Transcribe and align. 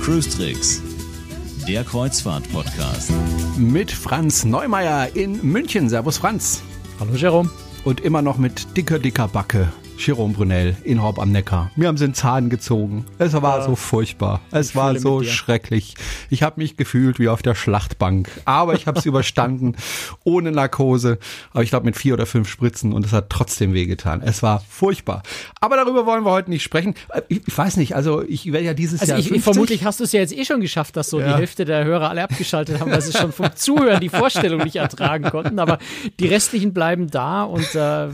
Cruise 0.00 0.30
Tricks, 0.30 0.80
der 1.66 1.82
Kreuzfahrt-Podcast. 1.82 3.10
Mit 3.58 3.90
Franz 3.90 4.44
Neumeier 4.44 5.16
in 5.16 5.44
München. 5.44 5.88
Servus 5.88 6.18
Franz. 6.18 6.62
Hallo 7.00 7.14
Jerome. 7.16 7.50
Und 7.84 8.00
immer 8.00 8.22
noch 8.22 8.38
mit 8.38 8.76
dicker, 8.76 9.00
dicker 9.00 9.26
Backe 9.26 9.72
Jerome 9.98 10.34
Brunel 10.34 10.76
in 10.84 11.02
Horb 11.02 11.18
am 11.18 11.32
Neckar. 11.32 11.70
Mir 11.76 11.88
haben 11.88 11.96
sie 11.96 12.06
den 12.06 12.14
Zahn 12.14 12.50
gezogen. 12.50 13.04
Es 13.18 13.32
war 13.32 13.58
ja. 13.58 13.64
so 13.64 13.76
furchtbar. 13.76 14.40
Es 14.50 14.76
war 14.76 14.98
so 14.98 15.22
schrecklich. 15.22 15.94
Ich 16.30 16.42
habe 16.42 16.60
mich 16.60 16.76
gefühlt 16.76 17.18
wie 17.18 17.28
auf 17.28 17.42
der 17.42 17.54
Schlachtbank. 17.54 18.30
Aber 18.44 18.74
ich 18.74 18.86
habe 18.86 18.98
es 18.98 19.06
überstanden, 19.06 19.76
ohne 20.24 20.52
Narkose. 20.52 21.18
Aber 21.52 21.62
ich 21.62 21.70
glaube 21.70 21.86
mit 21.86 21.96
vier 21.96 22.14
oder 22.14 22.26
fünf 22.26 22.48
Spritzen 22.48 22.92
und 22.92 23.04
es 23.04 23.12
hat 23.12 23.30
trotzdem 23.30 23.74
wehgetan. 23.74 24.22
Es 24.22 24.42
war 24.42 24.62
furchtbar. 24.68 25.22
Aber 25.60 25.76
darüber 25.76 26.06
wollen 26.06 26.24
wir 26.24 26.30
heute 26.30 26.50
nicht 26.50 26.62
sprechen. 26.62 26.94
Ich, 27.28 27.46
ich 27.46 27.58
weiß 27.58 27.76
nicht, 27.76 27.96
also 27.96 28.22
ich 28.22 28.52
werde 28.52 28.66
ja 28.66 28.74
dieses 28.74 29.00
also 29.00 29.14
Jahr. 29.14 29.20
Ich, 29.20 29.42
vermutlich 29.42 29.84
hast 29.84 30.00
du 30.00 30.04
es 30.04 30.12
ja 30.12 30.20
jetzt 30.20 30.36
eh 30.36 30.44
schon 30.44 30.60
geschafft, 30.60 30.96
dass 30.96 31.10
so 31.10 31.20
ja. 31.20 31.28
die 31.28 31.34
Hälfte 31.34 31.64
der 31.64 31.84
Hörer 31.84 32.10
alle 32.10 32.22
abgeschaltet 32.22 32.80
haben, 32.80 32.90
weil 32.90 33.00
sie 33.00 33.16
schon 33.16 33.32
vom 33.32 33.54
Zuhören 33.54 34.00
die 34.00 34.08
Vorstellung 34.08 34.62
nicht 34.62 34.76
ertragen 34.76 35.24
konnten. 35.30 35.58
Aber 35.58 35.78
die 36.20 36.28
restlichen 36.28 36.72
bleiben 36.72 37.10
da 37.10 37.44
und 37.44 37.74
äh, 37.74 37.78
ja, 38.08 38.10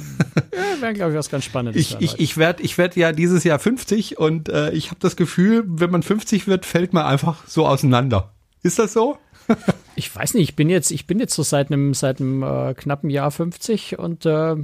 wäre, 0.80 0.92
glaube 0.94 1.12
ich, 1.12 1.18
was 1.18 1.30
ganz 1.30 1.44
Spannendes 1.44 1.71
ich, 1.74 1.96
ich, 2.00 2.18
ich 2.18 2.36
werde 2.36 2.62
ich 2.62 2.78
werd 2.78 2.96
ja 2.96 3.12
dieses 3.12 3.44
Jahr 3.44 3.58
50 3.58 4.18
und 4.18 4.48
äh, 4.48 4.70
ich 4.72 4.88
habe 4.88 5.00
das 5.00 5.16
Gefühl, 5.16 5.64
wenn 5.66 5.90
man 5.90 6.02
50 6.02 6.46
wird, 6.46 6.66
fällt 6.66 6.92
man 6.92 7.04
einfach 7.04 7.46
so 7.46 7.66
auseinander. 7.66 8.32
Ist 8.62 8.78
das 8.78 8.92
so? 8.92 9.18
ich 9.96 10.14
weiß 10.14 10.34
nicht, 10.34 10.50
ich 10.50 10.56
bin 10.56 10.70
jetzt, 10.70 10.90
ich 10.90 11.06
bin 11.06 11.18
jetzt 11.18 11.34
so 11.34 11.42
seit 11.42 11.70
einem, 11.70 11.94
seit 11.94 12.20
einem 12.20 12.42
äh, 12.42 12.74
knappen 12.74 13.10
Jahr 13.10 13.30
50 13.30 13.98
und 13.98 14.26
äh, 14.26 14.56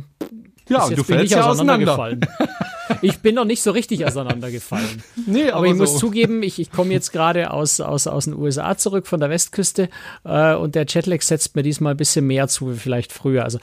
ja, 0.68 0.84
und 0.84 0.98
du 0.98 1.04
fällst 1.04 1.32
ja 1.32 1.46
auseinander. 1.46 2.18
ich 3.02 3.18
bin 3.20 3.34
noch 3.34 3.44
nicht 3.44 3.62
so 3.62 3.70
richtig 3.70 4.06
auseinandergefallen. 4.06 5.02
Nee, 5.26 5.48
aber, 5.48 5.58
aber 5.58 5.66
ich 5.66 5.72
so. 5.72 5.78
muss 5.78 5.98
zugeben, 5.98 6.42
ich, 6.42 6.58
ich 6.58 6.70
komme 6.70 6.92
jetzt 6.92 7.12
gerade 7.12 7.50
aus, 7.50 7.80
aus, 7.80 8.06
aus 8.06 8.24
den 8.24 8.34
USA 8.34 8.78
zurück 8.78 9.06
von 9.06 9.20
der 9.20 9.28
Westküste 9.28 9.90
äh, 10.24 10.54
und 10.54 10.74
der 10.74 10.86
Jetlag 10.86 11.20
setzt 11.20 11.54
mir 11.54 11.62
diesmal 11.62 11.94
ein 11.94 11.96
bisschen 11.98 12.26
mehr 12.26 12.48
zu 12.48 12.72
wie 12.72 12.78
vielleicht 12.78 13.12
früher. 13.12 13.44
Also 13.44 13.58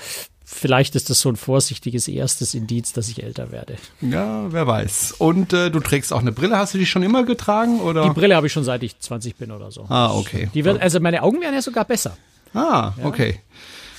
vielleicht 0.55 0.95
ist 0.95 1.09
das 1.09 1.19
so 1.19 1.29
ein 1.29 1.35
vorsichtiges 1.35 2.07
erstes 2.07 2.53
Indiz, 2.53 2.93
dass 2.93 3.09
ich 3.09 3.23
älter 3.23 3.51
werde. 3.51 3.75
Ja, 4.01 4.51
wer 4.51 4.65
weiß. 4.65 5.15
Und 5.17 5.53
äh, 5.53 5.69
du 5.69 5.79
trägst 5.79 6.13
auch 6.13 6.21
eine 6.21 6.31
Brille. 6.31 6.57
Hast 6.57 6.73
du 6.73 6.77
die 6.77 6.85
schon 6.85 7.03
immer 7.03 7.23
getragen 7.25 7.79
oder? 7.81 8.03
Die 8.03 8.09
Brille 8.09 8.35
habe 8.35 8.47
ich 8.47 8.53
schon 8.53 8.63
seit 8.63 8.81
ich 8.83 8.99
20 8.99 9.35
bin 9.35 9.51
oder 9.51 9.71
so. 9.71 9.85
Ah, 9.89 10.13
okay. 10.13 10.49
Die 10.53 10.65
wird, 10.65 10.81
also 10.81 10.99
meine 10.99 11.23
Augen 11.23 11.41
werden 11.41 11.53
ja 11.53 11.61
sogar 11.61 11.85
besser. 11.85 12.17
Ah, 12.53 12.93
ja. 12.97 13.05
okay. 13.05 13.39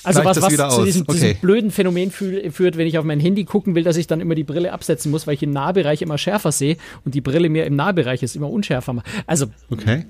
Also 0.03 0.23
was, 0.23 0.41
was 0.41 0.75
zu 0.75 0.85
diesem, 0.85 1.01
okay. 1.03 1.13
diesem, 1.13 1.37
blöden 1.41 1.71
Phänomen 1.71 2.11
führt, 2.11 2.77
wenn 2.77 2.87
ich 2.87 2.97
auf 2.97 3.03
mein 3.03 3.19
Handy 3.19 3.43
gucken 3.43 3.75
will, 3.75 3.83
dass 3.83 3.97
ich 3.97 4.07
dann 4.07 4.21
immer 4.21 4.35
die 4.35 4.45
Brille 4.45 4.71
absetzen 4.71 5.11
muss, 5.11 5.27
weil 5.27 5.33
ich 5.33 5.43
im 5.43 5.51
Nahbereich 5.51 6.01
immer 6.01 6.17
schärfer 6.17 6.53
sehe 6.53 6.77
und 7.03 7.13
die 7.13 7.19
Brille 7.19 7.49
mir 7.49 7.65
im 7.65 7.75
Nahbereich 7.75 8.23
ist 8.23 8.35
immer 8.35 8.49
unschärfer. 8.49 9.03
Also 9.25 9.47
okay. 9.69 10.05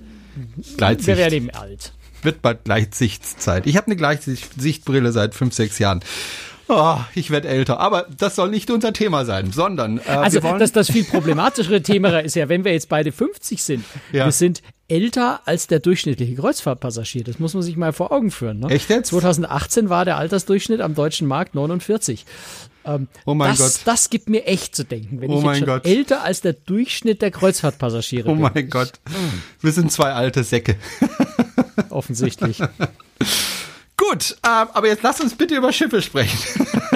Gleitsicht. 0.78 1.08
wir 1.08 1.18
werden 1.18 1.34
eben 1.34 1.50
alt 1.50 1.94
wird 2.24 2.42
bald 2.42 2.64
Gleitsichtszeit. 2.66 3.68
Ich 3.68 3.78
habe 3.78 3.88
eine 3.88 3.96
Gleitsichtbrille 3.96 5.12
seit 5.12 5.36
fünf, 5.36 5.54
sechs 5.54 5.80
Jahren. 5.80 6.02
Oh, 6.70 6.98
ich 7.16 7.32
werde 7.32 7.48
älter, 7.48 7.80
aber 7.80 8.08
das 8.18 8.36
soll 8.36 8.50
nicht 8.50 8.70
unser 8.70 8.92
Thema 8.92 9.24
sein, 9.24 9.54
sondern 9.54 10.00
äh, 10.00 10.10
also 10.10 10.40
das, 10.40 10.74
das 10.74 10.92
viel 10.92 11.06
problematischere 11.06 11.82
Thema 11.82 12.20
ist 12.20 12.36
ja, 12.36 12.50
wenn 12.50 12.66
wir 12.66 12.74
jetzt 12.74 12.90
beide 12.90 13.14
50 13.14 13.64
sind, 13.64 13.86
ja. 14.12 14.26
wir 14.26 14.34
sind 14.34 14.62
älter 14.90 15.42
als 15.46 15.68
der 15.68 15.80
durchschnittliche 15.80 16.36
Kreuzfahrtpassagier. 16.36 17.24
Das 17.24 17.40
muss 17.40 17.54
man 17.54 17.64
sich 17.64 17.78
mal 17.78 17.94
vor 17.94 18.12
Augen 18.12 18.32
führen. 18.32 18.60
Ne? 18.60 18.70
Echt 18.70 18.90
jetzt? 18.90 19.10
2018 19.10 19.90
war 19.90 20.04
der 20.04 20.18
Altersdurchschnitt 20.18 20.82
am 20.82 20.94
deutschen 20.94 21.28
Markt 21.28 21.56
49. 21.56 22.26
Ähm, 22.86 23.08
oh 23.26 23.34
mein 23.34 23.50
das, 23.50 23.60
Gott. 23.60 23.82
Das 23.86 24.10
gibt 24.10 24.30
mir 24.30 24.46
echt 24.46 24.76
zu 24.76 24.84
denken, 24.84 25.22
wenn 25.22 25.30
oh 25.30 25.40
ich 25.40 25.46
jetzt 25.46 25.58
schon 25.58 25.68
Gott. 25.68 25.86
älter 25.86 26.24
als 26.24 26.42
der 26.42 26.54
Durchschnitt 26.54 27.22
der 27.22 27.32
Kreuzfahrtpassagiere 27.32 28.30
oh 28.30 28.36
bin. 28.36 28.44
Oh 28.44 28.50
mein 28.54 28.70
Gott. 28.70 28.94
Wir 29.62 29.72
sind 29.72 29.92
zwei 29.92 30.14
alte 30.14 30.44
Säcke. 30.44 30.76
Offensichtlich. 31.90 32.60
Gut, 33.98 34.38
äh, 34.44 34.48
aber 34.48 34.88
jetzt 34.88 35.04
lass 35.04 35.20
uns 35.20 35.36
bitte 35.36 35.56
über 35.56 35.74
Schiffe 35.74 36.02
sprechen. 36.02 36.68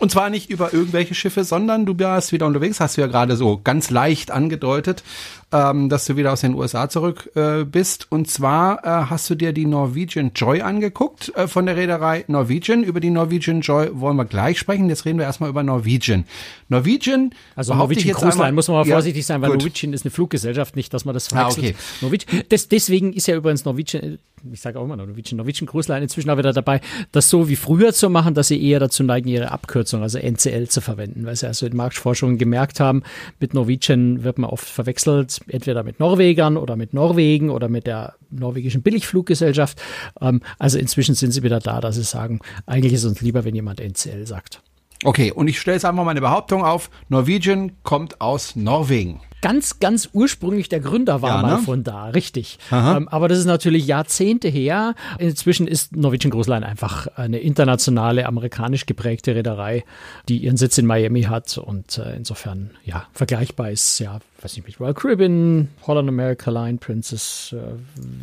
Und 0.00 0.10
zwar 0.10 0.30
nicht 0.30 0.50
über 0.50 0.72
irgendwelche 0.72 1.14
Schiffe, 1.14 1.44
sondern 1.44 1.86
du 1.86 1.94
bist 1.94 2.32
wieder 2.32 2.46
unterwegs, 2.46 2.80
hast 2.80 2.96
du 2.96 3.02
ja 3.02 3.06
gerade 3.06 3.36
so 3.36 3.60
ganz 3.62 3.90
leicht 3.90 4.30
angedeutet 4.30 5.04
ähm, 5.52 5.88
dass 5.88 6.04
du 6.04 6.16
wieder 6.16 6.32
aus 6.32 6.42
den 6.42 6.54
USA 6.54 6.88
zurück 6.88 7.30
äh, 7.34 7.64
bist. 7.64 8.06
Und 8.10 8.30
zwar 8.30 8.84
äh, 8.84 9.06
hast 9.10 9.28
du 9.30 9.34
dir 9.34 9.52
die 9.52 9.66
Norwegian 9.66 10.32
Joy 10.34 10.62
angeguckt 10.62 11.32
äh, 11.34 11.48
von 11.48 11.66
der 11.66 11.76
Reederei 11.76 12.24
Norwegian. 12.28 12.84
Über 12.84 13.00
die 13.00 13.10
Norwegian 13.10 13.60
Joy 13.60 13.90
wollen 13.92 14.16
wir 14.16 14.24
gleich 14.24 14.58
sprechen. 14.58 14.88
Jetzt 14.88 15.04
reden 15.04 15.18
wir 15.18 15.26
erstmal 15.26 15.50
über 15.50 15.62
Norwegian. 15.62 16.24
Norwegian, 16.68 17.34
also 17.56 17.74
Norwegian 17.74 18.14
Cruise 18.14 18.38
Line 18.38 18.52
muss 18.52 18.68
man 18.68 18.76
mal 18.76 18.84
vorsichtig 18.84 19.26
sein, 19.26 19.42
weil 19.42 19.50
gut. 19.50 19.60
Norwegian 19.60 19.92
ist 19.92 20.04
eine 20.04 20.12
Fluggesellschaft, 20.12 20.76
nicht, 20.76 20.94
dass 20.94 21.04
man 21.04 21.14
das 21.14 21.28
verwechselt. 21.28 21.64
Ah, 21.64 21.68
okay. 21.68 21.76
Norwegian, 22.00 22.42
das, 22.48 22.68
deswegen 22.68 23.12
ist 23.12 23.26
ja 23.26 23.36
übrigens 23.36 23.64
Norwegian, 23.64 24.18
ich 24.52 24.60
sage 24.60 24.78
auch 24.78 24.84
immer 24.84 24.96
Norwegian, 24.96 25.36
Norwegian 25.36 25.66
Cruise 25.66 25.90
Line 25.90 26.04
inzwischen 26.04 26.30
auch 26.30 26.38
wieder 26.38 26.52
dabei, 26.52 26.80
das 27.12 27.28
so 27.28 27.48
wie 27.48 27.56
früher 27.56 27.92
zu 27.92 28.10
machen, 28.10 28.34
dass 28.34 28.48
sie 28.48 28.62
eher 28.62 28.80
dazu 28.80 29.02
neigen, 29.02 29.28
ihre 29.28 29.50
Abkürzung, 29.50 30.02
also 30.02 30.18
NCL 30.18 30.68
zu 30.68 30.80
verwenden, 30.80 31.26
weil 31.26 31.36
sie 31.36 31.46
also 31.46 31.66
in 31.66 31.76
Marktforschungen 31.76 32.38
gemerkt 32.38 32.80
haben, 32.80 33.02
mit 33.38 33.54
Norwegian 33.54 34.24
wird 34.24 34.38
man 34.38 34.50
oft 34.50 34.68
verwechselt 34.68 35.40
entweder 35.48 35.82
mit 35.82 36.00
Norwegern 36.00 36.56
oder 36.56 36.76
mit 36.76 36.94
Norwegen 36.94 37.50
oder 37.50 37.68
mit 37.68 37.86
der 37.86 38.14
norwegischen 38.30 38.82
Billigfluggesellschaft. 38.82 39.80
Ähm, 40.20 40.40
also 40.58 40.78
inzwischen 40.78 41.14
sind 41.14 41.32
sie 41.32 41.42
wieder 41.42 41.60
da, 41.60 41.80
dass 41.80 41.96
sie 41.96 42.02
sagen, 42.02 42.40
eigentlich 42.66 42.92
ist 42.92 43.04
uns 43.04 43.20
lieber, 43.20 43.44
wenn 43.44 43.54
jemand 43.54 43.80
NCL 43.80 44.26
sagt. 44.26 44.62
Okay, 45.02 45.32
und 45.32 45.48
ich 45.48 45.58
stelle 45.58 45.76
jetzt 45.76 45.84
einfach 45.84 46.04
meine 46.04 46.20
Behauptung 46.20 46.62
auf, 46.62 46.90
Norwegian 47.08 47.72
kommt 47.82 48.20
aus 48.20 48.54
Norwegen 48.54 49.20
ganz, 49.40 49.80
ganz 49.80 50.08
ursprünglich 50.12 50.68
der 50.68 50.80
Gründer 50.80 51.22
war 51.22 51.36
ja, 51.36 51.42
mal 51.42 51.56
ne? 51.56 51.62
von 51.62 51.84
da, 51.84 52.06
richtig. 52.06 52.58
Ähm, 52.72 53.08
aber 53.08 53.28
das 53.28 53.38
ist 53.38 53.46
natürlich 53.46 53.86
Jahrzehnte 53.86 54.48
her. 54.48 54.94
Inzwischen 55.18 55.66
ist 55.66 55.96
Norwegian 55.96 56.30
Cruise 56.30 56.50
Line 56.50 56.66
einfach 56.66 57.06
eine 57.16 57.38
internationale, 57.38 58.26
amerikanisch 58.26 58.86
geprägte 58.86 59.34
Reederei, 59.34 59.84
die 60.28 60.38
ihren 60.38 60.56
Sitz 60.56 60.78
in 60.78 60.86
Miami 60.86 61.22
hat 61.22 61.58
und 61.58 61.98
äh, 61.98 62.16
insofern, 62.16 62.70
ja, 62.84 63.06
vergleichbar 63.12 63.70
ist, 63.70 63.98
ja, 63.98 64.20
weiß 64.42 64.56
nicht, 64.56 64.66
mit 64.66 64.80
Royal 64.80 64.94
Caribbean, 64.94 65.68
Holland 65.86 66.08
America 66.08 66.50
Line, 66.50 66.78
Princess, 66.78 67.54
äh, 67.56 67.56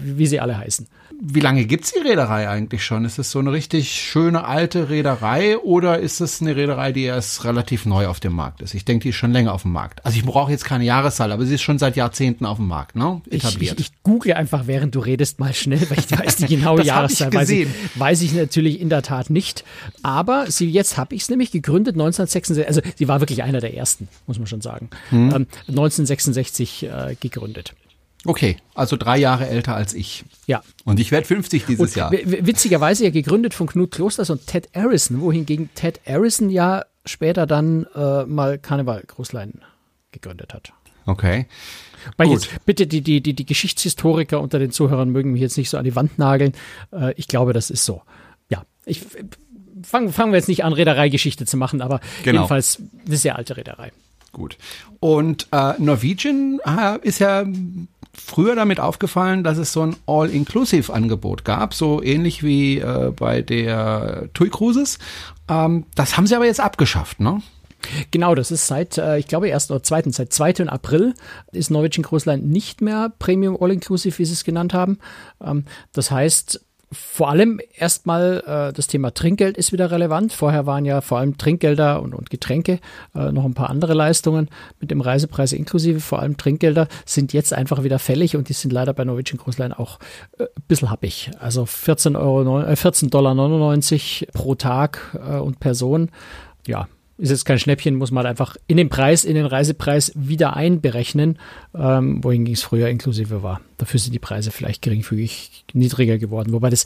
wie, 0.02 0.18
wie 0.18 0.28
sie 0.28 0.40
alle 0.40 0.58
heißen. 0.58 0.88
Wie 1.20 1.40
lange 1.40 1.66
gibt's 1.66 1.94
die 1.94 2.00
Reederei 2.00 2.48
eigentlich 2.48 2.86
schon? 2.86 3.06
Ist 3.06 3.18
es 3.18 3.32
so 3.32 3.40
eine 3.40 3.52
richtig 3.52 3.92
schöne 3.92 4.46
alte 4.46 4.90
Reederei 4.90 5.58
oder 5.58 6.00
ist 6.00 6.22
es 6.22 6.42
eine 6.42 6.56
Reederei, 6.56 6.92
die 6.92 7.04
erst 7.04 7.44
relativ 7.44 7.86
neu 7.86 8.08
auf 8.08 8.20
dem 8.20 8.34
Markt 8.34 8.62
ist? 8.62 8.76
Ich 8.76 8.86
denke, 8.86 9.04
die 9.04 9.10
ist 9.10 9.16
schon 9.16 9.32
länger 9.32 9.54
auf 9.54 9.64
dem 9.64 9.72
Markt. 9.72 10.06
Also 10.06 10.18
ich 10.18 10.26
brauche 10.26 10.52
jetzt 10.52 10.66
keine 10.66 10.84
Jahreszahl, 11.08 11.32
aber 11.32 11.46
sie 11.46 11.56
ist 11.56 11.62
schon 11.62 11.80
seit 11.80 11.96
Jahrzehnten 11.96 12.46
auf 12.46 12.58
dem 12.58 12.68
Markt, 12.68 12.96
ne? 12.96 13.22
Etabliert. 13.30 13.80
Ich, 13.80 13.88
ich, 13.88 13.92
ich 13.94 14.04
google 14.04 14.34
einfach, 14.34 14.68
während 14.68 14.96
du 14.96 15.00
redest, 15.00 15.40
mal 15.40 15.54
schnell, 15.54 15.90
weil 15.90 16.00
ich 16.00 16.12
weiß 16.12 16.38
die 16.38 16.46
genaue 16.56 16.84
Jahreszahl. 16.84 17.34
Weiß 17.34 17.50
ich, 17.50 17.68
weiß 17.96 18.22
ich 18.22 18.34
natürlich 18.34 18.80
in 18.80 18.90
der 18.90 19.02
Tat 19.02 19.30
nicht. 19.30 19.64
Aber 20.04 20.50
sie, 20.50 20.70
jetzt 20.70 20.98
habe 20.98 21.16
ich 21.16 21.24
es 21.24 21.30
nämlich 21.30 21.52
gegründet 21.52 21.96
1966. 21.96 22.68
Also 22.68 22.82
sie 22.96 23.08
war 23.08 23.22
wirklich 23.22 23.44
einer 23.44 23.60
der 23.60 23.76
ersten, 23.76 24.08
muss 24.28 24.38
man 24.38 24.48
schon 24.48 24.62
sagen. 24.62 24.90
Hm. 25.10 25.30
Ähm, 25.34 25.48
1966 25.68 26.84
äh, 26.84 27.16
gegründet. 27.20 27.74
Okay, 28.26 28.58
also 28.74 28.98
drei 28.98 29.18
Jahre 29.18 29.48
älter 29.48 29.76
als 29.76 29.94
ich. 29.94 30.26
Ja. 30.48 30.62
Und 30.84 31.00
ich 31.00 31.12
werde 31.12 31.26
50 31.26 31.66
dieses 31.66 31.80
und 31.80 31.96
Jahr. 31.96 32.12
Witzigerweise 32.12 33.06
ja 33.06 33.10
gegründet 33.10 33.54
von 33.54 33.68
Knut 33.68 33.92
Klosters 33.92 34.30
und 34.30 34.48
Ted 34.48 34.70
Harrison, 34.76 35.22
wohingegen 35.22 35.70
Ted 35.76 36.02
Harrison 36.06 36.50
ja 36.50 36.84
später 37.06 37.46
dann 37.46 37.86
äh, 37.96 38.26
mal 38.26 38.58
Karneval 38.58 39.04
Großlein 39.08 39.62
gegründet 40.12 40.54
hat. 40.54 40.74
Okay. 41.08 41.48
Weil 42.16 42.28
Gut. 42.28 42.44
Jetzt, 42.44 42.66
bitte, 42.66 42.88
die, 42.88 43.02
die, 43.02 43.22
die, 43.22 43.34
die 43.34 43.46
Geschichtshistoriker 43.46 44.40
unter 44.40 44.60
den 44.60 44.72
Zuhörern 44.72 45.10
mögen 45.10 45.32
mich 45.32 45.42
jetzt 45.42 45.58
nicht 45.58 45.70
so 45.70 45.78
an 45.78 45.84
die 45.84 45.96
Wand 45.96 46.20
nageln. 46.20 46.54
Äh, 46.92 47.14
ich 47.18 47.28
glaube, 47.28 47.54
das 47.54 47.70
ist 47.70 47.84
so. 47.84 48.02
Ja, 48.50 48.64
ich 48.86 49.02
fangen 49.84 50.14
fangen 50.14 50.32
wir 50.32 50.38
jetzt 50.38 50.48
nicht 50.48 50.64
an, 50.64 50.74
Reedereigeschichte 50.74 51.46
zu 51.46 51.58
machen, 51.58 51.82
aber 51.82 52.00
genau. 52.24 52.42
jedenfalls 52.42 52.82
eine 53.06 53.18
sehr 53.18 53.36
alte 53.36 53.58
Reederei. 53.58 53.92
Gut. 54.32 54.58
Und 55.00 55.48
äh, 55.52 55.74
Norwegian 55.80 56.60
äh, 56.66 57.00
ist 57.02 57.20
ja 57.20 57.46
früher 58.14 58.56
damit 58.56 58.80
aufgefallen, 58.80 59.44
dass 59.44 59.58
es 59.58 59.72
so 59.72 59.82
ein 59.82 59.96
All-Inclusive-Angebot 60.06 61.46
gab, 61.46 61.74
so 61.74 62.02
ähnlich 62.02 62.44
wie 62.44 62.80
äh, 62.80 63.12
bei 63.16 63.42
der 63.42 64.30
TUI 64.34 64.50
Cruises. 64.50 65.00
Ähm, 65.48 65.86
das 65.96 66.18
haben 66.18 66.28
sie 66.28 66.36
aber 66.36 66.46
jetzt 66.46 66.60
abgeschafft, 66.60 67.20
ne? 67.20 67.42
Genau, 68.12 68.36
das 68.36 68.52
ist 68.52 68.68
seit, 68.68 68.98
äh, 68.98 69.18
ich 69.18 69.28
glaube, 69.28 69.48
erst 69.50 69.72
oder 69.72 69.84
zweiten, 69.84 70.12
seit 70.12 70.34
2. 70.34 70.68
April 70.68 71.14
ist 71.52 71.72
Norwegian 71.72 72.04
Cruise 72.04 72.30
Line 72.30 72.44
nicht 72.44 72.82
mehr 72.82 73.12
Premium 73.20 73.58
All-Inclusive, 73.60 74.18
wie 74.18 74.26
sie 74.26 74.34
es 74.34 74.44
genannt 74.44 74.74
haben. 74.74 75.00
Ähm, 75.44 75.66
das 75.94 76.12
heißt, 76.12 76.62
vor 76.90 77.28
allem 77.28 77.60
erstmal 77.76 78.44
äh, 78.48 78.74
das 78.74 78.88
Thema 78.88 79.14
Trinkgeld 79.14 79.58
ist 79.58 79.74
wieder 79.74 79.92
relevant. 79.92 80.32
Vorher 80.32 80.66
waren 80.66 80.86
ja 80.86 81.02
vor 81.02 81.18
allem 81.18 81.38
Trinkgelder 81.38 82.02
und, 82.02 82.16
und 82.16 82.30
Getränke, 82.30 82.80
äh, 83.14 83.32
noch 83.34 83.44
ein 83.44 83.54
paar 83.54 83.70
andere 83.70 83.94
Leistungen 83.94 84.48
mit 84.80 84.90
dem 84.90 85.02
Reisepreis 85.02 85.52
inklusive. 85.52 86.00
Vor 86.00 86.20
allem 86.20 86.38
Trinkgelder 86.38 86.88
sind 87.06 87.34
jetzt 87.34 87.52
einfach 87.54 87.84
wieder 87.84 88.00
fällig 88.00 88.38
und 88.38 88.48
die 88.48 88.54
sind 88.54 88.72
leider 88.72 88.94
bei 88.94 89.04
Norwegian 89.04 89.38
Cruise 89.38 89.62
Line 89.62 89.78
auch 89.78 90.00
ein 90.40 90.48
bisschen 90.70 90.90
happig. 90.90 91.32
Also 91.40 91.66
14 91.66 92.16
Euro, 92.16 92.64
14 92.74 93.10
Dollar 93.10 93.34
99 93.36 94.30
pro 94.32 94.56
Tag 94.56 95.18
und 95.42 95.60
Person. 95.60 96.10
Ja, 96.66 96.88
ist 97.18 97.30
jetzt 97.30 97.46
kein 97.46 97.60
Schnäppchen, 97.60 97.96
muss 97.96 98.12
man 98.12 98.26
halt 98.26 98.32
einfach 98.32 98.58
in 98.68 98.78
den 98.78 98.90
Preis, 98.90 99.26
in 99.26 99.36
den 99.36 99.46
Reisepreis 99.46 100.12
wieder 100.16 100.56
einberechnen, 100.56 101.40
ähm, 101.76 102.24
wohingegen 102.24 102.54
es 102.54 102.64
früher 102.64 102.90
inklusive 102.90 103.44
war. 103.44 103.62
Dafür 103.78 104.00
sind 104.00 104.14
die 104.14 104.20
Preise 104.20 104.52
vielleicht 104.52 104.82
geringfügig 104.82 105.66
niedriger 105.74 106.18
geworden, 106.18 106.54
wobei 106.54 106.70
das 106.70 106.86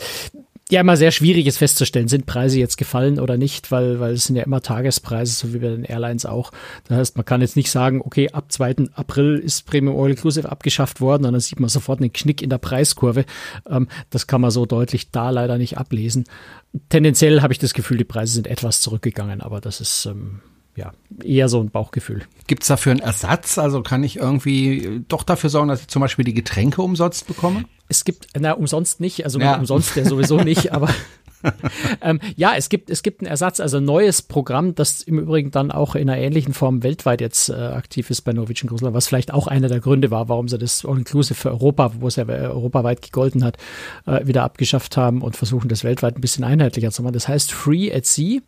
ja 0.72 0.82
immer 0.82 0.96
sehr 0.96 1.12
schwierig 1.12 1.48
ist 1.48 1.58
festzustellen, 1.58 2.08
sind 2.08 2.26
Preise 2.26 2.58
jetzt 2.58 2.78
gefallen 2.78 3.20
oder 3.20 3.38
nicht, 3.38 3.72
weil, 3.72 4.00
weil 4.00 4.14
es 4.14 4.26
sind 4.26 4.38
ja 4.38 4.44
immer 4.44 4.62
Tagespreise, 4.62 5.34
so 5.34 5.54
wie 5.54 5.60
bei 5.60 5.68
den 5.68 5.84
Airlines 5.84 6.26
auch. 6.26 6.52
Das 6.88 6.98
heißt, 6.98 7.18
man 7.18 7.26
kann 7.26 7.42
jetzt 7.42 7.58
nicht 7.58 7.70
sagen, 7.70 8.02
okay, 8.02 8.30
ab 8.32 8.52
2. 8.52 8.76
April 8.94 9.38
ist 9.38 9.66
Premium 9.66 10.00
All 10.00 10.10
Inclusive 10.10 10.50
abgeschafft 10.50 11.02
worden 11.02 11.26
und 11.26 11.34
dann 11.34 11.42
sieht 11.42 11.60
man 11.60 11.70
sofort 11.70 12.00
einen 12.00 12.14
Knick 12.14 12.42
in 12.42 12.50
der 12.50 12.58
Preiskurve. 12.58 13.26
Ähm, 13.70 13.90
das 14.10 14.28
kann 14.28 14.40
man 14.40 14.52
so 14.52 14.66
deutlich 14.66 15.12
da 15.12 15.30
leider 15.30 15.58
nicht 15.58 15.78
ablesen. 15.78 16.24
Tendenziell 16.88 17.42
habe 17.42 17.52
ich 17.52 17.60
das 17.60 17.74
Gefühl, 17.74 17.98
die 17.98 18.06
Preise 18.06 18.34
sind 18.34 18.48
etwas 18.48 18.80
zurückgegangen, 18.80 19.42
aber 19.42 19.60
das 19.60 19.82
ist 19.82 20.06
ähm, 20.06 20.40
ja, 20.76 20.92
eher 21.24 21.50
so 21.50 21.60
ein 21.60 21.70
Bauchgefühl. 21.70 22.24
Gibt 22.48 22.64
es 22.64 22.68
dafür 22.68 22.92
einen 22.92 23.02
Ersatz? 23.02 23.58
Also 23.58 23.82
kann 23.82 24.04
ich 24.04 24.18
irgendwie 24.18 25.04
doch 25.08 25.24
dafür 25.24 25.50
sorgen, 25.50 25.68
dass 25.68 25.82
ich 25.82 25.88
zum 25.88 26.02
Beispiel 26.02 26.26
die 26.26 26.34
Getränke 26.34 26.82
umsonst 26.82 27.28
bekomme? 27.28 27.66
Es 27.88 28.06
gibt, 28.06 28.28
na, 28.40 28.54
umsonst 28.54 29.02
nicht, 29.02 29.26
also 29.26 29.40
ja. 29.40 29.58
umsonst 29.58 29.96
ja 29.96 30.06
sowieso 30.06 30.38
nicht, 30.44 30.72
aber 30.72 30.90
ähm, 32.02 32.20
ja, 32.36 32.54
es 32.56 32.70
gibt, 32.70 32.90
es 32.90 33.04
gibt 33.04 33.22
einen 33.22 33.30
Ersatz, 33.30 33.60
also 33.60 33.78
ein 33.78 33.86
neues 33.86 34.22
Programm, 34.22 34.76
das 34.76 35.02
im 35.02 35.20
Übrigen 35.20 35.52
dann 35.52 35.72
auch 35.72 35.96
in 35.96 36.10
einer 36.10 36.20
ähnlichen 36.20 36.54
Form 36.54 36.84
weltweit 36.84 37.20
jetzt 37.20 37.50
äh, 37.50 37.54
aktiv 37.54 38.10
ist 38.10 38.22
bei 38.22 38.32
Norwegian 38.32 38.70
Cruise 38.70 38.82
was 38.94 39.08
vielleicht 39.08 39.34
auch 39.34 39.48
einer 39.48 39.68
der 39.68 39.80
Gründe 39.80 40.12
war, 40.12 40.30
warum 40.30 40.48
sie 40.48 40.58
das 40.58 40.86
All-Inclusive 40.86 41.36
für 41.36 41.50
Europa, 41.50 41.92
wo 42.00 42.08
es 42.08 42.16
ja 42.16 42.26
europaweit 42.28 43.02
gegolten 43.02 43.44
hat, 43.44 43.58
äh, 44.06 44.26
wieder 44.26 44.44
abgeschafft 44.44 44.98
haben 44.98 45.22
und 45.22 45.36
versuchen, 45.36 45.68
das 45.68 45.84
weltweit 45.84 46.16
ein 46.16 46.22
bisschen 46.22 46.44
einheitlicher 46.44 46.92
zu 46.92 47.04
machen. 47.04 47.14
Das 47.14 47.28
heißt 47.28 47.52
Free 47.52 47.94
at 47.94 48.06
Sea 48.06 48.42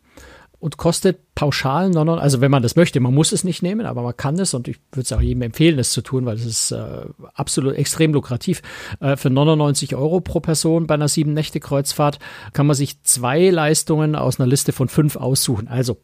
und 0.63 0.77
kostet 0.77 1.35
pauschal 1.35 1.89
99, 1.89 2.23
also 2.23 2.39
wenn 2.39 2.49
man 2.49 2.63
das 2.63 2.77
möchte, 2.77 3.01
man 3.01 3.13
muss 3.13 3.33
es 3.33 3.43
nicht 3.43 3.63
nehmen, 3.63 3.85
aber 3.85 4.01
man 4.01 4.15
kann 4.15 4.39
es 4.39 4.53
und 4.53 4.69
ich 4.69 4.77
würde 4.93 5.01
es 5.01 5.11
auch 5.11 5.19
jedem 5.19 5.41
empfehlen, 5.41 5.75
das 5.75 5.91
zu 5.91 6.01
tun, 6.01 6.25
weil 6.25 6.37
es 6.37 6.45
ist 6.45 6.71
äh, 6.71 7.01
absolut 7.33 7.75
extrem 7.75 8.13
lukrativ. 8.13 8.61
Äh, 9.01 9.17
für 9.17 9.29
99 9.29 9.93
Euro 9.93 10.21
pro 10.21 10.39
Person 10.39 10.87
bei 10.87 10.93
einer 10.93 11.09
sieben 11.09 11.33
Nächte 11.33 11.59
Kreuzfahrt 11.59 12.19
kann 12.53 12.65
man 12.65 12.77
sich 12.77 13.03
zwei 13.03 13.49
Leistungen 13.49 14.15
aus 14.15 14.39
einer 14.39 14.47
Liste 14.47 14.71
von 14.71 14.87
fünf 14.87 15.17
aussuchen. 15.17 15.67
Also 15.67 15.97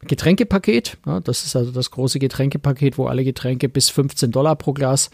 Getränkepaket, 0.00 0.96
ja, 1.04 1.20
das 1.20 1.44
ist 1.44 1.54
also 1.54 1.70
das 1.70 1.90
große 1.90 2.18
Getränkepaket, 2.18 2.96
wo 2.96 3.08
alle 3.08 3.24
Getränke 3.24 3.68
bis 3.68 3.90
15 3.90 4.30
Dollar 4.30 4.56
pro 4.56 4.72
Glas 4.72 5.10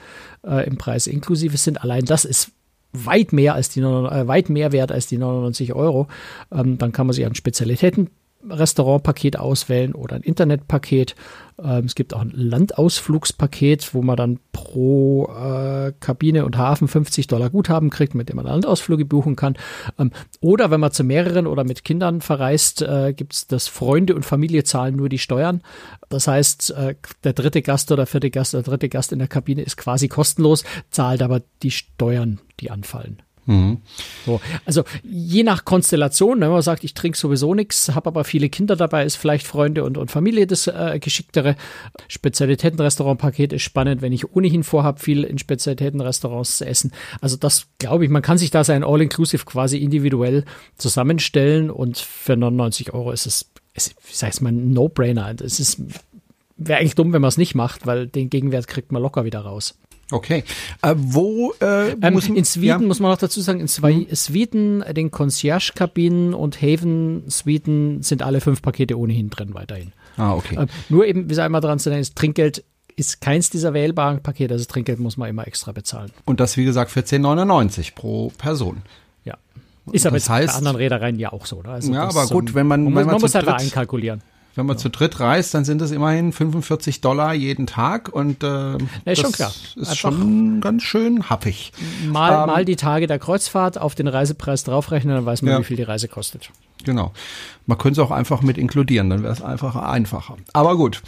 äh, 0.46 0.69
im 0.69 0.79
Preis 0.79 1.08
inklusive 1.08 1.56
sind. 1.56 1.82
Allein 1.82 2.05
das 2.05 2.25
ist 2.25 2.52
weit 2.93 3.32
mehr 3.32 3.55
als 3.55 3.70
die 3.70 3.81
äh, 3.81 4.29
weit 4.29 4.50
mehr 4.50 4.70
wert 4.70 4.93
als 4.93 5.08
die 5.08 5.19
99 5.19 5.75
Euro. 5.75 6.06
Ähm, 6.52 6.79
dann 6.79 6.93
kann 6.93 7.08
man 7.08 7.14
sich 7.14 7.26
an 7.26 7.35
Spezialitäten 7.35 8.11
Restaurantpaket 8.49 9.38
auswählen 9.38 9.94
oder 9.94 10.17
ein 10.17 10.23
Internetpaket. 10.23 11.14
Ähm, 11.62 11.85
es 11.85 11.94
gibt 11.94 12.14
auch 12.14 12.20
ein 12.20 12.32
Landausflugspaket, 12.35 13.94
wo 13.94 14.02
man 14.02 14.17
dann 14.17 14.41
pro 14.52 15.26
äh, 15.26 15.93
Kabine 16.00 16.44
und 16.44 16.58
Hafen 16.58 16.88
50 16.88 17.26
Dollar 17.26 17.50
Guthaben 17.50 17.91
kriegt, 17.91 18.14
mit 18.14 18.29
dem 18.29 18.37
man 18.37 18.46
Landausflüge 18.46 19.05
buchen 19.05 19.37
kann. 19.37 19.56
Ähm, 19.99 20.11
oder 20.41 20.70
wenn 20.70 20.81
man 20.81 20.93
zu 20.93 21.05
mehreren 21.05 21.46
oder 21.46 21.64
mit 21.64 21.85
Kindern 21.85 22.20
verreist, 22.20 22.82
äh, 22.82 23.12
gibt 23.14 23.35
es 23.35 23.46
das 23.46 23.69
Freunde 23.69 24.14
und 24.14 24.25
Familie 24.25 24.64
zahlen 24.64 24.96
nur 24.96 25.08
die 25.08 25.19
Steuern. 25.19 25.62
Das 26.08 26.26
heißt, 26.26 26.73
äh, 26.73 26.94
der 27.23 27.32
dritte 27.32 27.62
Gast 27.62 27.93
oder 27.93 28.06
vierte 28.06 28.31
Gast 28.31 28.55
oder 28.55 28.64
dritte 28.64 28.88
Gast 28.88 29.12
in 29.12 29.19
der 29.19 29.29
Kabine 29.29 29.62
ist 29.62 29.76
quasi 29.76 30.08
kostenlos, 30.08 30.64
zahlt 30.91 31.23
aber 31.23 31.43
die 31.62 31.70
Steuern, 31.70 32.41
die 32.61 32.70
anfallen. 32.70 33.23
Mhm. 33.46 33.79
So, 34.25 34.41
also 34.64 34.85
je 35.02 35.43
nach 35.43 35.64
Konstellation, 35.64 36.38
ne, 36.38 36.46
wenn 36.46 36.52
man 36.52 36.62
sagt, 36.62 36.85
ich 36.85 36.94
trinke 36.94 37.19
sowieso 37.19 37.55
nichts, 37.55 37.94
habe 37.94 38.08
aber 38.08 38.25
viele 38.25 38.49
Kinder 38.49 38.76
dabei, 38.76 39.05
ist 39.05 39.17
vielleicht 39.17 39.46
Freunde 39.46 39.85
und, 39.85 39.99
und 39.99 40.11
Familie 40.11 40.46
das 40.46 40.67
äh, 40.67 40.99
geschicktere. 41.00 41.56
Spezialitätenrestaurantpaket 42.08 43.52
ist 43.52 43.62
spannend, 43.62 44.02
wenn 44.02 44.12
ich 44.12 44.35
ohnehin 44.35 44.64
vorhabe, 44.64 45.00
viel 45.00 45.25
in 45.25 45.38
Spezialitätenrestaurants 45.38 46.58
zu 46.58 46.67
essen. 46.67 46.93
Also 47.20 47.37
das 47.37 47.67
glaube 47.79 48.05
ich, 48.05 48.11
man 48.11 48.23
kann 48.23 48.38
sich 48.38 48.50
da 48.50 48.64
sein 48.64 48.85
All-Inclusive 48.85 49.44
quasi 49.44 49.79
individuell 49.79 50.44
zusammenstellen 50.79 51.70
und 51.70 51.99
für 51.99 52.37
99 52.37 52.94
Euro 52.94 53.12
ist 53.12 53.26
es, 53.26 53.50
ist, 53.75 53.94
wie 54.08 54.14
sag 54.14 54.32
ich 54.32 54.41
mal, 54.41 54.52
ein 54.52 54.73
No-Brainer. 54.73 55.35
Es 55.43 55.61
ist 55.61 55.81
wäre 56.56 56.81
eigentlich 56.81 56.94
dumm, 56.94 57.12
wenn 57.12 57.20
man 57.20 57.29
es 57.29 57.37
nicht 57.37 57.55
macht, 57.55 57.87
weil 57.87 58.06
den 58.06 58.31
Gegenwert 58.31 58.69
kriegt 58.69 58.93
man 58.93 59.02
locker 59.02 59.25
wieder 59.25 59.41
raus. 59.41 59.76
Okay. 60.11 60.45
Äh, 60.83 60.95
wo 60.97 61.55
äh, 61.61 61.93
ähm, 61.93 62.15
muss, 62.15 62.29
in 62.29 62.45
Sweden 62.45 62.67
ja. 62.67 62.79
muss 62.79 63.01
man 63.01 63.11
noch 63.11 63.19
dazu 63.19 63.41
sagen, 63.41 63.61
in 63.61 63.69
zwei 63.69 63.95
mhm. 63.95 64.15
Sweden, 64.15 64.85
den 64.93 65.11
Concierge-Kabinen 65.11 66.35
und 66.35 66.61
Haven 66.61 67.25
Sweden 67.31 68.03
sind 68.03 68.23
alle 68.23 68.41
fünf 68.41 68.62
Pakete 68.62 68.99
ohnehin 68.99 69.31
drin 69.31 69.55
weiterhin. 69.55 69.93
Ah, 70.17 70.35
okay. 70.35 70.56
Äh, 70.56 70.67
nur 70.89 71.06
eben, 71.06 71.29
wie 71.31 71.35
sei 71.35 71.45
einmal 71.45 71.61
dran 71.61 71.79
zu 71.79 71.89
denken, 71.91 72.03
ist 72.03 72.17
Trinkgeld 72.17 72.65
ist 72.97 73.21
keins 73.21 73.51
dieser 73.51 73.75
wählbaren 73.75 74.23
Pakete, 74.23 74.55
also 74.55 74.65
Trinkgeld 74.67 75.01
muss 75.01 75.17
man 75.17 75.29
immer 75.29 75.47
extra 75.47 75.73
bezahlen. 75.73 76.12
Und 76.25 76.41
das, 76.41 76.56
wie 76.56 76.65
gesagt, 76.65 76.91
für 76.93 77.01
10,99 77.01 77.95
pro 77.95 78.31
Person. 78.39 78.83
Ja. 79.25 79.37
Ist 79.91 80.06
aber 80.06 80.17
das 80.17 80.29
heißt, 80.29 80.53
bei 80.53 80.59
anderen 80.59 80.77
Reedereien 80.77 81.19
ja 81.19 81.33
auch 81.33 81.47
so. 81.47 81.56
Oder? 81.56 81.71
Also 81.71 81.93
ja, 81.93 82.05
aber 82.05 82.27
gut, 82.29 82.55
wenn 82.55 82.67
man. 82.67 82.85
Man, 82.85 82.95
wenn 82.95 83.06
man, 83.06 83.15
man 83.15 83.21
muss 83.21 83.35
halt 83.35 83.47
da 83.47 83.55
einkalkulieren. 83.55 84.23
Wenn 84.55 84.67
man 84.67 84.77
ja. 84.77 84.83
zu 84.83 84.91
dritt 84.91 85.19
reist, 85.19 85.55
dann 85.55 85.65
sind 85.65 85.83
es 85.83 85.91
immerhin 85.91 86.33
45 86.33 87.01
Dollar 87.01 87.35
jeden 87.35 87.67
Tag 87.67 88.09
und 88.09 88.45
äh, 88.45 88.79
schon 89.15 89.33
klar. 89.33 89.51
ist 89.51 89.77
Einfach 89.77 89.95
schon 89.95 90.61
ganz 90.61 90.83
schön 90.83 91.29
happig. 91.29 91.73
Mal, 92.06 92.43
ähm, 92.43 92.47
mal 92.47 92.65
die 92.65 92.77
Tage 92.77 93.06
der 93.06 93.19
Kreuzfahrt 93.19 93.79
auf 93.79 93.95
den 93.95 94.06
Reisepreis 94.06 94.65
draufrechnen, 94.65 95.15
dann 95.15 95.27
weiß 95.27 95.43
man, 95.43 95.53
ja. 95.53 95.61
wie 95.61 95.65
viel 95.65 95.77
die 95.77 95.83
Reise 95.83 96.09
kostet. 96.09 96.51
Genau. 96.85 97.12
Man 97.67 97.79
könnte 97.79 98.01
es 98.01 98.06
auch 98.06 98.11
einfach 98.11 98.43
mit 98.43 98.59
inkludieren, 98.59 99.11
dann 99.11 99.23
wäre 99.23 99.33
es 99.33 99.43
einfach 99.43 99.75
einfacher. 99.77 100.37
Aber 100.53 100.77
gut. 100.77 101.03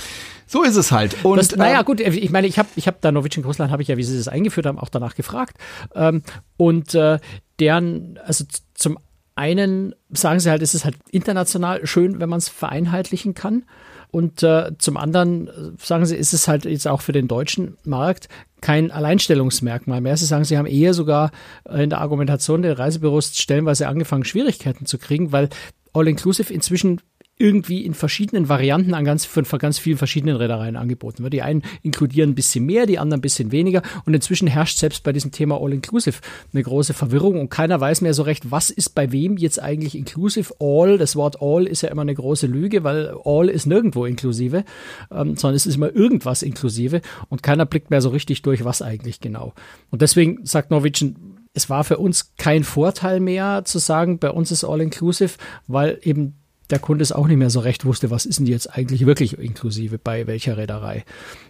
So 0.46 0.62
ist 0.62 0.76
es 0.76 0.92
halt. 0.92 1.24
Und, 1.24 1.38
das, 1.38 1.54
naja, 1.54 1.80
ähm, 1.80 1.84
gut, 1.84 2.00
ich 2.00 2.30
meine, 2.30 2.46
ich 2.46 2.58
habe 2.58 2.68
ich 2.76 2.86
hab 2.86 3.00
da 3.00 3.12
Norwegian 3.12 3.44
Russland, 3.44 3.72
habe 3.72 3.82
ich 3.82 3.88
ja, 3.88 3.96
wie 3.96 4.04
sie 4.04 4.16
das 4.16 4.28
eingeführt 4.28 4.66
haben, 4.66 4.78
auch 4.78 4.88
danach 4.88 5.14
gefragt. 5.14 5.56
Ähm, 5.94 6.22
und 6.56 6.94
äh, 6.94 7.18
deren, 7.58 8.18
also 8.24 8.44
zum 8.74 8.98
einen 9.36 9.94
sagen 10.10 10.40
sie 10.40 10.50
halt, 10.50 10.62
es 10.62 10.74
ist 10.74 10.84
halt 10.84 10.96
international 11.10 11.86
schön, 11.86 12.18
wenn 12.20 12.28
man 12.28 12.38
es 12.38 12.48
vereinheitlichen 12.48 13.34
kann. 13.34 13.64
Und 14.10 14.42
äh, 14.42 14.72
zum 14.78 14.96
anderen 14.96 15.48
äh, 15.48 15.52
sagen 15.78 16.06
sie, 16.06 16.16
ist 16.16 16.32
es 16.32 16.48
halt 16.48 16.64
jetzt 16.64 16.88
auch 16.88 17.02
für 17.02 17.12
den 17.12 17.28
deutschen 17.28 17.76
Markt 17.84 18.28
kein 18.62 18.90
Alleinstellungsmerkmal 18.90 20.00
mehr. 20.00 20.16
Sie 20.16 20.24
sagen, 20.24 20.44
sie 20.44 20.56
haben 20.56 20.66
eher 20.66 20.94
sogar 20.94 21.30
in 21.70 21.90
der 21.90 22.00
Argumentation 22.00 22.62
der 22.62 22.78
Reisebüros 22.78 23.36
stellenweise 23.36 23.88
angefangen, 23.88 24.24
Schwierigkeiten 24.24 24.86
zu 24.86 24.98
kriegen, 24.98 25.32
weil 25.32 25.50
All-Inclusive 25.92 26.52
inzwischen 26.52 27.00
irgendwie 27.38 27.84
in 27.84 27.92
verschiedenen 27.92 28.48
Varianten 28.48 28.94
an 28.94 29.04
ganz, 29.04 29.26
von 29.26 29.44
ganz 29.58 29.78
vielen 29.78 29.98
verschiedenen 29.98 30.36
Reedereien 30.36 30.76
angeboten 30.76 31.22
wird. 31.22 31.34
Die 31.34 31.42
einen 31.42 31.62
inkludieren 31.82 32.30
ein 32.30 32.34
bisschen 32.34 32.64
mehr, 32.64 32.86
die 32.86 32.98
anderen 32.98 33.18
ein 33.18 33.22
bisschen 33.22 33.52
weniger. 33.52 33.82
Und 34.06 34.14
inzwischen 34.14 34.48
herrscht 34.48 34.78
selbst 34.78 35.02
bei 35.02 35.12
diesem 35.12 35.32
Thema 35.32 35.60
All-Inclusive 35.60 36.20
eine 36.52 36.62
große 36.62 36.94
Verwirrung 36.94 37.38
und 37.38 37.50
keiner 37.50 37.78
weiß 37.78 38.00
mehr 38.00 38.14
so 38.14 38.22
recht, 38.22 38.50
was 38.50 38.70
ist 38.70 38.94
bei 38.94 39.12
wem 39.12 39.36
jetzt 39.36 39.60
eigentlich 39.60 39.96
inclusive. 39.96 40.54
All, 40.60 40.96
das 40.96 41.14
Wort 41.14 41.42
All 41.42 41.66
ist 41.66 41.82
ja 41.82 41.90
immer 41.90 42.02
eine 42.02 42.14
große 42.14 42.46
Lüge, 42.46 42.84
weil 42.84 43.14
All 43.24 43.50
ist 43.50 43.66
nirgendwo 43.66 44.06
inklusive, 44.06 44.64
ähm, 45.10 45.36
sondern 45.36 45.56
es 45.56 45.66
ist 45.66 45.76
immer 45.76 45.94
irgendwas 45.94 46.42
inklusive 46.42 47.02
und 47.28 47.42
keiner 47.42 47.66
blickt 47.66 47.90
mehr 47.90 48.00
so 48.00 48.08
richtig 48.08 48.42
durch, 48.42 48.64
was 48.64 48.80
eigentlich 48.80 49.20
genau. 49.20 49.52
Und 49.90 50.00
deswegen 50.00 50.46
sagt 50.46 50.70
Norwegian, 50.70 51.16
es 51.52 51.68
war 51.70 51.84
für 51.84 51.98
uns 51.98 52.34
kein 52.36 52.64
Vorteil 52.64 53.20
mehr 53.20 53.62
zu 53.64 53.78
sagen, 53.78 54.18
bei 54.18 54.30
uns 54.30 54.50
ist 54.50 54.64
All-Inclusive, 54.64 55.34
weil 55.66 55.98
eben 56.02 56.34
der 56.70 56.78
Kunde 56.78 57.02
es 57.02 57.12
auch 57.12 57.26
nicht 57.26 57.36
mehr 57.36 57.50
so 57.50 57.60
recht 57.60 57.84
wusste, 57.84 58.10
was 58.10 58.26
ist 58.26 58.38
denn 58.38 58.46
jetzt 58.46 58.72
eigentlich 58.72 59.06
wirklich 59.06 59.38
inklusive 59.38 59.98
bei 59.98 60.26
welcher 60.26 60.56
Reederei. 60.56 61.04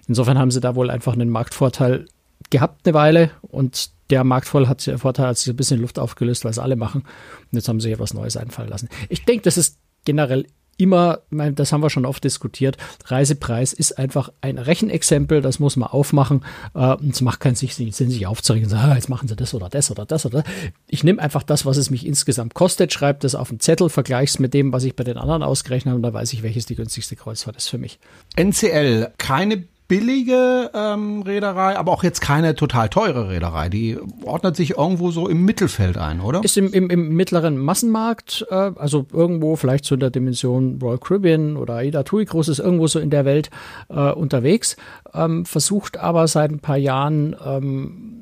Insofern 0.06 0.38
haben 0.38 0.50
sie 0.50 0.60
da 0.60 0.74
wohl 0.74 0.90
einfach 0.90 1.14
einen 1.14 1.30
Marktvorteil 1.30 2.06
gehabt 2.50 2.86
eine 2.86 2.94
Weile 2.94 3.30
und 3.42 3.90
der 4.10 4.24
Marktvorteil 4.24 4.68
hat, 4.68 5.00
Vorteil 5.00 5.26
hat 5.26 5.38
sich 5.38 5.52
ein 5.52 5.56
bisschen 5.56 5.80
Luft 5.80 5.98
aufgelöst, 5.98 6.44
weil 6.44 6.50
es 6.50 6.58
alle 6.58 6.76
machen. 6.76 7.02
Und 7.02 7.52
jetzt 7.52 7.68
haben 7.68 7.80
sie 7.80 7.84
sich 7.84 7.94
etwas 7.94 8.14
Neues 8.14 8.36
einfallen 8.36 8.68
lassen. 8.68 8.88
Ich 9.08 9.24
denke, 9.24 9.42
das 9.42 9.56
ist 9.56 9.78
generell 10.04 10.46
immer, 10.76 11.20
das 11.30 11.72
haben 11.72 11.82
wir 11.82 11.90
schon 11.90 12.06
oft 12.06 12.22
diskutiert, 12.24 12.76
Reisepreis 13.04 13.72
ist 13.72 13.98
einfach 13.98 14.32
ein 14.40 14.58
Rechenexempel, 14.58 15.40
das 15.40 15.58
muss 15.58 15.76
man 15.76 15.88
aufmachen. 15.88 16.44
Äh, 16.74 16.96
es 17.08 17.20
macht 17.20 17.40
keinen 17.40 17.54
Sinn, 17.54 17.92
sich 17.92 18.26
aufzuregen 18.26 18.66
und 18.66 18.70
sagen, 18.70 18.90
ah, 18.90 18.94
jetzt 18.94 19.08
machen 19.08 19.28
sie 19.28 19.36
das 19.36 19.54
oder 19.54 19.68
das 19.68 19.90
oder 19.90 20.06
das 20.06 20.26
oder 20.26 20.42
das. 20.42 20.52
Ich 20.88 21.04
nehme 21.04 21.20
einfach 21.20 21.42
das, 21.42 21.66
was 21.66 21.76
es 21.76 21.90
mich 21.90 22.06
insgesamt 22.06 22.54
kostet, 22.54 22.92
schreibe 22.92 23.20
das 23.20 23.34
auf 23.34 23.50
einen 23.50 23.60
Zettel, 23.60 23.88
vergleiche 23.88 24.30
es 24.30 24.38
mit 24.38 24.54
dem, 24.54 24.72
was 24.72 24.84
ich 24.84 24.96
bei 24.96 25.04
den 25.04 25.16
anderen 25.18 25.42
ausgerechnet 25.42 25.90
habe 25.90 25.96
und 25.96 26.02
dann 26.02 26.14
weiß 26.14 26.32
ich, 26.32 26.42
welches 26.42 26.66
die 26.66 26.74
günstigste 26.74 27.16
Kreuzfahrt 27.16 27.56
ist 27.56 27.68
für 27.68 27.78
mich. 27.78 27.98
NCL, 28.36 29.12
keine 29.18 29.64
billige 29.88 30.70
ähm, 30.74 31.22
Reederei, 31.22 31.76
aber 31.76 31.92
auch 31.92 32.02
jetzt 32.02 32.20
keine 32.20 32.54
total 32.54 32.88
teure 32.88 33.28
Reederei. 33.28 33.68
Die 33.68 33.98
ordnet 34.24 34.56
sich 34.56 34.76
irgendwo 34.78 35.10
so 35.10 35.28
im 35.28 35.44
Mittelfeld 35.44 35.96
ein, 35.96 36.20
oder? 36.20 36.42
Ist 36.42 36.56
im, 36.56 36.72
im, 36.72 36.90
im 36.90 37.14
mittleren 37.14 37.56
Massenmarkt, 37.58 38.46
äh, 38.50 38.54
also 38.54 39.06
irgendwo 39.12 39.56
vielleicht 39.56 39.84
so 39.84 39.94
in 39.94 40.00
der 40.00 40.10
Dimension 40.10 40.78
Royal 40.82 40.98
Caribbean 40.98 41.56
oder 41.56 41.76
Aida 41.76 42.02
Tui 42.02 42.24
Cruise 42.24 42.50
ist 42.50 42.58
irgendwo 42.58 42.86
so 42.86 42.98
in 42.98 43.10
der 43.10 43.24
Welt 43.24 43.50
äh, 43.88 44.10
unterwegs, 44.10 44.76
ähm, 45.14 45.44
versucht 45.44 45.98
aber 45.98 46.26
seit 46.26 46.50
ein 46.50 46.60
paar 46.60 46.78
Jahren 46.78 47.36
ähm, 47.44 48.16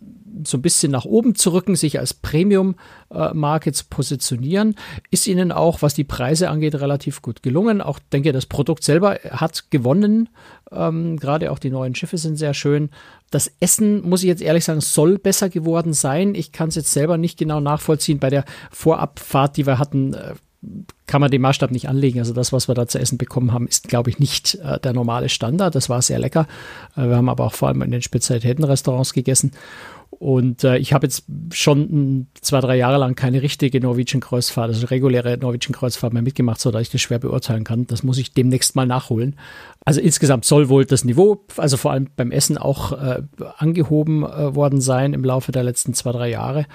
so 0.44 0.58
ein 0.58 0.62
bisschen 0.62 0.90
nach 0.90 1.04
oben 1.04 1.34
zu 1.34 1.52
rücken, 1.52 1.76
sich 1.76 1.98
als 1.98 2.14
Premium-Marke 2.14 3.72
zu 3.72 3.84
positionieren. 3.88 4.74
Ist 5.10 5.26
ihnen 5.26 5.52
auch, 5.52 5.82
was 5.82 5.94
die 5.94 6.04
Preise 6.04 6.50
angeht, 6.50 6.74
relativ 6.74 7.22
gut 7.22 7.42
gelungen. 7.42 7.80
Auch 7.80 7.98
denke, 8.12 8.32
das 8.32 8.46
Produkt 8.46 8.82
selber 8.82 9.18
hat 9.30 9.70
gewonnen. 9.70 10.28
Ähm, 10.72 11.18
Gerade 11.18 11.52
auch 11.52 11.58
die 11.58 11.70
neuen 11.70 11.94
Schiffe 11.94 12.18
sind 12.18 12.36
sehr 12.36 12.54
schön. 12.54 12.90
Das 13.30 13.52
Essen, 13.60 14.08
muss 14.08 14.22
ich 14.22 14.28
jetzt 14.28 14.42
ehrlich 14.42 14.64
sagen, 14.64 14.80
soll 14.80 15.18
besser 15.18 15.48
geworden 15.48 15.92
sein. 15.92 16.34
Ich 16.34 16.52
kann 16.52 16.68
es 16.68 16.74
jetzt 16.74 16.92
selber 16.92 17.16
nicht 17.16 17.38
genau 17.38 17.60
nachvollziehen. 17.60 18.18
Bei 18.18 18.30
der 18.30 18.44
Vorabfahrt, 18.70 19.56
die 19.56 19.66
wir 19.66 19.78
hatten, 19.78 20.14
äh, 20.14 20.34
kann 21.06 21.20
man 21.20 21.30
den 21.30 21.42
Maßstab 21.42 21.70
nicht 21.70 21.88
anlegen. 21.88 22.18
Also 22.18 22.32
das, 22.32 22.52
was 22.52 22.68
wir 22.68 22.74
da 22.74 22.86
zu 22.86 22.98
essen 22.98 23.18
bekommen 23.18 23.52
haben, 23.52 23.68
ist, 23.68 23.88
glaube 23.88 24.10
ich, 24.10 24.18
nicht 24.18 24.56
äh, 24.56 24.80
der 24.80 24.92
normale 24.92 25.28
Standard. 25.28 25.74
Das 25.74 25.88
war 25.88 26.00
sehr 26.02 26.18
lecker. 26.18 26.46
Äh, 26.96 27.08
wir 27.08 27.16
haben 27.16 27.28
aber 27.28 27.44
auch 27.44 27.52
vor 27.52 27.68
allem 27.68 27.82
in 27.82 27.90
den 27.90 28.02
Spezialitätenrestaurants 28.02 29.12
gegessen. 29.12 29.52
Und 30.18 30.64
äh, 30.64 30.78
ich 30.78 30.92
habe 30.92 31.06
jetzt 31.06 31.24
schon 31.52 32.28
zwei, 32.40 32.60
drei 32.60 32.76
Jahre 32.76 32.98
lang 32.98 33.14
keine 33.14 33.42
richtige 33.42 33.80
Norwegian-Kreuzfahrt, 33.80 34.68
also 34.68 34.86
reguläre 34.86 35.36
Norwegian-Kreuzfahrt 35.38 36.12
mehr 36.12 36.22
mitgemacht, 36.22 36.60
sodass 36.60 36.82
ich 36.82 36.90
das 36.90 37.00
schwer 37.00 37.18
beurteilen 37.18 37.64
kann. 37.64 37.86
Das 37.86 38.02
muss 38.02 38.18
ich 38.18 38.32
demnächst 38.32 38.76
mal 38.76 38.86
nachholen. 38.86 39.36
Also 39.84 40.00
insgesamt 40.00 40.44
soll 40.44 40.68
wohl 40.68 40.84
das 40.84 41.04
Niveau, 41.04 41.44
also 41.56 41.76
vor 41.76 41.92
allem 41.92 42.08
beim 42.16 42.30
Essen 42.30 42.58
auch 42.58 42.92
äh, 42.92 43.22
angehoben 43.58 44.24
äh, 44.24 44.54
worden 44.54 44.80
sein 44.80 45.14
im 45.14 45.24
Laufe 45.24 45.52
der 45.52 45.64
letzten 45.64 45.94
zwei, 45.94 46.12
drei 46.12 46.30
Jahre. 46.30 46.66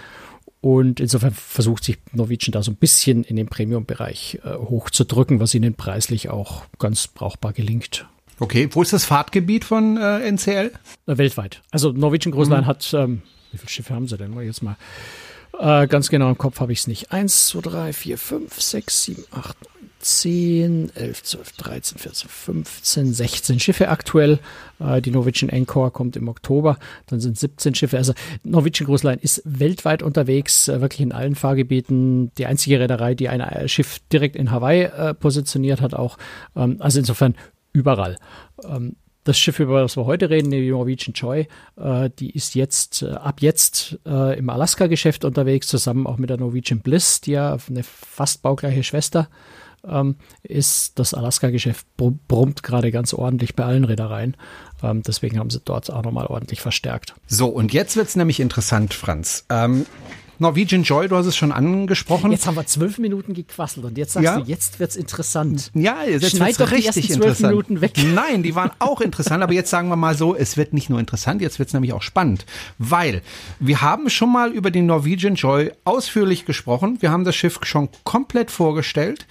Und 0.61 0.99
insofern 0.99 1.31
versucht 1.31 1.85
sich 1.85 1.97
Norwegian 2.11 2.51
da 2.51 2.61
so 2.61 2.71
ein 2.71 2.75
bisschen 2.75 3.23
in 3.23 3.37
den 3.37 3.47
Premium-Bereich 3.47 4.39
äh, 4.43 4.55
hochzudrücken, 4.55 5.39
was 5.39 5.55
ihnen 5.55 5.75
preislich 5.75 6.29
auch 6.29 6.63
ganz 6.77 7.07
brauchbar 7.07 7.53
gelingt. 7.53 8.05
Okay, 8.39 8.69
wo 8.71 8.81
ist 8.81 8.93
das 8.93 9.05
Fahrtgebiet 9.05 9.65
von 9.65 9.97
äh, 9.97 10.27
NCL? 10.31 10.71
Weltweit. 11.05 11.61
Also 11.71 11.91
Norwegian 11.91 12.33
Cruise 12.33 12.49
Line 12.49 12.63
mhm. 12.63 12.67
hat, 12.67 12.93
ähm, 12.93 13.21
wie 13.51 13.57
viele 13.57 13.69
Schiffe 13.69 13.93
haben 13.93 14.07
sie 14.07 14.17
denn? 14.17 14.33
Mal 14.33 14.45
jetzt 14.45 14.63
mal. 14.63 14.77
Äh, 15.57 15.87
ganz 15.87 16.09
genau 16.09 16.29
im 16.29 16.37
Kopf 16.37 16.59
habe 16.59 16.71
ich 16.71 16.79
es 16.79 16.87
nicht. 16.87 17.11
Eins, 17.11 17.47
zwei, 17.47 17.61
drei, 17.61 17.93
vier, 17.93 18.17
fünf, 18.17 18.61
sechs, 18.61 19.03
sieben, 19.03 19.23
acht, 19.31 19.57
neun, 19.65 19.89
zehn, 19.99 20.89
elf, 20.95 21.23
zwölf, 21.23 21.51
dreizehn, 21.53 21.97
vierzehn, 21.97 22.29
fünfzehn, 22.29 23.13
sechzehn 23.13 23.59
Schiffe 23.59 23.89
aktuell. 23.89 24.39
Äh, 24.79 25.01
die 25.01 25.11
Norwegian 25.11 25.49
Encore 25.49 25.91
kommt 25.91 26.15
im 26.15 26.29
Oktober. 26.29 26.77
Dann 27.07 27.19
sind 27.19 27.37
17 27.37 27.75
Schiffe. 27.75 27.97
Also 27.97 28.13
Norwegian 28.43 28.87
Cruise 28.87 29.05
Line 29.05 29.19
ist 29.21 29.41
weltweit 29.43 30.01
unterwegs, 30.01 30.69
äh, 30.69 30.79
wirklich 30.79 31.01
in 31.01 31.11
allen 31.11 31.35
Fahrgebieten. 31.35 32.31
Die 32.37 32.45
einzige 32.45 32.79
Reederei, 32.79 33.15
die 33.15 33.27
ein 33.27 33.41
äh, 33.41 33.67
Schiff 33.67 33.99
direkt 34.13 34.37
in 34.37 34.51
Hawaii 34.51 34.83
äh, 34.83 35.13
positioniert 35.13 35.81
hat 35.81 35.93
auch. 35.93 36.17
Ähm, 36.55 36.77
also 36.79 36.99
insofern 36.99 37.35
überall. 37.79 38.17
Ähm, 38.63 38.95
das 39.23 39.37
Schiff, 39.37 39.59
über 39.59 39.81
das 39.81 39.95
wir 39.95 40.05
heute 40.05 40.29
reden, 40.29 40.49
die 40.49 40.69
Norwegian 40.69 41.13
Joy, 41.13 41.47
äh, 41.77 42.09
die 42.17 42.31
ist 42.31 42.55
jetzt 42.55 43.03
äh, 43.03 43.11
ab 43.11 43.41
jetzt 43.41 43.99
äh, 44.05 44.37
im 44.37 44.49
Alaska-Geschäft 44.49 45.25
unterwegs, 45.25 45.67
zusammen 45.67 46.07
auch 46.07 46.17
mit 46.17 46.29
der 46.29 46.37
Norwegian 46.37 46.79
Bliss, 46.79 47.21
die 47.21 47.31
ja 47.31 47.57
eine 47.69 47.83
fast 47.83 48.41
baugleiche 48.41 48.83
Schwester 48.83 49.29
ähm, 49.87 50.15
ist. 50.41 50.97
Das 50.97 51.13
Alaska-Geschäft 51.13 51.85
brummt 51.97 52.63
gerade 52.63 52.91
ganz 52.91 53.13
ordentlich 53.13 53.55
bei 53.55 53.65
allen 53.65 53.83
Reedereien. 53.83 54.35
Ähm, 54.81 55.03
deswegen 55.03 55.37
haben 55.37 55.49
sie 55.49 55.61
dort 55.63 55.91
auch 55.91 56.03
nochmal 56.03 56.27
ordentlich 56.27 56.61
verstärkt. 56.61 57.13
So, 57.27 57.47
und 57.47 57.73
jetzt 57.73 57.95
wird 57.97 58.07
es 58.07 58.15
nämlich 58.15 58.39
interessant, 58.39 58.93
Franz. 58.93 59.45
Ähm, 59.49 59.85
Norwegian 60.39 60.83
Joy, 60.83 61.07
du 61.07 61.15
hast 61.15 61.25
es 61.25 61.35
schon 61.35 61.51
angesprochen. 61.51 62.31
Jetzt 62.31 62.47
haben 62.47 62.55
wir 62.55 62.65
zwölf 62.65 62.97
Minuten 62.97 63.33
gequasselt 63.33 63.85
und 63.85 63.97
jetzt 63.97 64.13
sagst 64.13 64.25
ja. 64.25 64.39
du, 64.39 64.45
jetzt 64.45 64.79
wird's 64.79 64.95
interessant. 64.95 65.71
Ja, 65.73 66.03
jetzt 66.03 66.31
Schneid 66.31 66.57
wird's 66.57 66.57
doch 66.57 66.71
richtig 66.71 67.09
interessant. 67.11 67.51
Minuten 67.51 67.81
weg. 67.81 67.93
Nein, 68.13 68.43
die 68.43 68.55
waren 68.55 68.71
auch 68.79 69.01
interessant, 69.01 69.43
aber 69.43 69.53
jetzt 69.53 69.69
sagen 69.69 69.89
wir 69.89 69.95
mal 69.95 70.15
so, 70.15 70.35
es 70.35 70.57
wird 70.57 70.73
nicht 70.73 70.89
nur 70.89 70.99
interessant, 70.99 71.41
jetzt 71.41 71.59
wird's 71.59 71.73
nämlich 71.73 71.93
auch 71.93 72.01
spannend, 72.01 72.45
weil 72.77 73.21
wir 73.59 73.81
haben 73.81 74.09
schon 74.09 74.31
mal 74.31 74.51
über 74.51 74.71
den 74.71 74.85
Norwegian 74.85 75.35
Joy 75.35 75.71
ausführlich 75.83 76.45
gesprochen. 76.45 76.97
Wir 77.01 77.11
haben 77.11 77.25
das 77.25 77.35
Schiff 77.35 77.59
schon 77.63 77.89
komplett 78.03 78.49
vorgestellt. 78.49 79.27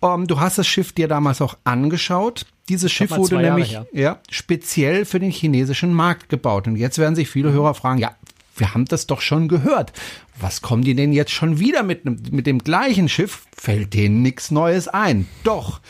Um, 0.00 0.22
ähm, 0.22 0.26
du 0.26 0.40
hast 0.40 0.58
das 0.58 0.66
Schiff 0.66 0.92
dir 0.92 1.06
damals 1.06 1.40
auch 1.40 1.56
angeschaut. 1.62 2.44
Dieses 2.68 2.90
Schiff 2.90 3.10
wurde 3.10 3.36
nämlich 3.36 3.78
ja, 3.92 4.20
speziell 4.30 5.04
für 5.04 5.20
den 5.20 5.30
chinesischen 5.30 5.94
Markt 5.94 6.28
gebaut. 6.28 6.66
Und 6.66 6.76
jetzt 6.76 6.98
werden 6.98 7.14
sich 7.14 7.28
viele 7.28 7.52
Hörer 7.52 7.74
fragen, 7.74 7.98
ja, 7.98 8.16
wir 8.56 8.74
haben 8.74 8.84
das 8.84 9.06
doch 9.06 9.20
schon 9.20 9.48
gehört. 9.48 9.92
Was 10.38 10.62
kommen 10.62 10.82
die 10.82 10.94
denn 10.94 11.12
jetzt 11.12 11.32
schon 11.32 11.58
wieder 11.58 11.82
mit, 11.82 12.32
mit 12.32 12.46
dem 12.46 12.58
gleichen 12.58 13.08
Schiff? 13.08 13.46
Fällt 13.56 13.94
denen 13.94 14.22
nichts 14.22 14.50
Neues 14.50 14.88
ein. 14.88 15.26
Doch. 15.44 15.80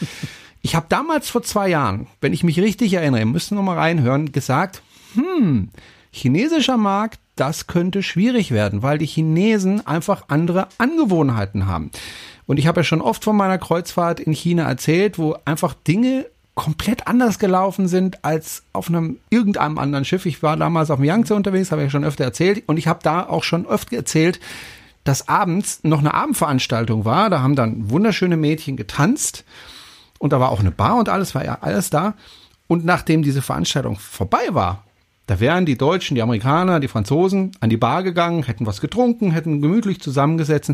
Ich 0.61 0.75
habe 0.75 0.87
damals 0.89 1.29
vor 1.29 1.43
zwei 1.43 1.69
Jahren, 1.69 2.07
wenn 2.21 2.33
ich 2.33 2.45
mich 2.45 2.61
richtig 2.61 2.95
erinnere, 2.95 3.25
müssen 3.25 3.57
wir 3.57 3.63
mal 3.63 3.79
reinhören, 3.79 4.31
gesagt, 4.31 4.83
hm, 5.15 5.71
chinesischer 6.13 6.77
Markt, 6.77 7.19
das 7.35 7.67
könnte 7.67 8.03
schwierig 8.03 8.51
werden, 8.53 8.83
weil 8.83 8.99
die 8.99 9.07
Chinesen 9.07 9.85
einfach 9.87 10.25
andere 10.29 10.69
Angewohnheiten 10.79 11.67
haben. 11.67 11.91
Und 12.47 12.59
ich 12.59 12.67
habe 12.67 12.81
ja 12.81 12.85
schon 12.85 13.01
oft 13.01 13.25
von 13.25 13.37
meiner 13.37 13.59
Kreuzfahrt 13.59 14.21
in 14.21 14.33
China 14.33 14.69
erzählt, 14.69 15.19
wo 15.19 15.37
einfach 15.45 15.75
Dinge 15.75 16.27
komplett 16.55 17.07
anders 17.07 17.39
gelaufen 17.39 17.89
sind 17.89 18.25
als 18.25 18.63
auf 18.73 18.89
einem 18.89 19.19
irgendeinem 19.31 19.79
anderen 19.79 20.05
Schiff. 20.05 20.27
Ich 20.27 20.43
war 20.43 20.57
damals 20.57 20.91
auf 20.91 20.99
dem 20.99 21.05
Yangtze 21.05 21.35
unterwegs, 21.35 21.73
habe 21.73 21.85
ich 21.85 21.91
schon 21.91 22.05
öfter 22.05 22.25
erzählt 22.25 22.65
und 22.67 22.77
ich 22.77 22.87
habe 22.87 23.01
da 23.03 23.27
auch 23.27 23.43
schon 23.43 23.67
öfter 23.67 23.97
erzählt, 23.97 24.39
dass 25.05 25.29
abends 25.29 25.81
noch 25.83 26.01
eine 26.01 26.15
Abendveranstaltung 26.15 27.05
war. 27.05 27.31
Da 27.31 27.41
haben 27.41 27.57
dann 27.57 27.91
wunderschöne 27.91 28.37
Mädchen 28.37 28.77
getanzt 28.77 29.45
und 30.19 30.33
da 30.33 30.41
war 30.41 30.51
auch 30.51 30.61
eine 30.61 30.71
Bar 30.71 30.97
und 30.97 31.09
alles 31.09 31.35
war 31.35 31.45
ja 31.45 31.59
alles 31.63 31.91
da. 31.91 32.15
Und 32.69 32.85
nachdem 32.85 33.23
diese 33.23 33.43
Veranstaltung 33.43 33.97
vorbei 33.97 34.49
war, 34.51 34.85
da 35.27 35.41
wären 35.41 35.67
die 35.67 35.79
Deutschen, 35.79 36.15
die 36.15 36.23
Amerikaner, 36.23 36.81
die 36.81 36.89
Franzosen 36.89 37.53
an 37.61 37.71
die 37.71 37.77
Bar 37.77 38.03
gegangen, 38.03 38.43
hätten 38.43 38.67
was 38.67 38.81
getrunken, 38.81 39.31
hätten 39.31 39.63
gemütlich 39.63 40.01
zusammengesetzt. 40.01 40.73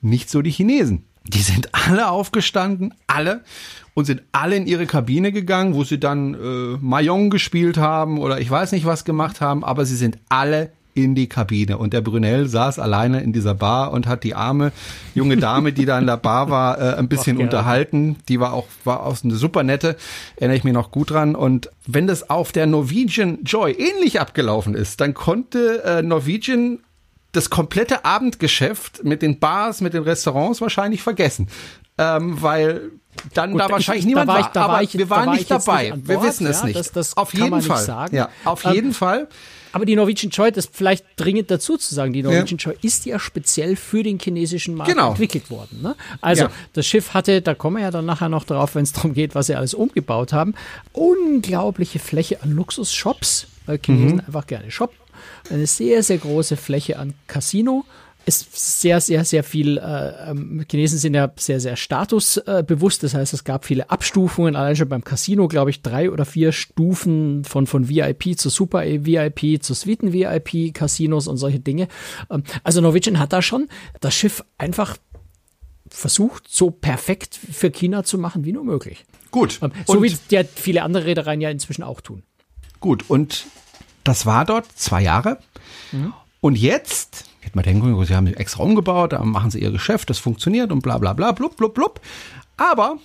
Nicht 0.00 0.30
so 0.30 0.42
die 0.42 0.50
Chinesen. 0.50 1.04
Die 1.24 1.42
sind 1.42 1.68
alle 1.72 2.10
aufgestanden, 2.10 2.94
alle, 3.06 3.42
und 3.94 4.04
sind 4.04 4.22
alle 4.32 4.56
in 4.56 4.66
ihre 4.66 4.86
Kabine 4.86 5.32
gegangen, 5.32 5.74
wo 5.74 5.84
sie 5.84 6.00
dann 6.00 6.34
äh, 6.34 6.78
Mayong 6.80 7.30
gespielt 7.30 7.76
haben 7.76 8.18
oder 8.18 8.40
ich 8.40 8.50
weiß 8.50 8.72
nicht 8.72 8.86
was 8.86 9.04
gemacht 9.04 9.40
haben, 9.40 9.64
aber 9.64 9.84
sie 9.84 9.96
sind 9.96 10.18
alle 10.28 10.70
in 10.94 11.14
die 11.14 11.28
Kabine. 11.28 11.78
Und 11.78 11.92
der 11.92 12.00
Brunel 12.00 12.48
saß 12.48 12.78
alleine 12.78 13.22
in 13.22 13.32
dieser 13.32 13.54
Bar 13.54 13.92
und 13.92 14.06
hat 14.06 14.24
die 14.24 14.34
arme 14.34 14.72
junge 15.14 15.36
Dame, 15.36 15.72
die 15.72 15.84
da 15.84 15.98
in 15.98 16.06
der 16.06 16.16
Bar 16.16 16.50
war, 16.50 16.80
äh, 16.80 16.94
ein 16.96 17.08
bisschen 17.08 17.36
Ach, 17.38 17.42
unterhalten. 17.42 18.16
Die 18.28 18.40
war 18.40 18.52
auch, 18.52 18.66
war 18.84 19.06
auch 19.06 19.16
eine 19.22 19.34
super 19.34 19.62
nette, 19.62 19.96
erinnere 20.36 20.56
ich 20.56 20.64
mich 20.64 20.74
noch 20.74 20.90
gut 20.90 21.10
dran. 21.10 21.34
Und 21.34 21.70
wenn 21.86 22.06
das 22.06 22.28
auf 22.28 22.52
der 22.52 22.66
Norwegian 22.66 23.38
Joy 23.44 23.72
ähnlich 23.72 24.20
abgelaufen 24.20 24.74
ist, 24.74 25.00
dann 25.00 25.14
konnte 25.14 25.82
äh, 25.84 26.02
Norwegian 26.02 26.80
das 27.32 27.50
komplette 27.50 28.04
Abendgeschäft 28.04 29.04
mit 29.04 29.22
den 29.22 29.38
Bars, 29.38 29.80
mit 29.80 29.94
den 29.94 30.02
Restaurants 30.02 30.60
wahrscheinlich 30.60 31.02
vergessen. 31.02 31.48
Ähm, 31.98 32.40
weil 32.40 32.92
dann 33.34 33.52
Gut, 33.52 33.60
da 33.60 33.70
wahrscheinlich 33.70 34.04
ich, 34.04 34.08
niemand 34.08 34.28
da 34.28 34.34
war. 34.34 34.40
Ich, 34.40 34.46
da 34.46 34.68
war 34.68 34.82
ich, 34.82 34.98
wir 34.98 35.10
waren 35.10 35.26
war 35.26 35.34
nicht 35.34 35.50
dabei. 35.50 35.90
Nicht 35.90 36.08
wir 36.08 36.22
wissen 36.22 36.46
es 36.46 36.60
ja, 36.60 36.66
nicht. 36.66 36.78
Das, 36.78 36.92
das 36.92 37.16
auf 37.16 37.34
jeden 37.34 37.60
Fall. 37.62 38.08
Ja, 38.12 38.30
auf 38.44 38.64
ähm, 38.64 38.72
jeden 38.72 38.92
Fall. 38.94 39.28
Aber 39.72 39.84
die 39.84 39.94
Norwegian 39.94 40.30
Joy, 40.30 40.50
das 40.50 40.68
vielleicht 40.72 41.04
dringend 41.16 41.50
dazu 41.50 41.76
zu 41.76 41.94
sagen, 41.94 42.12
die 42.12 42.22
Norwegian 42.22 42.58
ja. 42.58 42.70
Joy 42.70 42.78
ist 42.82 43.06
ja 43.06 43.18
speziell 43.18 43.76
für 43.76 44.02
den 44.02 44.18
chinesischen 44.18 44.74
Markt 44.74 44.90
genau. 44.90 45.10
entwickelt 45.10 45.50
worden. 45.50 45.80
Ne? 45.82 45.94
Also 46.20 46.44
ja. 46.44 46.50
das 46.72 46.86
Schiff 46.86 47.14
hatte, 47.14 47.40
da 47.40 47.54
kommen 47.54 47.76
wir 47.76 47.84
ja 47.84 47.90
dann 47.90 48.06
nachher 48.06 48.28
noch 48.28 48.44
drauf, 48.44 48.74
wenn 48.74 48.82
es 48.82 48.92
darum 48.92 49.14
geht, 49.14 49.34
was 49.34 49.46
sie 49.46 49.54
alles 49.54 49.74
umgebaut 49.74 50.32
haben, 50.32 50.54
unglaubliche 50.92 52.00
Fläche 52.00 52.42
an 52.42 52.50
Luxusshops, 52.50 53.46
weil 53.66 53.78
Chinesen 53.78 54.18
mhm. 54.18 54.24
einfach 54.26 54.46
gerne 54.46 54.70
shoppen 54.70 54.96
eine 55.50 55.66
sehr, 55.66 56.02
sehr 56.02 56.18
große 56.18 56.56
Fläche 56.56 56.98
an 56.98 57.14
Casino. 57.26 57.84
Ist 58.26 58.80
sehr, 58.82 59.00
sehr, 59.00 59.24
sehr 59.24 59.42
viel, 59.42 59.78
äh, 59.78 60.30
ähm, 60.30 60.64
Chinesen 60.70 60.98
sind 60.98 61.14
ja 61.14 61.32
sehr, 61.36 61.58
sehr 61.58 61.76
statusbewusst. 61.76 63.02
Äh, 63.02 63.06
das 63.06 63.14
heißt, 63.14 63.32
es 63.32 63.44
gab 63.44 63.64
viele 63.64 63.88
Abstufungen. 63.88 64.56
Allein 64.56 64.76
schon 64.76 64.90
beim 64.90 65.02
Casino, 65.02 65.48
glaube 65.48 65.70
ich, 65.70 65.80
drei 65.80 66.10
oder 66.10 66.26
vier 66.26 66.52
Stufen 66.52 67.44
von, 67.44 67.66
von 67.66 67.88
VIP 67.88 68.38
zu 68.38 68.50
Super 68.50 68.84
VIP 68.84 69.62
zu 69.62 69.72
Suiten 69.72 70.12
VIP, 70.12 70.74
Casinos 70.74 71.28
und 71.28 71.38
solche 71.38 71.60
Dinge. 71.60 71.88
Ähm, 72.30 72.44
also 72.62 72.82
Norwegian 72.82 73.18
hat 73.18 73.32
da 73.32 73.40
schon 73.40 73.68
das 74.00 74.14
Schiff 74.14 74.44
einfach 74.58 74.98
versucht, 75.88 76.44
so 76.48 76.70
perfekt 76.70 77.36
für 77.36 77.70
China 77.70 78.04
zu 78.04 78.18
machen 78.18 78.44
wie 78.44 78.52
nur 78.52 78.64
möglich. 78.64 79.04
Gut. 79.30 79.58
Ähm, 79.62 79.72
so 79.86 79.94
und 79.94 80.02
wie 80.02 80.14
ja 80.30 80.42
viele 80.44 80.82
andere 80.82 81.06
Reedereien 81.06 81.40
ja 81.40 81.50
inzwischen 81.50 81.82
auch 81.82 82.00
tun. 82.00 82.22
Gut. 82.80 83.04
Und 83.08 83.46
das 84.04 84.26
war 84.26 84.44
dort 84.44 84.66
zwei 84.76 85.02
Jahre. 85.02 85.38
Mhm. 85.92 86.12
Und 86.40 86.56
jetzt, 86.56 87.24
hätte 87.40 87.56
man 87.56 87.64
denken 87.64 87.82
können, 87.82 88.04
sie 88.04 88.14
haben 88.14 88.26
extra 88.26 88.62
umgebaut, 88.62 89.12
da 89.12 89.22
machen 89.24 89.50
sie 89.50 89.60
ihr 89.60 89.70
Geschäft, 89.70 90.10
das 90.10 90.18
funktioniert 90.18 90.72
und 90.72 90.80
bla 90.82 90.98
bla 90.98 91.12
bla, 91.12 91.32
blub, 91.32 91.56
blub, 91.56 91.74
blub. 91.74 92.00
Aber 92.56 92.98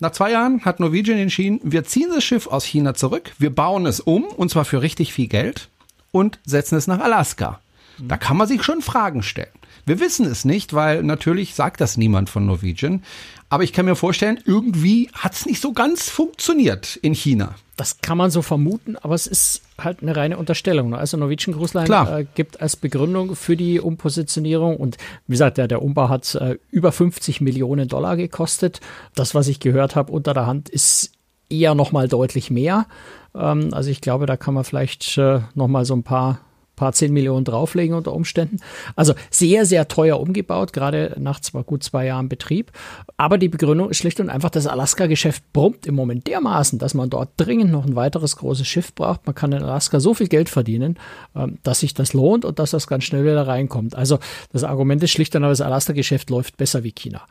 Nach 0.00 0.12
zwei 0.12 0.32
Jahren 0.32 0.64
hat 0.64 0.80
Norwegian 0.80 1.18
entschieden, 1.18 1.60
wir 1.62 1.84
ziehen 1.84 2.10
das 2.12 2.24
Schiff 2.24 2.46
aus 2.46 2.64
China 2.64 2.94
zurück, 2.94 3.32
wir 3.38 3.54
bauen 3.54 3.86
es 3.86 4.00
um, 4.00 4.24
und 4.24 4.50
zwar 4.50 4.64
für 4.64 4.82
richtig 4.82 5.12
viel 5.12 5.28
Geld, 5.28 5.68
und 6.10 6.38
setzen 6.44 6.76
es 6.76 6.86
nach 6.86 7.00
Alaska. 7.00 7.60
Da 7.98 8.16
kann 8.16 8.36
man 8.36 8.48
sich 8.48 8.62
schon 8.62 8.82
Fragen 8.82 9.22
stellen. 9.22 9.48
Wir 9.86 10.00
wissen 10.00 10.26
es 10.26 10.44
nicht, 10.44 10.72
weil 10.72 11.02
natürlich 11.02 11.54
sagt 11.54 11.80
das 11.80 11.96
niemand 11.96 12.30
von 12.30 12.46
Norwegian. 12.46 13.02
Aber 13.50 13.62
ich 13.62 13.72
kann 13.72 13.84
mir 13.84 13.96
vorstellen, 13.96 14.40
irgendwie 14.44 15.10
hat 15.12 15.34
es 15.34 15.46
nicht 15.46 15.60
so 15.60 15.72
ganz 15.72 16.08
funktioniert 16.08 16.96
in 16.96 17.14
China. 17.14 17.54
Das 17.76 18.00
kann 18.00 18.16
man 18.16 18.30
so 18.30 18.40
vermuten, 18.40 18.96
aber 18.96 19.14
es 19.14 19.26
ist 19.26 19.62
halt 19.78 20.02
eine 20.02 20.16
reine 20.16 20.38
Unterstellung. 20.38 20.90
Ne? 20.90 20.98
Also 20.98 21.16
Norwegian 21.16 21.56
Cruise 21.56 21.76
Line 21.76 22.20
äh, 22.20 22.24
gibt 22.34 22.60
als 22.60 22.76
Begründung 22.76 23.34
für 23.36 23.56
die 23.56 23.80
Umpositionierung 23.80 24.76
und 24.76 24.96
wie 25.26 25.32
gesagt, 25.32 25.58
der, 25.58 25.68
der 25.68 25.82
Umbau 25.82 26.08
hat 26.08 26.34
äh, 26.36 26.58
über 26.70 26.92
50 26.92 27.40
Millionen 27.40 27.88
Dollar 27.88 28.16
gekostet. 28.16 28.80
Das, 29.14 29.34
was 29.34 29.48
ich 29.48 29.60
gehört 29.60 29.96
habe 29.96 30.12
unter 30.12 30.34
der 30.34 30.46
Hand, 30.46 30.68
ist 30.68 31.12
eher 31.50 31.74
noch 31.74 31.92
mal 31.92 32.08
deutlich 32.08 32.50
mehr. 32.50 32.86
Ähm, 33.34 33.70
also 33.72 33.90
ich 33.90 34.00
glaube, 34.00 34.26
da 34.26 34.36
kann 34.36 34.54
man 34.54 34.64
vielleicht 34.64 35.18
äh, 35.18 35.40
noch 35.54 35.68
mal 35.68 35.84
so 35.84 35.94
ein 35.94 36.04
paar 36.04 36.40
paar 36.76 36.92
zehn 36.92 37.12
Millionen 37.12 37.44
drauflegen 37.44 37.96
unter 37.96 38.12
Umständen. 38.12 38.58
Also 38.96 39.14
sehr, 39.30 39.66
sehr 39.66 39.88
teuer 39.88 40.20
umgebaut, 40.20 40.72
gerade 40.72 41.16
nach 41.18 41.40
zwar 41.40 41.64
gut 41.64 41.82
zwei 41.82 42.06
Jahren 42.06 42.28
Betrieb. 42.28 42.72
Aber 43.16 43.38
die 43.38 43.48
Begründung 43.48 43.90
ist 43.90 43.98
schlicht 43.98 44.20
und 44.20 44.30
einfach, 44.30 44.50
das 44.50 44.66
Alaska-Geschäft 44.66 45.42
brummt 45.52 45.86
im 45.86 45.94
Moment 45.94 46.26
dermaßen, 46.26 46.78
dass 46.78 46.94
man 46.94 47.10
dort 47.10 47.30
dringend 47.36 47.70
noch 47.70 47.86
ein 47.86 47.96
weiteres 47.96 48.36
großes 48.36 48.66
Schiff 48.66 48.94
braucht. 48.94 49.26
Man 49.26 49.34
kann 49.34 49.52
in 49.52 49.62
Alaska 49.62 50.00
so 50.00 50.14
viel 50.14 50.28
Geld 50.28 50.48
verdienen, 50.48 50.98
ähm, 51.36 51.58
dass 51.62 51.80
sich 51.80 51.94
das 51.94 52.12
lohnt 52.12 52.44
und 52.44 52.58
dass 52.58 52.70
das 52.70 52.86
ganz 52.86 53.04
schnell 53.04 53.24
wieder 53.24 53.46
reinkommt. 53.46 53.94
Also 53.94 54.18
das 54.52 54.64
Argument 54.64 55.02
ist 55.02 55.10
schlicht 55.10 55.34
und 55.36 55.44
einfach, 55.44 55.52
das 55.52 55.60
Alaska-Geschäft 55.60 56.30
läuft 56.30 56.56
besser 56.56 56.84
wie 56.84 56.92
China. 56.92 57.22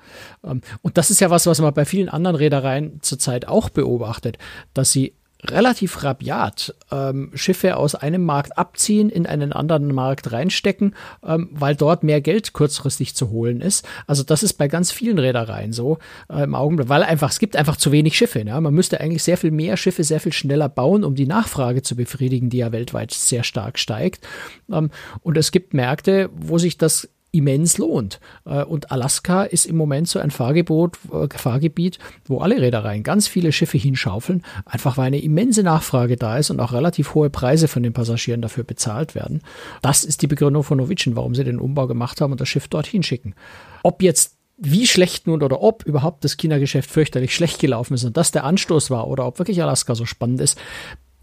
Ähm, 0.43 0.62
und 0.81 0.97
das 0.97 1.09
ist 1.09 1.19
ja 1.19 1.29
was, 1.29 1.47
was 1.47 1.59
man 1.59 1.73
bei 1.73 1.85
vielen 1.85 2.09
anderen 2.09 2.35
Reedereien 2.35 3.00
zurzeit 3.01 3.47
auch 3.47 3.69
beobachtet, 3.69 4.38
dass 4.73 4.91
sie 4.91 5.13
relativ 5.50 6.03
rabiat 6.03 6.73
ähm, 6.91 7.31
Schiffe 7.33 7.77
aus 7.77 7.95
einem 7.95 8.23
Markt 8.25 8.57
abziehen, 8.57 9.09
in 9.09 9.25
einen 9.25 9.53
anderen 9.53 9.93
Markt 9.93 10.31
reinstecken, 10.31 10.95
ähm, 11.25 11.50
weil 11.51 11.75
dort 11.75 12.03
mehr 12.03 12.21
Geld 12.21 12.53
kurzfristig 12.53 13.15
zu 13.15 13.29
holen 13.29 13.62
ist. 13.62 13.85
Also 14.07 14.23
das 14.23 14.43
ist 14.43 14.53
bei 14.53 14.67
ganz 14.67 14.91
vielen 14.91 15.19
Reedereien 15.19 15.73
so 15.73 15.97
äh, 16.29 16.43
im 16.43 16.55
Augenblick, 16.55 16.89
weil 16.89 17.03
einfach 17.03 17.31
es 17.31 17.39
gibt 17.39 17.55
einfach 17.55 17.77
zu 17.77 17.91
wenig 17.91 18.17
Schiffe. 18.17 18.43
Ne? 18.43 18.59
Man 18.59 18.73
müsste 18.73 19.01
eigentlich 19.01 19.23
sehr 19.23 19.38
viel 19.38 19.51
mehr 19.51 19.77
Schiffe 19.77 20.03
sehr 20.03 20.19
viel 20.19 20.33
schneller 20.33 20.69
bauen, 20.69 21.03
um 21.03 21.15
die 21.15 21.27
Nachfrage 21.27 21.81
zu 21.81 21.95
befriedigen, 21.95 22.50
die 22.50 22.57
ja 22.57 22.71
weltweit 22.71 23.12
sehr 23.12 23.43
stark 23.43 23.79
steigt. 23.79 24.25
Ähm, 24.71 24.91
und 25.21 25.38
es 25.38 25.51
gibt 25.51 25.73
Märkte, 25.73 26.29
wo 26.33 26.57
sich 26.57 26.77
das 26.77 27.09
immens 27.34 27.78
lohnt. 27.78 28.22
Äh, 28.46 28.63
und 28.63 28.92
Alaska 28.92 29.44
ist 29.44 29.66
im 29.66 29.75
Moment 29.75 30.08
so 30.08 30.20
ein 30.20 30.32
Fahrgebot, 30.32 30.98
äh, 31.12 31.28
Fahrgebiet, 31.36 32.00
wo 32.25 32.40
alle 32.40 32.62
Reedereien 32.62 33.04
ganz 33.04 33.28
viele 33.28 33.52
Schiffe 33.52 33.78
hinschaufeln, 33.78 34.44
einfach 34.66 34.98
weil 34.98 35.08
eine 35.08 35.22
immense 35.22 35.63
Nachfrage 35.63 36.16
da 36.16 36.38
ist 36.38 36.52
und 36.52 36.60
auch 36.60 36.72
relativ 36.72 37.16
hohe 37.16 37.30
Preise 37.30 37.68
von 37.68 37.84
den 37.84 37.92
Passagieren 37.92 38.42
dafür 38.42 38.63
bezahlt 38.63 39.16
werden. 39.16 39.42
Das 39.82 40.04
ist 40.04 40.22
die 40.22 40.28
Begründung 40.28 40.63
von 40.63 40.78
Novicin, 40.78 41.16
warum 41.16 41.36
sie 41.36 41.44
den 41.44 41.60
Umbau 41.60 41.88
gemacht 41.88 42.22
haben 42.22 42.32
und 42.32 42.40
das 42.40 42.48
Schiff 42.48 42.68
dorthin 42.68 43.04
schicken. 43.04 43.36
Ob 43.82 44.02
jetzt 44.02 44.38
wie 44.58 44.86
schlecht 44.86 45.25
nun 45.25 45.42
oder 45.42 45.62
ob 45.62 45.84
überhaupt 45.84 46.24
das 46.24 46.38
China-Geschäft 46.38 46.90
fürchterlich 46.90 47.36
schlecht 47.36 47.60
gelaufen 47.60 47.96
ist 47.96 48.04
und 48.04 48.16
das 48.16 48.32
der 48.32 48.44
Anstoß 48.44 48.92
war 48.92 49.08
oder 49.08 49.25
ob 49.25 49.40
wirklich 49.40 49.62
Alaska 49.62 49.96
so 49.96 50.06
spannend 50.06 50.40
ist, 50.42 50.60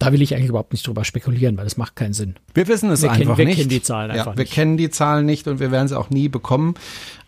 da 0.00 0.12
will 0.12 0.22
ich 0.22 0.34
eigentlich 0.34 0.48
überhaupt 0.48 0.72
nicht 0.72 0.86
drüber 0.86 1.04
spekulieren, 1.04 1.56
weil 1.58 1.64
das 1.64 1.76
macht 1.76 1.94
keinen 1.94 2.14
Sinn. 2.14 2.34
Wir 2.54 2.66
wissen 2.68 2.90
es 2.90 3.02
wir 3.02 3.10
einfach 3.12 3.36
kennen, 3.36 3.38
wir 3.38 3.44
nicht. 3.44 3.58
Wir 3.58 3.64
kennen 3.64 3.68
die 3.68 3.82
Zahlen 3.82 4.10
einfach 4.10 4.32
ja, 4.32 4.36
Wir 4.36 4.44
nicht. 4.44 4.52
kennen 4.52 4.76
die 4.78 4.90
Zahlen 4.90 5.26
nicht 5.26 5.46
und 5.46 5.60
wir 5.60 5.70
werden 5.70 5.88
sie 5.88 5.98
auch 5.98 6.10
nie 6.10 6.28
bekommen. 6.28 6.74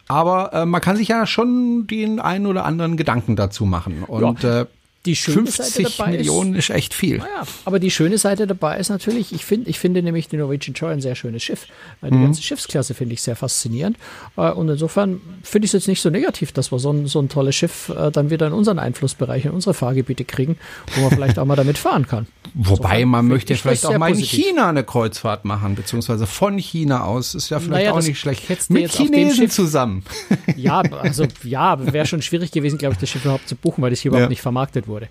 Aber 0.09 0.52
äh, 0.55 0.67
man 0.67 0.81
kann 0.81 0.97
sich 0.97 1.09
ja 1.09 1.26
schon 1.26 1.87
den 1.87 2.19
einen 2.19 2.47
oder 2.47 2.64
anderen 2.64 2.97
Gedanken 2.97 3.37
dazu 3.37 3.67
machen. 3.67 4.02
Und 4.05 4.43
ja. 4.43 4.62
äh, 4.62 4.67
die 5.04 5.16
schöne 5.16 5.50
50 5.50 5.66
Seite 5.66 5.97
dabei 5.97 6.11
Millionen 6.12 6.54
ist, 6.54 6.71
ist 6.71 6.76
echt 6.76 6.94
viel. 6.94 7.18
Naja, 7.18 7.42
aber 7.64 7.80
die 7.80 7.90
schöne 7.90 8.18
Seite 8.18 8.47
dabei 8.47 8.78
ist 8.78 8.88
natürlich, 8.88 9.32
ich 9.32 9.44
finde, 9.44 9.68
ich 9.68 9.80
finde 9.80 10.00
nämlich 10.00 10.28
die 10.28 10.37
Norwegian 10.37 10.75
Joy 10.75 10.92
ein 10.92 11.00
sehr 11.00 11.16
schönes 11.16 11.42
Schiff. 11.42 11.66
Die 12.02 12.14
mhm. 12.14 12.23
ganze 12.23 12.42
Schiffsklasse 12.42 12.94
finde 12.94 13.14
ich 13.14 13.23
sehr 13.23 13.35
faszinierend. 13.35 13.97
Äh, 14.37 14.50
und 14.52 14.68
insofern 14.68 15.21
finde 15.42 15.64
ich 15.64 15.71
es 15.71 15.73
jetzt 15.73 15.88
nicht 15.88 16.00
so 16.00 16.11
negativ, 16.11 16.52
dass 16.52 16.71
wir 16.71 16.78
so 16.78 16.92
ein, 16.92 17.09
so 17.09 17.21
ein 17.21 17.28
tolles 17.28 17.56
Schiff 17.56 17.88
äh, 17.88 18.12
dann 18.12 18.30
wieder 18.30 18.47
in 18.47 18.52
unseren 18.52 18.78
Einflussbereich, 18.78 19.44
in 19.44 19.50
unsere 19.50 19.75
Fahrgebiete 19.75 20.25
kriegen, 20.25 20.56
wo 20.94 21.00
man 21.00 21.11
vielleicht 21.11 21.38
auch 21.40 21.47
mal 21.47 21.56
damit 21.56 21.78
fahren 21.78 22.06
kann. 22.06 22.28
Wobei 22.54 23.00
insofern 23.00 23.09
man 23.09 23.28
möchte 23.28 23.56
vielleicht 23.56 23.85
auch 23.85 23.99
mal 23.99 24.09
in 24.09 24.14
positiv. 24.14 24.44
China 24.44 24.68
eine 24.68 24.85
Kreuzfahrt 24.85 25.44
machen, 25.44 25.75
beziehungsweise 25.75 26.28
von 26.28 26.59
China 26.59 27.04
aus. 27.04 27.35
Ist 27.35 27.50
ja 27.50 27.59
vielleicht 27.59 27.87
naja, 27.87 27.92
auch 27.92 28.02
nicht 28.02 28.21
schlecht. 28.21 28.71
Mit 28.71 28.92
Chinesen 28.92 29.50
zusammen. 29.50 30.04
Ja, 30.56 30.80
also 30.80 31.26
ja, 31.42 31.92
wäre 31.92 32.06
schon 32.06 32.23
schwierig 32.23 32.52
gewesen, 32.52 32.79
glaube 32.79 32.94
ich, 32.94 33.00
das 33.00 33.09
Schiff 33.09 33.24
überhaupt 33.24 33.48
zu 33.48 33.57
buchen, 33.57 33.83
weil 33.83 33.90
das 33.90 34.00
hier 34.00 34.11
überhaupt 34.11 34.27
ja. 34.27 34.29
nicht 34.29 34.42
vermarktet 34.42 34.87
wurde 34.87 34.91
wurde. 34.92 35.09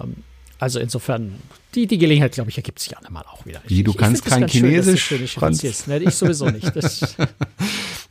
Ähm, 0.00 0.16
also 0.58 0.78
insofern, 0.78 1.34
die, 1.74 1.86
die 1.86 1.98
Gelegenheit, 1.98 2.32
glaube 2.32 2.50
ich, 2.50 2.56
ergibt 2.56 2.78
sich 2.78 2.96
einmal 2.96 3.24
auch 3.24 3.44
wieder. 3.44 3.60
Wie, 3.66 3.82
du 3.82 3.90
ich, 3.90 3.96
kannst 3.96 4.24
ich 4.24 4.30
kein 4.30 4.48
Chinesisch? 4.48 5.04
Schön, 5.04 5.20
ne, 5.86 5.98
ich 6.02 6.14
sowieso 6.14 6.46
nicht. 6.46 6.72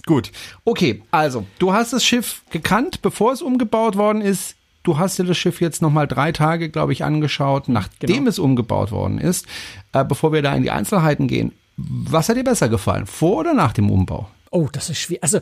Gut, 0.06 0.32
okay, 0.66 1.02
also 1.12 1.46
du 1.60 1.74
hast 1.74 1.94
das 1.94 2.04
Schiff 2.04 2.44
gekannt, 2.50 3.02
bevor 3.02 3.32
es 3.32 3.42
umgebaut 3.42 3.96
worden 3.96 4.22
ist. 4.22 4.56
Du 4.84 4.98
hast 4.98 5.18
dir 5.18 5.24
das 5.24 5.38
Schiff 5.38 5.62
jetzt 5.62 5.82
nochmal 5.82 6.08
drei 6.08 6.34
Tage, 6.34 6.70
glaube 6.70 6.92
ich, 6.92 7.06
angeschaut, 7.06 7.70
nachdem 7.70 8.18
genau. 8.18 8.30
es 8.30 8.38
umgebaut 8.38 8.92
worden 8.92 9.18
ist. 9.18 9.46
Äh, 9.94 10.04
bevor 10.04 10.34
wir 10.34 10.42
da 10.42 10.54
in 10.54 10.64
die 10.64 10.72
Einzelheiten 10.72 11.30
gehen, 11.30 11.54
was 11.78 12.28
hat 12.28 12.36
dir 12.36 12.44
besser 12.44 12.68
gefallen, 12.68 13.06
vor 13.06 13.38
oder 13.38 13.54
nach 13.54 13.72
dem 13.72 13.90
Umbau? 13.90 14.30
Oh, 14.52 14.68
das 14.72 14.90
ist 14.90 15.00
schwierig. 15.00 15.24
Also 15.24 15.40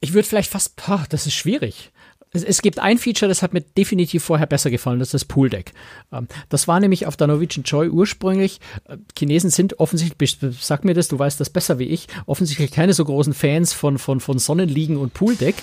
ich 0.00 0.12
würde 0.12 0.28
vielleicht 0.28 0.50
fast, 0.50 0.74
boah, 0.76 1.06
das 1.08 1.26
ist 1.26 1.34
schwierig. 1.34 1.92
Es, 2.34 2.42
es, 2.42 2.62
gibt 2.62 2.78
ein 2.78 2.98
Feature, 2.98 3.28
das 3.28 3.42
hat 3.42 3.52
mir 3.52 3.60
definitiv 3.60 4.24
vorher 4.24 4.46
besser 4.46 4.70
gefallen, 4.70 4.98
das 4.98 5.08
ist 5.08 5.14
das 5.14 5.24
Pooldeck. 5.26 5.72
Ähm, 6.12 6.28
das 6.48 6.66
war 6.66 6.80
nämlich 6.80 7.06
auf 7.06 7.16
der 7.16 7.26
Norwegian 7.26 7.64
Joy 7.64 7.88
ursprünglich. 7.88 8.58
Äh, 8.88 8.96
Chinesen 9.16 9.50
sind 9.50 9.78
offensichtlich, 9.80 10.38
sag 10.58 10.84
mir 10.84 10.94
das, 10.94 11.08
du 11.08 11.18
weißt 11.18 11.38
das 11.40 11.50
besser 11.50 11.78
wie 11.78 11.84
ich, 11.84 12.08
offensichtlich 12.24 12.70
keine 12.70 12.94
so 12.94 13.04
großen 13.04 13.34
Fans 13.34 13.74
von, 13.74 13.98
von, 13.98 14.20
von 14.20 14.38
Sonnenliegen 14.38 14.96
und 14.96 15.12
Pooldeck. 15.12 15.56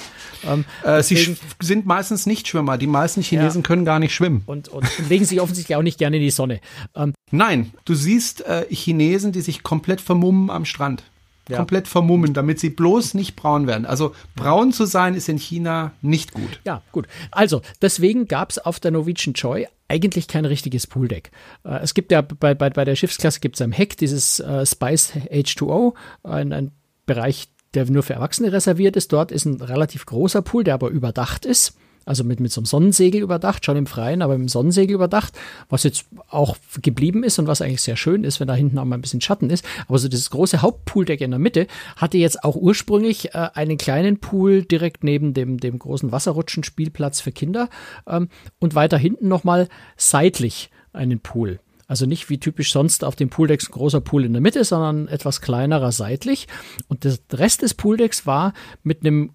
Ähm, 0.47 0.65
äh, 0.83 1.01
sie 1.01 1.37
sind 1.59 1.87
meistens 1.87 2.27
nicht 2.27 2.47
Schwimmer. 2.47 2.77
Die 2.77 2.87
meisten 2.87 3.21
Chinesen 3.21 3.61
ja. 3.61 3.67
können 3.67 3.83
gar 3.83 3.97
nicht 3.97 4.13
schwimmen. 4.13 4.43
Und, 4.45 4.67
und, 4.67 4.87
und, 4.99 5.09
legen 5.09 5.25
sich 5.25 5.41
offensichtlich 5.41 5.75
auch 5.75 5.81
nicht 5.81 5.97
gerne 5.97 6.17
in 6.17 6.23
die 6.23 6.29
Sonne. 6.29 6.61
Ähm, 6.95 7.13
Nein, 7.31 7.71
du 7.85 7.95
siehst 7.95 8.45
äh, 8.45 8.65
Chinesen, 8.69 9.31
die 9.31 9.41
sich 9.41 9.63
komplett 9.63 10.01
vermummen 10.01 10.51
am 10.51 10.65
Strand 10.65 11.03
ja. 11.49 11.57
komplett 11.57 11.87
vermummen, 11.87 12.33
damit 12.33 12.59
sie 12.59 12.69
bloß 12.69 13.13
nicht 13.13 13.35
braun 13.35 13.67
werden. 13.67 13.85
Also 13.85 14.13
braun 14.35 14.71
zu 14.71 14.85
sein 14.85 15.15
ist 15.15 15.29
in 15.29 15.37
China 15.37 15.91
nicht 16.01 16.33
gut. 16.33 16.59
Ja, 16.65 16.81
gut. 16.91 17.07
Also 17.31 17.61
deswegen 17.81 18.27
gab 18.27 18.51
es 18.51 18.59
auf 18.59 18.79
der 18.79 18.91
Norwegian 18.91 19.33
Joy 19.33 19.67
eigentlich 19.87 20.27
kein 20.27 20.45
richtiges 20.45 20.87
Pooldeck. 20.87 21.31
Äh, 21.63 21.79
es 21.79 21.93
gibt 21.93 22.11
ja 22.11 22.21
bei, 22.21 22.53
bei, 22.53 22.69
bei 22.69 22.85
der 22.85 22.95
Schiffsklasse 22.95 23.39
gibt 23.39 23.55
es 23.55 23.61
am 23.61 23.71
Heck 23.71 23.97
dieses 23.97 24.39
äh, 24.39 24.65
Spice 24.65 25.13
H2O, 25.31 25.93
ein, 26.23 26.53
ein 26.53 26.71
Bereich, 27.05 27.47
der 27.73 27.89
nur 27.89 28.03
für 28.03 28.13
Erwachsene 28.13 28.51
reserviert 28.51 28.95
ist. 28.95 29.11
Dort 29.11 29.31
ist 29.31 29.45
ein 29.45 29.61
relativ 29.61 30.05
großer 30.05 30.41
Pool, 30.41 30.63
der 30.63 30.75
aber 30.75 30.89
überdacht 30.89 31.45
ist 31.45 31.73
also 32.09 32.23
mit, 32.23 32.39
mit 32.39 32.51
so 32.51 32.59
einem 32.59 32.65
Sonnensegel 32.65 33.21
überdacht, 33.21 33.63
schon 33.63 33.77
im 33.77 33.85
Freien, 33.85 34.23
aber 34.23 34.33
mit 34.33 34.47
dem 34.47 34.49
Sonnensegel 34.49 34.95
überdacht, 34.95 35.37
was 35.69 35.83
jetzt 35.83 36.07
auch 36.27 36.57
geblieben 36.81 37.23
ist 37.23 37.37
und 37.37 37.45
was 37.45 37.61
eigentlich 37.61 37.83
sehr 37.83 37.97
schön 37.97 38.23
ist, 38.23 38.39
wenn 38.39 38.47
da 38.47 38.55
hinten 38.55 38.79
auch 38.79 38.85
mal 38.85 38.97
ein 38.97 39.01
bisschen 39.01 39.21
Schatten 39.21 39.51
ist. 39.51 39.63
Aber 39.87 39.99
so 39.99 40.07
dieses 40.07 40.31
große 40.31 40.63
Hauptpooldeck 40.63 41.21
in 41.21 41.29
der 41.29 41.39
Mitte 41.39 41.67
hatte 41.97 42.17
jetzt 42.17 42.43
auch 42.43 42.55
ursprünglich 42.55 43.35
äh, 43.35 43.49
einen 43.53 43.77
kleinen 43.77 44.17
Pool 44.17 44.63
direkt 44.63 45.03
neben 45.03 45.35
dem, 45.35 45.59
dem 45.59 45.77
großen 45.77 46.11
Wasserrutschen-Spielplatz 46.11 47.21
für 47.21 47.31
Kinder 47.31 47.69
ähm, 48.07 48.29
und 48.57 48.73
weiter 48.73 48.97
hinten 48.97 49.27
nochmal 49.27 49.69
seitlich 49.95 50.71
einen 50.93 51.19
Pool. 51.19 51.59
Also 51.89 52.07
nicht 52.07 52.29
wie 52.29 52.39
typisch 52.39 52.71
sonst 52.71 53.03
auf 53.03 53.15
dem 53.15 53.29
Pooldecks 53.29 53.67
ein 53.67 53.71
großer 53.71 54.01
Pool 54.01 54.25
in 54.25 54.33
der 54.33 54.41
Mitte, 54.41 54.63
sondern 54.63 55.07
etwas 55.07 55.41
kleinerer 55.41 55.91
seitlich. 55.91 56.47
Und 56.87 57.03
der 57.03 57.17
Rest 57.33 57.61
des 57.61 57.75
Pooldecks 57.75 58.25
war 58.25 58.53
mit 58.83 59.01
einem 59.01 59.31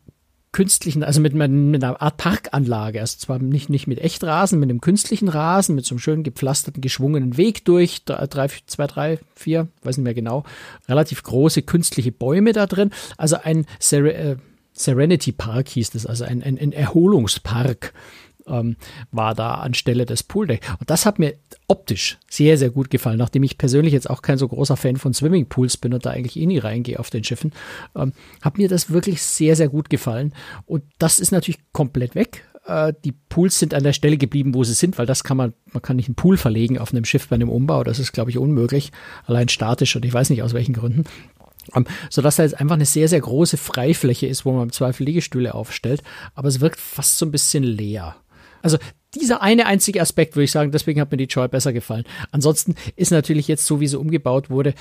künstlichen, 0.54 1.02
also 1.02 1.20
mit, 1.20 1.34
mit, 1.34 1.82
einer 1.82 2.00
Art 2.00 2.16
Parkanlage. 2.16 3.00
Also 3.00 3.18
zwar 3.18 3.40
nicht, 3.40 3.68
nicht 3.68 3.88
mit 3.88 3.98
Echtrasen, 3.98 4.60
mit 4.60 4.70
einem 4.70 4.80
künstlichen 4.80 5.28
Rasen, 5.28 5.74
mit 5.74 5.84
so 5.84 5.94
einem 5.94 5.98
schönen 5.98 6.22
gepflasterten, 6.22 6.80
geschwungenen 6.80 7.36
Weg 7.36 7.64
durch, 7.64 8.04
drei, 8.04 8.48
zwei, 8.66 8.86
drei, 8.86 9.18
vier, 9.34 9.66
weiß 9.82 9.98
nicht 9.98 10.04
mehr 10.04 10.14
genau, 10.14 10.44
relativ 10.88 11.24
große 11.24 11.62
künstliche 11.62 12.12
Bäume 12.12 12.52
da 12.52 12.66
drin. 12.66 12.90
Also 13.18 13.36
ein 13.42 13.66
Ser 13.80 14.04
äh, 14.04 14.36
Serenity 14.72 15.32
Park 15.32 15.68
hieß 15.68 15.90
das, 15.90 16.06
also 16.06 16.24
ein, 16.24 16.42
ein, 16.42 16.56
ein 16.58 16.72
Erholungspark 16.72 17.92
ähm, 18.46 18.76
war 19.10 19.34
da 19.34 19.54
anstelle 19.54 20.06
des 20.06 20.22
Pooldeck. 20.22 20.62
Und 20.78 20.90
das 20.90 21.04
hat 21.04 21.18
mir 21.18 21.34
optisch 21.68 22.18
sehr, 22.28 22.58
sehr 22.58 22.70
gut 22.70 22.90
gefallen, 22.90 23.18
nachdem 23.18 23.42
ich 23.42 23.58
persönlich 23.58 23.92
jetzt 23.92 24.10
auch 24.10 24.22
kein 24.22 24.38
so 24.38 24.48
großer 24.48 24.76
Fan 24.76 24.96
von 24.96 25.14
Swimmingpools 25.14 25.76
bin 25.76 25.94
und 25.94 26.04
da 26.04 26.10
eigentlich 26.10 26.36
eh 26.36 26.46
nie 26.46 26.58
reingehe 26.58 26.98
auf 26.98 27.10
den 27.10 27.24
Schiffen, 27.24 27.52
ähm, 27.96 28.12
hat 28.42 28.58
mir 28.58 28.68
das 28.68 28.90
wirklich 28.90 29.22
sehr, 29.22 29.56
sehr 29.56 29.68
gut 29.68 29.88
gefallen. 29.90 30.34
Und 30.66 30.84
das 30.98 31.18
ist 31.18 31.32
natürlich 31.32 31.60
komplett 31.72 32.14
weg. 32.14 32.44
Äh, 32.66 32.92
die 33.04 33.12
Pools 33.12 33.58
sind 33.58 33.74
an 33.74 33.82
der 33.82 33.92
Stelle 33.92 34.16
geblieben, 34.16 34.54
wo 34.54 34.64
sie 34.64 34.74
sind, 34.74 34.98
weil 34.98 35.06
das 35.06 35.24
kann 35.24 35.36
man, 35.36 35.54
man 35.72 35.82
kann 35.82 35.96
nicht 35.96 36.08
einen 36.08 36.16
Pool 36.16 36.36
verlegen 36.36 36.78
auf 36.78 36.92
einem 36.92 37.04
Schiff 37.04 37.28
bei 37.28 37.36
einem 37.36 37.48
Umbau. 37.48 37.84
Das 37.84 37.98
ist, 37.98 38.12
glaube 38.12 38.30
ich, 38.30 38.38
unmöglich. 38.38 38.92
Allein 39.26 39.48
statisch 39.48 39.96
und 39.96 40.04
ich 40.04 40.12
weiß 40.12 40.30
nicht 40.30 40.42
aus 40.42 40.54
welchen 40.54 40.74
Gründen. 40.74 41.04
Um, 41.72 41.86
sodass 42.10 42.36
da 42.36 42.42
jetzt 42.42 42.60
einfach 42.60 42.74
eine 42.74 42.84
sehr, 42.84 43.08
sehr 43.08 43.22
große 43.22 43.56
Freifläche 43.56 44.26
ist, 44.26 44.44
wo 44.44 44.52
man 44.52 44.64
im 44.64 44.72
Zweifel 44.72 45.04
Liegestühle 45.04 45.54
aufstellt, 45.54 46.02
aber 46.34 46.48
es 46.48 46.60
wirkt 46.60 46.78
fast 46.78 47.16
so 47.16 47.24
ein 47.24 47.30
bisschen 47.30 47.64
leer. 47.64 48.16
Also 48.60 48.76
dieser 49.20 49.42
eine 49.42 49.66
einzige 49.66 50.00
Aspekt, 50.00 50.36
würde 50.36 50.44
ich 50.44 50.52
sagen, 50.52 50.72
deswegen 50.72 51.00
hat 51.00 51.10
mir 51.10 51.16
die 51.16 51.24
Joy 51.24 51.48
besser 51.48 51.72
gefallen. 51.72 52.04
Ansonsten 52.30 52.74
ist 52.96 53.10
natürlich 53.10 53.48
jetzt, 53.48 53.66
so 53.66 53.80
wie 53.80 53.86
sie 53.86 53.98
umgebaut 53.98 54.50
wurde, 54.50 54.74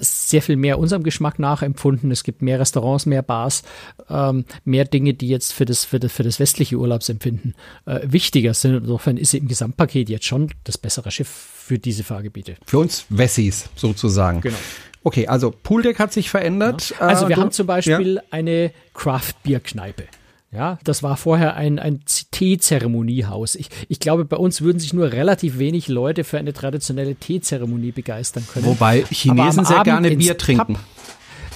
sehr 0.00 0.42
viel 0.42 0.56
mehr 0.56 0.78
unserem 0.78 1.02
Geschmack 1.02 1.38
nachempfunden. 1.38 2.10
Es 2.10 2.22
gibt 2.22 2.42
mehr 2.42 2.60
Restaurants, 2.60 3.06
mehr 3.06 3.22
Bars, 3.22 3.62
ähm, 4.08 4.44
mehr 4.64 4.84
Dinge, 4.84 5.14
die 5.14 5.28
jetzt 5.28 5.52
für 5.52 5.64
das, 5.64 5.84
für 5.84 5.98
das, 5.98 6.12
für 6.12 6.22
das 6.22 6.38
westliche 6.38 6.76
Urlaubsempfinden 6.76 7.54
äh, 7.86 8.00
wichtiger 8.04 8.54
sind. 8.54 8.76
Insofern 8.76 9.16
ist 9.16 9.32
sie 9.32 9.38
im 9.38 9.48
Gesamtpaket 9.48 10.08
jetzt 10.08 10.24
schon 10.24 10.50
das 10.64 10.78
bessere 10.78 11.10
Schiff 11.10 11.28
für 11.28 11.78
diese 11.78 12.04
Fahrgebiete. 12.04 12.56
Für 12.64 12.78
uns 12.78 13.06
Wessis 13.08 13.68
sozusagen. 13.74 14.40
Genau. 14.40 14.56
Okay, 15.04 15.26
also 15.26 15.50
Pooldeck 15.50 15.98
hat 15.98 16.12
sich 16.12 16.30
verändert. 16.30 16.90
Ja. 16.90 16.98
Also 16.98 17.28
wir 17.28 17.36
äh, 17.36 17.40
haben 17.40 17.50
zum 17.50 17.66
Beispiel 17.66 18.14
ja. 18.16 18.22
eine 18.30 18.72
Craft-Bier-Kneipe. 18.94 20.04
Ja, 20.50 20.78
das 20.82 21.02
war 21.02 21.18
vorher 21.18 21.56
ein, 21.56 21.78
ein 21.78 22.00
Teezeremoniehaus. 22.06 23.54
Ich, 23.54 23.68
ich 23.88 24.00
glaube, 24.00 24.24
bei 24.24 24.38
uns 24.38 24.62
würden 24.62 24.78
sich 24.78 24.94
nur 24.94 25.12
relativ 25.12 25.58
wenig 25.58 25.88
Leute 25.88 26.24
für 26.24 26.38
eine 26.38 26.54
traditionelle 26.54 27.16
Teezeremonie 27.16 27.92
begeistern 27.92 28.46
können. 28.50 28.64
Wobei 28.64 29.04
Chinesen 29.10 29.66
sehr 29.66 29.82
gerne 29.82 30.10
Bier 30.16 30.38
trinken. 30.38 30.74
Pub, 30.74 30.82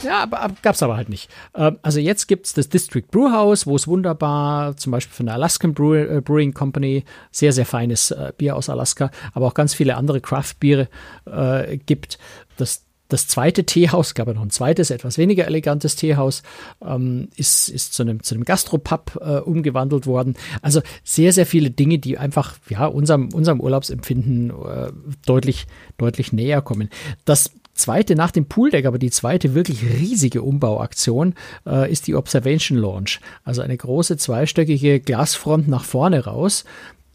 ja, 0.02 0.22
aber, 0.22 0.40
aber 0.40 0.54
gab 0.62 0.74
es 0.74 0.82
aber 0.82 0.96
halt 0.96 1.08
nicht. 1.08 1.30
Ähm, 1.54 1.78
also 1.82 2.00
jetzt 2.00 2.26
gibt 2.26 2.46
es 2.46 2.52
das 2.52 2.68
District 2.68 3.04
Brewhouse, 3.10 3.66
wo 3.66 3.76
es 3.76 3.86
wunderbar, 3.86 4.76
zum 4.76 4.92
Beispiel 4.92 5.14
von 5.14 5.26
der 5.26 5.36
Alaskan 5.36 5.74
Brew, 5.74 5.94
äh, 5.94 6.20
Brewing 6.20 6.52
Company, 6.52 7.04
sehr, 7.30 7.52
sehr 7.52 7.66
feines 7.66 8.10
äh, 8.10 8.32
Bier 8.36 8.56
aus 8.56 8.68
Alaska, 8.68 9.10
aber 9.32 9.46
auch 9.46 9.54
ganz 9.54 9.74
viele 9.74 9.96
andere 9.96 10.20
Craft-Biere 10.20 10.88
äh, 11.26 11.78
gibt. 11.78 12.18
Das 12.56 12.84
das 13.12 13.26
zweite 13.26 13.64
Teehaus, 13.64 14.14
gab 14.14 14.28
ja 14.28 14.34
noch 14.34 14.42
ein 14.42 14.50
zweites, 14.50 14.90
etwas 14.90 15.18
weniger 15.18 15.46
elegantes 15.46 15.96
Teehaus, 15.96 16.42
ähm, 16.84 17.28
ist, 17.36 17.68
ist 17.68 17.94
zu 17.94 18.02
einem, 18.02 18.22
zu 18.22 18.34
einem 18.34 18.44
Gastropub 18.44 19.18
äh, 19.20 19.38
umgewandelt 19.38 20.06
worden. 20.06 20.34
Also 20.62 20.80
sehr, 21.04 21.32
sehr 21.32 21.46
viele 21.46 21.70
Dinge, 21.70 21.98
die 21.98 22.18
einfach 22.18 22.56
ja, 22.68 22.86
unserem, 22.86 23.28
unserem 23.32 23.60
Urlaubsempfinden 23.60 24.50
äh, 24.50 24.92
deutlich, 25.26 25.66
deutlich 25.98 26.32
näher 26.32 26.62
kommen. 26.62 26.88
Das 27.24 27.50
zweite 27.74 28.14
nach 28.14 28.30
dem 28.30 28.46
Pooldeck, 28.46 28.86
aber 28.86 28.98
die 28.98 29.10
zweite 29.10 29.54
wirklich 29.54 29.82
riesige 29.82 30.42
Umbauaktion 30.42 31.34
äh, 31.66 31.90
ist 31.90 32.06
die 32.06 32.14
Observation 32.14 32.78
Launch. 32.78 33.20
Also 33.44 33.62
eine 33.62 33.76
große 33.76 34.16
zweistöckige 34.16 35.00
Glasfront 35.00 35.68
nach 35.68 35.84
vorne 35.84 36.24
raus, 36.24 36.64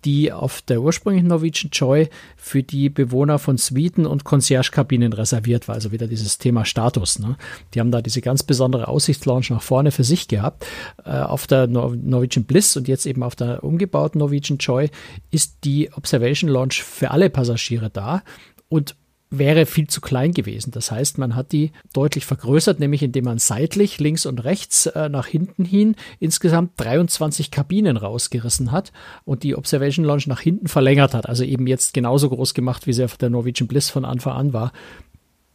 die 0.07 0.31
auf 0.31 0.61
der 0.61 0.81
ursprünglichen 0.81 1.27
Norwegian 1.27 1.69
Joy 1.73 2.07
für 2.37 2.63
die 2.63 2.87
Bewohner 2.87 3.39
von 3.39 3.57
Suiten 3.57 4.05
und 4.05 4.23
Concierge-Kabinen 4.23 5.11
reserviert 5.11 5.67
war. 5.67 5.75
Also 5.75 5.91
wieder 5.91 6.07
dieses 6.07 6.37
Thema 6.37 6.63
Status. 6.63 7.19
Ne? 7.19 7.35
Die 7.73 7.81
haben 7.81 7.91
da 7.91 8.01
diese 8.01 8.21
ganz 8.21 8.41
besondere 8.41 8.87
Aussichtslounge 8.87 9.47
nach 9.49 9.61
vorne 9.61 9.91
für 9.91 10.05
sich 10.05 10.29
gehabt. 10.29 10.65
Äh, 11.03 11.09
auf 11.09 11.45
der 11.45 11.67
Nor 11.67 11.93
Norwegian 11.93 12.45
Bliss 12.45 12.77
und 12.77 12.87
jetzt 12.87 13.05
eben 13.05 13.21
auf 13.21 13.35
der 13.35 13.65
umgebauten 13.65 14.19
Norwegian 14.19 14.59
Joy 14.59 14.89
ist 15.29 15.57
die 15.65 15.91
Observation 15.91 16.49
Lounge 16.49 16.75
für 16.81 17.11
alle 17.11 17.29
Passagiere 17.29 17.89
da. 17.89 18.23
Und 18.69 18.95
wäre 19.29 19.65
viel 19.65 19.87
zu 19.87 19.99
klein 19.99 20.31
gewesen. 20.31 20.71
Das 20.71 20.91
heißt, 20.91 21.17
man 21.17 21.35
hat 21.35 21.51
die 21.51 21.71
deutlich 21.93 22.25
vergrößert, 22.25 22.79
nämlich 22.79 23.03
indem 23.03 23.25
man 23.25 23.39
seitlich 23.39 23.99
links 23.99 24.25
und 24.25 24.43
rechts 24.43 24.85
äh, 24.85 25.09
nach 25.09 25.27
hinten 25.27 25.65
hin 25.65 25.95
insgesamt 26.19 26.71
23 26.77 27.51
Kabinen 27.51 27.97
rausgerissen 27.97 28.71
hat 28.71 28.91
und 29.25 29.43
die 29.43 29.55
Observation 29.55 30.05
Lounge 30.05 30.23
nach 30.27 30.39
hinten 30.39 30.67
verlängert 30.67 31.13
hat. 31.13 31.27
Also 31.27 31.43
eben 31.43 31.67
jetzt 31.67 31.93
genauso 31.93 32.29
groß 32.29 32.53
gemacht, 32.53 32.87
wie 32.87 32.93
sie 32.93 33.03
auf 33.03 33.17
der 33.17 33.29
Norwegian 33.29 33.67
Bliss 33.67 33.89
von 33.89 34.05
Anfang 34.05 34.33
an 34.33 34.53
war. 34.53 34.71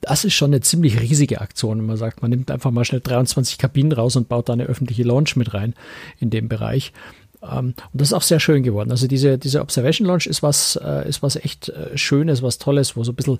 Das 0.03 0.25
ist 0.25 0.35
schon 0.35 0.51
eine 0.51 0.61
ziemlich 0.61 1.01
riesige 1.01 1.41
Aktion, 1.41 1.79
wenn 1.79 1.87
man 1.87 1.97
sagt, 1.97 2.23
man 2.23 2.31
nimmt 2.31 2.51
einfach 2.51 2.73
mal 2.73 2.85
schnell 2.85 3.01
23 3.01 3.57
Kabinen 3.57 3.93
raus 3.93 4.17
und 4.17 4.29
baut 4.29 4.49
da 4.49 4.53
eine 4.53 4.65
öffentliche 4.65 5.05
Lounge 5.05 5.31
mit 5.37 5.55
rein 5.55 5.75
in 6.19 6.29
dem 6.29 6.49
Bereich. 6.49 6.93
Um, 7.42 7.66
und 7.68 7.76
das 7.92 8.09
ist 8.09 8.14
auch 8.14 8.22
sehr 8.22 8.38
schön 8.38 8.62
geworden. 8.62 8.92
Also 8.92 9.09
diese, 9.09 9.37
diese 9.37 9.61
Observation 9.62 10.07
Launch 10.07 10.26
ist 10.26 10.44
was, 10.44 10.76
äh, 10.76 11.09
ist 11.09 11.24
was 11.24 11.35
echt 11.35 11.70
äh, 11.70 11.98
Schönes, 11.98 12.40
was 12.40 12.59
Tolles, 12.59 12.96
wo 12.96 13.02
so 13.02 13.11
ein 13.11 13.16
bisschen, 13.16 13.38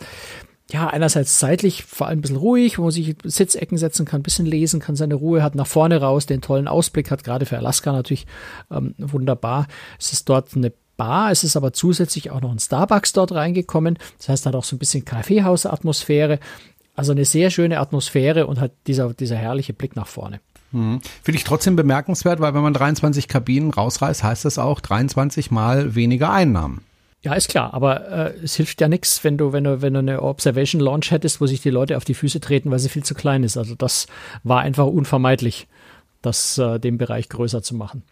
ja, 0.73 0.89
einerseits 0.89 1.39
seitlich 1.39 1.85
vor 1.85 2.09
allem 2.09 2.19
ein 2.19 2.23
bisschen 2.23 2.37
ruhig, 2.37 2.79
wo 2.79 2.83
man 2.83 2.91
sich 2.91 3.15
Sitzecken 3.23 3.79
setzen 3.79 4.05
kann, 4.05 4.21
ein 4.21 4.25
bisschen 4.25 4.47
lesen 4.47 4.81
kann, 4.81 4.97
seine 4.97 5.15
Ruhe 5.15 5.41
hat, 5.41 5.55
nach 5.55 5.69
vorne 5.69 6.01
raus, 6.01 6.27
den 6.27 6.41
tollen 6.41 6.67
Ausblick 6.67 7.13
hat, 7.13 7.23
gerade 7.23 7.47
für 7.47 7.59
Alaska 7.59 7.93
natürlich 7.93 8.27
ähm, 8.73 8.97
wunderbar. 8.99 9.69
Es 10.01 10.13
ist 10.13 10.29
dort 10.29 10.57
eine 10.57 10.73
Bar, 10.97 11.31
es 11.31 11.45
ist 11.45 11.57
aber 11.57 11.73
zusätzlich 11.73 12.33
auch 12.33 12.41
noch 12.41 12.51
ein 12.51 12.59
Starbucks 12.59 13.13
dort 13.13 13.33
reingekommen. 13.33 13.99
Das 14.19 14.29
heißt, 14.29 14.47
hat 14.47 14.55
auch 14.57 14.65
so 14.65 14.77
ein 14.77 14.79
bisschen 14.79 15.05
Kaffeehaus-Atmosphäre. 15.05 16.39
Also 16.95 17.13
eine 17.13 17.25
sehr 17.25 17.51
schöne 17.51 17.79
Atmosphäre 17.79 18.47
und 18.47 18.61
hat 18.61 18.73
dieser, 18.87 19.15
dieser 19.15 19.37
herrliche 19.37 19.73
Blick 19.73 19.97
nach 19.97 20.07
vorne. 20.07 20.41
Hm. 20.73 21.01
Finde 21.23 21.37
ich 21.37 21.45
trotzdem 21.45 21.77
bemerkenswert, 21.77 22.41
weil 22.41 22.55
wenn 22.55 22.63
man 22.63 22.75
23 22.75 23.29
Kabinen 23.29 23.71
rausreißt, 23.71 24.25
heißt 24.25 24.45
das 24.45 24.59
auch 24.59 24.81
23 24.81 25.51
mal 25.51 25.95
weniger 25.95 26.33
Einnahmen. 26.33 26.83
Ja, 27.23 27.35
ist 27.35 27.49
klar, 27.49 27.73
aber 27.73 28.09
äh, 28.09 28.35
es 28.43 28.57
hilft 28.57 28.81
ja 28.81 28.89
nichts, 28.89 29.23
wenn 29.23 29.39
du, 29.39 29.53
wenn 29.53 29.63
du, 29.63 29.81
wenn 29.81 29.93
du 29.93 30.01
eine 30.01 30.23
Observation 30.23 30.81
Launch 30.81 31.13
hättest, 31.13 31.41
wo 31.41 31.47
sich 31.47 31.61
die 31.61 31.71
Leute 31.71 31.97
auf 31.97 32.05
die 32.05 32.15
Füße 32.15 32.41
treten, 32.41 32.71
weil 32.73 32.81
sie 32.81 32.89
viel 32.89 33.05
zu 33.05 33.15
klein 33.15 33.45
ist. 33.45 33.57
Also 33.57 33.77
das 33.77 34.09
war 34.43 34.61
einfach 34.61 34.87
unvermeidlich, 34.87 35.69
das 36.21 36.59
äh, 36.59 36.81
den 36.81 36.99
Bereich 36.99 37.29
größer 37.29 37.63
zu 37.63 37.77
machen. 37.77 38.03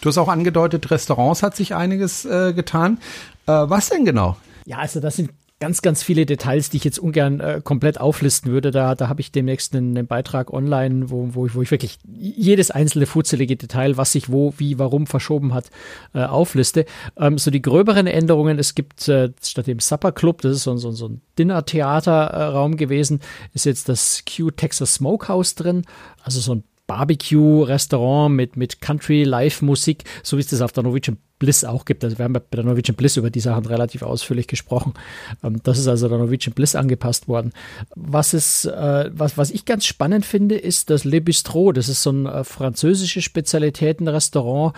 Du 0.00 0.08
hast 0.08 0.18
auch 0.18 0.28
angedeutet, 0.28 0.90
Restaurants 0.90 1.44
hat 1.44 1.54
sich 1.54 1.76
einiges 1.76 2.24
äh, 2.24 2.52
getan. 2.54 2.98
Äh, 3.46 3.52
was 3.52 3.88
denn 3.88 4.04
genau? 4.04 4.36
Ja, 4.64 4.78
also 4.78 4.98
das 4.98 5.14
sind 5.14 5.30
ganz, 5.58 5.80
ganz 5.80 6.02
viele 6.02 6.26
Details, 6.26 6.68
die 6.68 6.76
ich 6.76 6.84
jetzt 6.84 6.98
ungern 6.98 7.40
äh, 7.40 7.60
komplett 7.64 7.98
auflisten 7.98 8.52
würde. 8.52 8.70
Da, 8.70 8.94
da 8.94 9.08
habe 9.08 9.20
ich 9.20 9.32
demnächst 9.32 9.74
einen, 9.74 9.96
einen, 9.96 10.06
Beitrag 10.06 10.52
online, 10.52 11.10
wo, 11.10 11.34
wo, 11.34 11.46
ich, 11.46 11.54
wo 11.54 11.62
ich 11.62 11.70
wirklich 11.70 11.98
jedes 12.14 12.70
einzelne 12.70 13.06
futzelige 13.06 13.56
Detail, 13.56 13.96
was 13.96 14.12
sich 14.12 14.30
wo, 14.30 14.52
wie, 14.58 14.78
warum 14.78 15.06
verschoben 15.06 15.54
hat, 15.54 15.70
äh, 16.14 16.24
aufliste. 16.24 16.84
Ähm, 17.16 17.38
so 17.38 17.50
die 17.50 17.62
gröberen 17.62 18.06
Änderungen, 18.06 18.58
es 18.58 18.74
gibt 18.74 19.08
äh, 19.08 19.32
statt 19.42 19.66
dem 19.66 19.80
Supper 19.80 20.12
Club, 20.12 20.42
das 20.42 20.56
ist 20.56 20.62
so, 20.64 20.76
so, 20.76 20.90
so 20.90 21.08
ein 21.08 21.22
Dinner-Theater-Raum 21.38 22.76
gewesen, 22.76 23.20
ist 23.54 23.64
jetzt 23.64 23.88
das 23.88 24.24
Q 24.26 24.50
Texas 24.50 24.94
Smokehouse 24.94 25.54
drin, 25.54 25.82
also 26.22 26.40
so 26.40 26.56
ein 26.56 26.64
Barbecue-Restaurant 26.86 28.34
mit, 28.34 28.56
mit 28.56 28.80
Country-Live-Musik, 28.80 30.04
so 30.22 30.36
wie 30.36 30.40
es 30.40 30.48
das 30.48 30.60
auf 30.60 30.72
der 30.72 30.84
Norwegian 30.84 31.18
Bliss 31.38 31.64
auch 31.64 31.84
gibt. 31.84 32.04
Also 32.04 32.18
wir 32.18 32.24
haben 32.24 32.32
bei 32.32 32.42
der 32.52 32.64
Norwegian 32.64 32.96
Bliss 32.96 33.16
über 33.16 33.30
die 33.30 33.40
Sachen 33.40 33.66
relativ 33.66 34.02
ausführlich 34.02 34.46
gesprochen. 34.46 34.94
Ähm, 35.42 35.60
das 35.62 35.78
ist 35.78 35.88
also 35.88 36.08
der 36.08 36.18
Norwegian 36.18 36.54
Bliss 36.54 36.74
angepasst 36.74 37.28
worden. 37.28 37.52
Was 37.94 38.34
ist, 38.34 38.64
äh, 38.64 39.10
was, 39.12 39.36
was 39.36 39.50
ich 39.50 39.64
ganz 39.64 39.84
spannend 39.84 40.24
finde, 40.24 40.56
ist 40.56 40.90
das 40.90 41.04
Le 41.04 41.20
Bistro. 41.20 41.72
Das 41.72 41.88
ist 41.88 42.02
so 42.02 42.10
ein 42.10 42.26
äh, 42.26 42.44
französisches 42.44 43.24
Spezialitätenrestaurant 43.24 44.74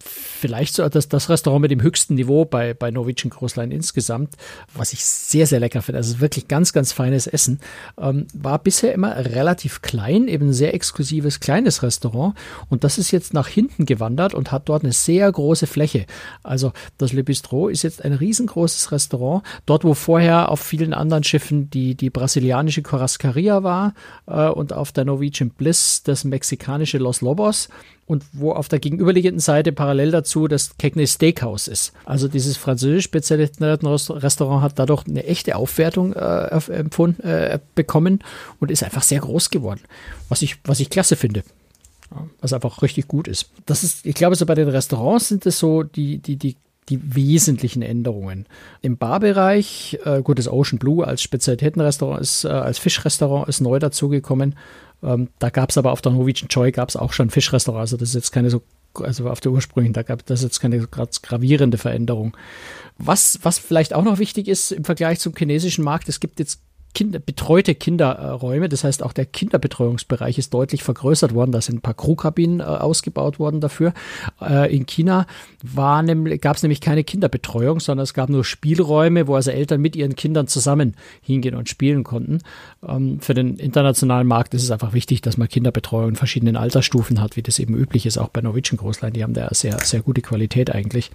vielleicht 0.00 0.74
so 0.74 0.88
das, 0.88 1.08
das 1.08 1.28
Restaurant 1.28 1.62
mit 1.62 1.70
dem 1.70 1.82
höchsten 1.82 2.14
Niveau 2.14 2.44
bei, 2.44 2.74
bei 2.74 2.90
Norwegian 2.90 3.30
Cruise 3.30 3.58
Line 3.58 3.74
insgesamt, 3.74 4.34
was 4.74 4.92
ich 4.92 5.04
sehr, 5.04 5.46
sehr 5.46 5.60
lecker 5.60 5.82
finde. 5.82 5.98
Also 5.98 6.20
wirklich 6.20 6.48
ganz, 6.48 6.72
ganz 6.72 6.92
feines 6.92 7.26
Essen. 7.26 7.60
Ähm, 7.98 8.26
war 8.34 8.58
bisher 8.58 8.92
immer 8.92 9.16
relativ 9.16 9.82
klein, 9.82 10.28
eben 10.28 10.48
ein 10.48 10.52
sehr 10.52 10.74
exklusives 10.74 11.40
kleines 11.40 11.82
Restaurant. 11.82 12.34
Und 12.68 12.84
das 12.84 12.98
ist 12.98 13.10
jetzt 13.10 13.34
nach 13.34 13.48
hinten 13.48 13.86
gewandert 13.86 14.34
und 14.34 14.52
hat 14.52 14.68
dort 14.68 14.84
eine 14.84 14.92
sehr 14.92 15.30
große 15.30 15.66
Fläche. 15.66 16.06
Also 16.42 16.72
das 16.98 17.12
Le 17.12 17.24
Bistro 17.24 17.68
ist 17.68 17.82
jetzt 17.82 18.04
ein 18.04 18.12
riesengroßes 18.12 18.92
Restaurant. 18.92 19.42
Dort, 19.66 19.84
wo 19.84 19.94
vorher 19.94 20.50
auf 20.50 20.60
vielen 20.60 20.94
anderen 20.94 21.24
Schiffen 21.24 21.70
die, 21.70 21.94
die 21.94 22.10
brasilianische 22.10 22.82
Corascaria 22.82 23.62
war 23.62 23.94
äh, 24.26 24.48
und 24.48 24.72
auf 24.72 24.92
der 24.92 25.04
Norwegian 25.04 25.50
Bliss 25.50 26.02
das 26.02 26.24
mexikanische 26.24 26.98
Los 26.98 27.20
Lobos 27.20 27.68
und 28.06 28.24
wo 28.32 28.52
auf 28.52 28.68
der 28.68 28.78
gegenüberliegenden 28.78 29.40
Seite 29.40 29.72
parallel 29.74 30.10
dazu 30.10 30.48
das 30.48 30.76
Cagney 30.78 31.06
Steakhouse 31.06 31.68
ist. 31.68 31.92
Also 32.04 32.28
dieses 32.28 32.56
französisch 32.56 33.04
spezialisierten 33.04 33.86
Restaurant 33.86 34.62
hat 34.62 34.78
dadurch 34.78 35.06
eine 35.06 35.24
echte 35.24 35.56
Aufwertung 35.56 36.12
äh, 36.14 36.46
empfunden, 36.72 37.22
äh, 37.22 37.58
bekommen 37.74 38.20
und 38.60 38.70
ist 38.70 38.82
einfach 38.82 39.02
sehr 39.02 39.20
groß 39.20 39.50
geworden, 39.50 39.80
was 40.28 40.42
ich, 40.42 40.56
was 40.64 40.80
ich 40.80 40.90
klasse 40.90 41.16
finde. 41.16 41.42
was 42.40 42.52
einfach 42.52 42.82
richtig 42.82 43.08
gut 43.08 43.28
ist. 43.28 43.50
Das 43.66 43.82
ist, 43.82 44.06
ich 44.06 44.14
glaube, 44.14 44.36
so 44.36 44.46
bei 44.46 44.54
den 44.54 44.68
Restaurants 44.68 45.28
sind 45.28 45.46
es 45.46 45.58
so 45.58 45.82
die, 45.82 46.18
die, 46.18 46.36
die 46.36 46.56
die 46.88 47.14
wesentlichen 47.14 47.82
Änderungen. 47.82 48.46
Im 48.82 48.96
Barbereich, 48.96 49.98
äh, 50.04 50.22
gut, 50.22 50.38
das 50.38 50.48
Ocean 50.48 50.78
Blue 50.78 51.06
als 51.06 51.22
Spezialitätenrestaurant 51.22 52.20
ist, 52.20 52.44
äh, 52.44 52.48
als 52.48 52.78
Fischrestaurant 52.78 53.48
ist 53.48 53.60
neu 53.60 53.78
dazugekommen. 53.78 54.54
Ähm, 55.02 55.28
da 55.38 55.50
gab 55.50 55.70
es 55.70 55.78
aber 55.78 55.92
auf 55.92 56.02
der 56.02 56.12
Norwegian 56.12 56.48
Joy 56.48 56.72
gab 56.72 56.88
es 56.88 56.96
auch 56.96 57.12
schon 57.12 57.30
Fischrestaurant. 57.30 57.80
Also 57.80 57.96
das 57.96 58.10
ist 58.10 58.14
jetzt 58.14 58.32
keine 58.32 58.50
so, 58.50 58.62
also 59.00 59.28
auf 59.28 59.40
der 59.40 59.52
ursprünglichen, 59.52 59.94
da 59.94 60.02
gab 60.02 60.24
ist 60.26 60.42
jetzt 60.42 60.60
keine 60.60 60.86
gravierende 60.86 61.78
Veränderung. 61.78 62.36
Was, 62.98 63.38
was 63.42 63.58
vielleicht 63.58 63.94
auch 63.94 64.04
noch 64.04 64.18
wichtig 64.18 64.48
ist 64.48 64.72
im 64.72 64.84
Vergleich 64.84 65.20
zum 65.20 65.34
chinesischen 65.36 65.84
Markt, 65.84 66.08
es 66.08 66.20
gibt 66.20 66.38
jetzt 66.38 66.60
Kinder, 66.94 67.18
betreute 67.18 67.74
Kinderräume. 67.74 68.68
Das 68.68 68.84
heißt, 68.84 69.02
auch 69.02 69.12
der 69.12 69.26
Kinderbetreuungsbereich 69.26 70.38
ist 70.38 70.54
deutlich 70.54 70.82
vergrößert 70.82 71.34
worden. 71.34 71.52
Da 71.52 71.60
sind 71.60 71.76
ein 71.76 71.80
paar 71.80 71.94
Crewkabinen 71.94 72.60
äh, 72.60 72.62
ausgebaut 72.62 73.38
worden 73.38 73.60
dafür. 73.60 73.92
Äh, 74.40 74.74
in 74.74 74.86
China 74.86 75.26
gab 75.74 76.56
es 76.56 76.62
nämlich 76.62 76.80
keine 76.80 77.04
Kinderbetreuung, 77.04 77.80
sondern 77.80 78.04
es 78.04 78.14
gab 78.14 78.28
nur 78.28 78.44
Spielräume, 78.44 79.26
wo 79.26 79.34
also 79.34 79.50
Eltern 79.50 79.80
mit 79.80 79.96
ihren 79.96 80.14
Kindern 80.14 80.46
zusammen 80.46 80.94
hingehen 81.20 81.54
und 81.54 81.68
spielen 81.68 82.04
konnten. 82.04 82.38
Ähm, 82.86 83.20
für 83.20 83.34
den 83.34 83.56
internationalen 83.56 84.26
Markt 84.26 84.54
ist 84.54 84.62
es 84.62 84.70
einfach 84.70 84.92
wichtig, 84.92 85.20
dass 85.20 85.36
man 85.36 85.48
Kinderbetreuung 85.48 86.10
in 86.10 86.16
verschiedenen 86.16 86.56
Altersstufen 86.56 87.20
hat, 87.20 87.36
wie 87.36 87.42
das 87.42 87.58
eben 87.58 87.74
üblich 87.74 88.06
ist, 88.06 88.18
auch 88.18 88.28
bei 88.28 88.40
Norwegian 88.40 88.76
Großlein. 88.76 89.12
Die 89.12 89.22
haben 89.22 89.34
da 89.34 89.48
sehr, 89.52 89.78
sehr 89.80 90.02
gute 90.02 90.22
Qualität 90.22 90.72
eigentlich. 90.72 91.10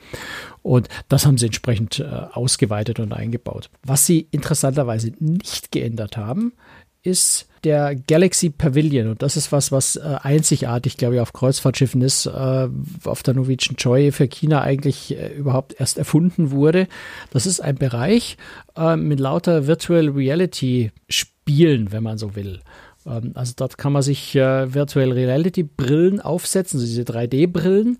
Und 0.61 0.89
das 1.07 1.25
haben 1.25 1.37
sie 1.37 1.45
entsprechend 1.45 1.99
äh, 1.99 2.03
ausgeweitet 2.03 2.99
und 2.99 3.13
eingebaut. 3.13 3.69
Was 3.83 4.05
sie 4.05 4.27
interessanterweise 4.31 5.13
nicht 5.19 5.68
geändert 5.71 6.17
haben, 6.17 6.53
ist 7.01 7.47
der 7.63 7.95
Galaxy 7.95 8.49
Pavilion. 8.49 9.09
Und 9.09 9.21
das 9.21 9.37
ist 9.37 9.51
was, 9.51 9.71
was 9.71 9.95
äh, 9.95 10.17
einzigartig, 10.21 10.97
glaube 10.97 11.15
ich, 11.15 11.21
auf 11.21 11.33
Kreuzfahrtschiffen 11.33 12.01
ist, 12.01 12.25
äh, 12.25 12.67
auf 13.03 13.23
der 13.23 13.33
Norwegian 13.33 13.75
Joy 13.77 14.11
für 14.11 14.27
China 14.27 14.61
eigentlich 14.61 15.17
äh, 15.17 15.33
überhaupt 15.33 15.79
erst 15.79 15.97
erfunden 15.97 16.51
wurde. 16.51 16.87
Das 17.31 17.45
ist 17.45 17.59
ein 17.59 17.75
Bereich 17.75 18.37
äh, 18.75 18.95
mit 18.95 19.19
lauter 19.19 19.67
Virtual 19.67 20.09
Reality 20.09 20.91
Spielen, 21.09 21.91
wenn 21.91 22.03
man 22.03 22.17
so 22.17 22.35
will. 22.35 22.59
Ähm, 23.09 23.31
also 23.35 23.53
dort 23.55 23.77
kann 23.77 23.93
man 23.93 24.01
sich 24.01 24.35
äh, 24.35 24.73
Virtual 24.73 25.11
Reality 25.11 25.63
Brillen 25.63 26.21
aufsetzen, 26.21 26.79
also 26.79 26.87
diese 26.87 27.03
3D-Brillen 27.03 27.97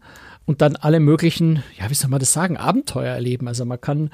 und 0.49 0.63
dann 0.63 0.75
alle 0.77 0.99
möglichen, 0.99 1.61
ja, 1.79 1.91
wie 1.91 1.93
soll 1.93 2.09
man 2.09 2.19
das 2.19 2.33
sagen, 2.33 2.57
Abenteuer 2.57 3.13
erleben. 3.13 3.47
Also 3.47 3.65
man 3.65 3.79
kann 3.79 4.09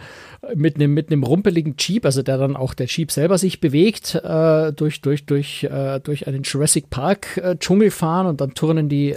mit 0.54 0.76
einem 0.76 0.94
mit 0.94 1.10
einem 1.10 1.24
rumpeligen 1.24 1.76
Jeep, 1.80 2.04
also 2.04 2.24
der 2.24 2.38
dann 2.38 2.58
auch 2.58 2.74
der 2.74 2.88
Jeep 2.88 3.10
selber 3.10 3.38
sich 3.38 3.62
bewegt, 3.62 4.16
äh, 4.16 4.74
durch 4.74 5.00
durch 5.00 5.26
durch 5.26 5.64
äh, 5.64 6.02
durch 6.02 6.28
einen 6.28 6.44
Jurassic 6.44 6.90
Park 6.90 7.38
äh, 7.38 7.56
Dschungel 7.58 7.90
fahren 7.90 8.28
und 8.28 8.42
dann 8.42 8.54
turnen 8.54 8.90
die 8.90 9.16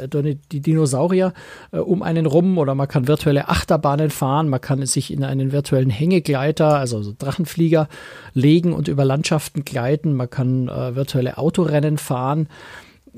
die 0.53 0.61
Dinosaurier 0.61 1.33
äh, 1.73 1.79
um 1.79 2.05
einen 2.05 2.25
rum. 2.25 2.57
Oder 2.57 2.77
man 2.77 2.87
kann 2.87 3.09
virtuelle 3.09 3.49
Achterbahnen 3.49 4.11
fahren, 4.11 4.49
man 4.49 4.61
kann 4.61 4.87
sich 4.87 5.13
in 5.13 5.25
einen 5.25 5.51
virtuellen 5.51 5.91
Hängegleiter, 5.91 6.79
also 6.79 7.03
so 7.03 7.13
Drachenflieger 7.19 7.89
legen 8.33 8.73
und 8.73 8.87
über 8.87 9.05
Landschaften 9.05 9.65
gleiten, 9.65 10.15
man 10.15 10.31
kann 10.31 10.69
äh, 10.69 10.95
virtuelle 10.95 11.37
Autorennen 11.69 11.99
fahren. 11.99 12.49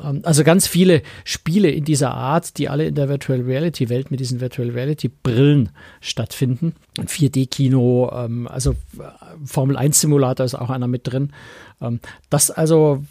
Ähm, 0.02 0.20
also 0.24 0.44
ganz 0.44 0.66
viele 0.66 1.02
Spiele 1.24 1.70
in 1.70 1.84
dieser 1.84 2.12
Art, 2.12 2.58
die 2.58 2.68
alle 2.68 2.86
in 2.86 2.94
der 2.94 3.08
Virtual 3.08 3.40
Reality 3.40 3.88
Welt 3.88 4.10
mit 4.10 4.20
diesen 4.20 4.40
Virtual 4.40 4.70
Reality 4.70 5.08
Brillen 5.08 5.70
stattfinden. 6.00 6.74
4D-Kino, 6.98 8.10
ähm, 8.12 8.48
also 8.48 8.72
äh, 8.98 9.04
Formel 9.44 9.76
1 9.76 10.00
Simulator 10.00 10.44
ist 10.44 10.54
auch 10.54 10.70
einer 10.70 10.88
mit 10.88 11.06
drin. 11.06 11.32
Ähm, 11.80 12.00
das 12.28 12.50
also 12.50 13.04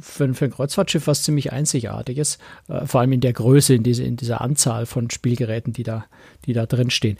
für, 0.00 0.32
für 0.34 0.46
ein 0.46 0.50
Kreuzfahrtschiff 0.50 1.06
was 1.06 1.22
ziemlich 1.22 1.52
Einzigartiges, 1.52 2.38
äh, 2.68 2.86
vor 2.86 3.00
allem 3.00 3.12
in 3.12 3.20
der 3.20 3.32
Größe, 3.32 3.74
in, 3.74 3.82
diese, 3.82 4.04
in 4.04 4.16
dieser 4.16 4.40
Anzahl 4.40 4.86
von 4.86 5.10
Spielgeräten, 5.10 5.72
die 5.72 5.82
da, 5.82 6.06
die 6.46 6.52
da 6.52 6.66
drin 6.66 6.90
stehen. 6.90 7.18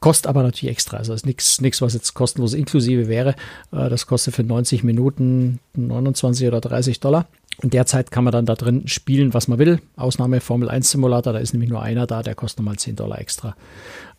Kostet 0.00 0.28
aber 0.28 0.42
natürlich 0.42 0.72
extra. 0.72 0.96
Also 0.96 1.12
ist 1.12 1.26
nichts, 1.26 1.82
was 1.82 1.92
jetzt 1.92 2.14
kostenlos 2.14 2.54
inklusive 2.54 3.06
wäre. 3.06 3.34
Äh, 3.70 3.90
das 3.90 4.06
kostet 4.06 4.34
für 4.34 4.42
90 4.42 4.82
Minuten 4.82 5.60
29 5.76 6.48
oder 6.48 6.60
30 6.60 7.00
Dollar. 7.00 7.26
Und 7.62 7.74
derzeit 7.74 8.10
kann 8.10 8.24
man 8.24 8.32
dann 8.32 8.46
da 8.46 8.54
drin 8.54 8.88
spielen, 8.88 9.34
was 9.34 9.46
man 9.46 9.58
will. 9.58 9.80
Ausnahme 9.96 10.40
Formel 10.40 10.70
1 10.70 10.90
Simulator, 10.90 11.34
da 11.34 11.38
ist 11.38 11.52
nämlich 11.52 11.68
nur 11.68 11.82
einer 11.82 12.06
da, 12.06 12.22
der 12.22 12.34
kostet 12.34 12.60
nochmal 12.60 12.78
10 12.78 12.96
Dollar 12.96 13.18
extra. 13.18 13.54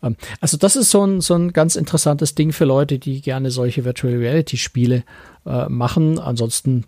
Ähm, 0.04 0.16
also 0.40 0.56
das 0.56 0.76
ist 0.76 0.92
so 0.92 1.04
ein, 1.04 1.20
so 1.20 1.34
ein 1.34 1.52
ganz 1.52 1.74
interessantes 1.74 2.36
Ding 2.36 2.52
für 2.52 2.64
Leute, 2.64 3.00
die 3.00 3.20
gerne 3.20 3.50
solche 3.50 3.84
Virtual 3.84 4.14
Reality 4.14 4.58
Spiele 4.58 5.02
äh, 5.44 5.68
machen. 5.68 6.20
Ansonsten 6.20 6.84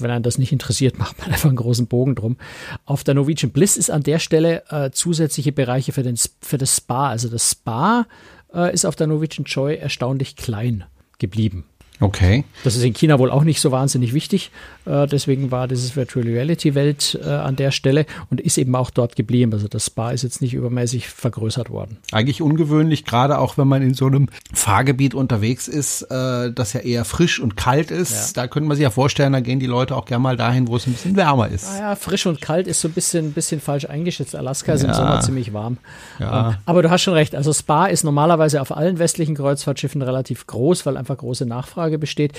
wenn 0.00 0.10
einen 0.10 0.22
das 0.22 0.38
nicht 0.38 0.52
interessiert, 0.52 0.98
macht 0.98 1.18
man 1.18 1.32
einfach 1.32 1.48
einen 1.48 1.56
großen 1.56 1.86
Bogen 1.86 2.14
drum. 2.14 2.36
Auf 2.84 3.04
der 3.04 3.14
Norwegian 3.14 3.50
Bliss 3.50 3.76
ist 3.76 3.90
an 3.90 4.02
der 4.02 4.18
Stelle 4.18 4.62
äh, 4.70 4.90
zusätzliche 4.90 5.52
Bereiche 5.52 5.92
für, 5.92 6.02
den, 6.02 6.16
für 6.40 6.58
das 6.58 6.76
Spa. 6.76 7.10
Also 7.10 7.28
das 7.28 7.50
Spa 7.50 8.06
äh, 8.52 8.72
ist 8.72 8.84
auf 8.84 8.96
der 8.96 9.06
Norwegian 9.06 9.44
Joy 9.44 9.76
erstaunlich 9.76 10.36
klein 10.36 10.84
geblieben. 11.18 11.64
Okay. 12.00 12.44
Das 12.64 12.76
ist 12.76 12.84
in 12.84 12.92
China 12.92 13.18
wohl 13.18 13.30
auch 13.30 13.44
nicht 13.44 13.60
so 13.60 13.72
wahnsinnig 13.72 14.14
wichtig. 14.14 14.50
Äh, 14.84 15.06
deswegen 15.06 15.50
war 15.50 15.66
dieses 15.66 15.96
Virtual 15.96 16.24
Reality 16.24 16.74
Welt 16.74 17.18
äh, 17.22 17.28
an 17.28 17.56
der 17.56 17.72
Stelle 17.72 18.06
und 18.30 18.40
ist 18.40 18.56
eben 18.56 18.74
auch 18.76 18.90
dort 18.90 19.16
geblieben. 19.16 19.52
Also 19.52 19.68
das 19.68 19.86
Spa 19.86 20.12
ist 20.12 20.22
jetzt 20.22 20.40
nicht 20.40 20.54
übermäßig 20.54 21.08
vergrößert 21.08 21.70
worden. 21.70 21.98
Eigentlich 22.12 22.40
ungewöhnlich, 22.40 23.04
gerade 23.04 23.38
auch 23.38 23.58
wenn 23.58 23.66
man 23.66 23.82
in 23.82 23.94
so 23.94 24.06
einem 24.06 24.28
Fahrgebiet 24.52 25.14
unterwegs 25.14 25.66
ist, 25.66 26.02
äh, 26.02 26.52
das 26.52 26.72
ja 26.72 26.80
eher 26.80 27.04
frisch 27.04 27.40
und 27.40 27.56
kalt 27.56 27.90
ist. 27.90 28.36
Ja. 28.36 28.42
Da 28.42 28.48
könnte 28.48 28.68
man 28.68 28.76
sich 28.76 28.84
ja 28.84 28.90
vorstellen, 28.90 29.32
da 29.32 29.40
gehen 29.40 29.58
die 29.58 29.66
Leute 29.66 29.96
auch 29.96 30.04
gerne 30.04 30.22
mal 30.22 30.36
dahin, 30.36 30.68
wo 30.68 30.76
es 30.76 30.86
ein 30.86 30.92
bisschen 30.92 31.16
wärmer 31.16 31.48
ist. 31.48 31.72
Naja, 31.72 31.96
frisch 31.96 32.26
und 32.26 32.40
kalt 32.40 32.68
ist 32.68 32.80
so 32.80 32.88
ein 32.88 32.92
bisschen, 32.92 33.32
bisschen 33.32 33.60
falsch 33.60 33.86
eingeschätzt. 33.86 34.36
Alaska 34.36 34.72
ist 34.72 34.82
ja. 34.82 34.88
im 34.88 34.94
Sommer 34.94 35.20
ziemlich 35.20 35.52
warm. 35.52 35.78
Ja. 36.20 36.50
Ähm, 36.50 36.56
aber 36.64 36.82
du 36.82 36.90
hast 36.90 37.02
schon 37.02 37.14
recht. 37.14 37.34
Also 37.34 37.52
Spa 37.52 37.86
ist 37.86 38.04
normalerweise 38.04 38.60
auf 38.60 38.76
allen 38.76 38.98
westlichen 38.98 39.34
Kreuzfahrtschiffen 39.34 40.02
relativ 40.02 40.46
groß, 40.46 40.86
weil 40.86 40.96
einfach 40.96 41.16
große 41.16 41.44
Nachfrage 41.44 41.87
Nachfrage 41.88 41.98
besteht. 41.98 42.32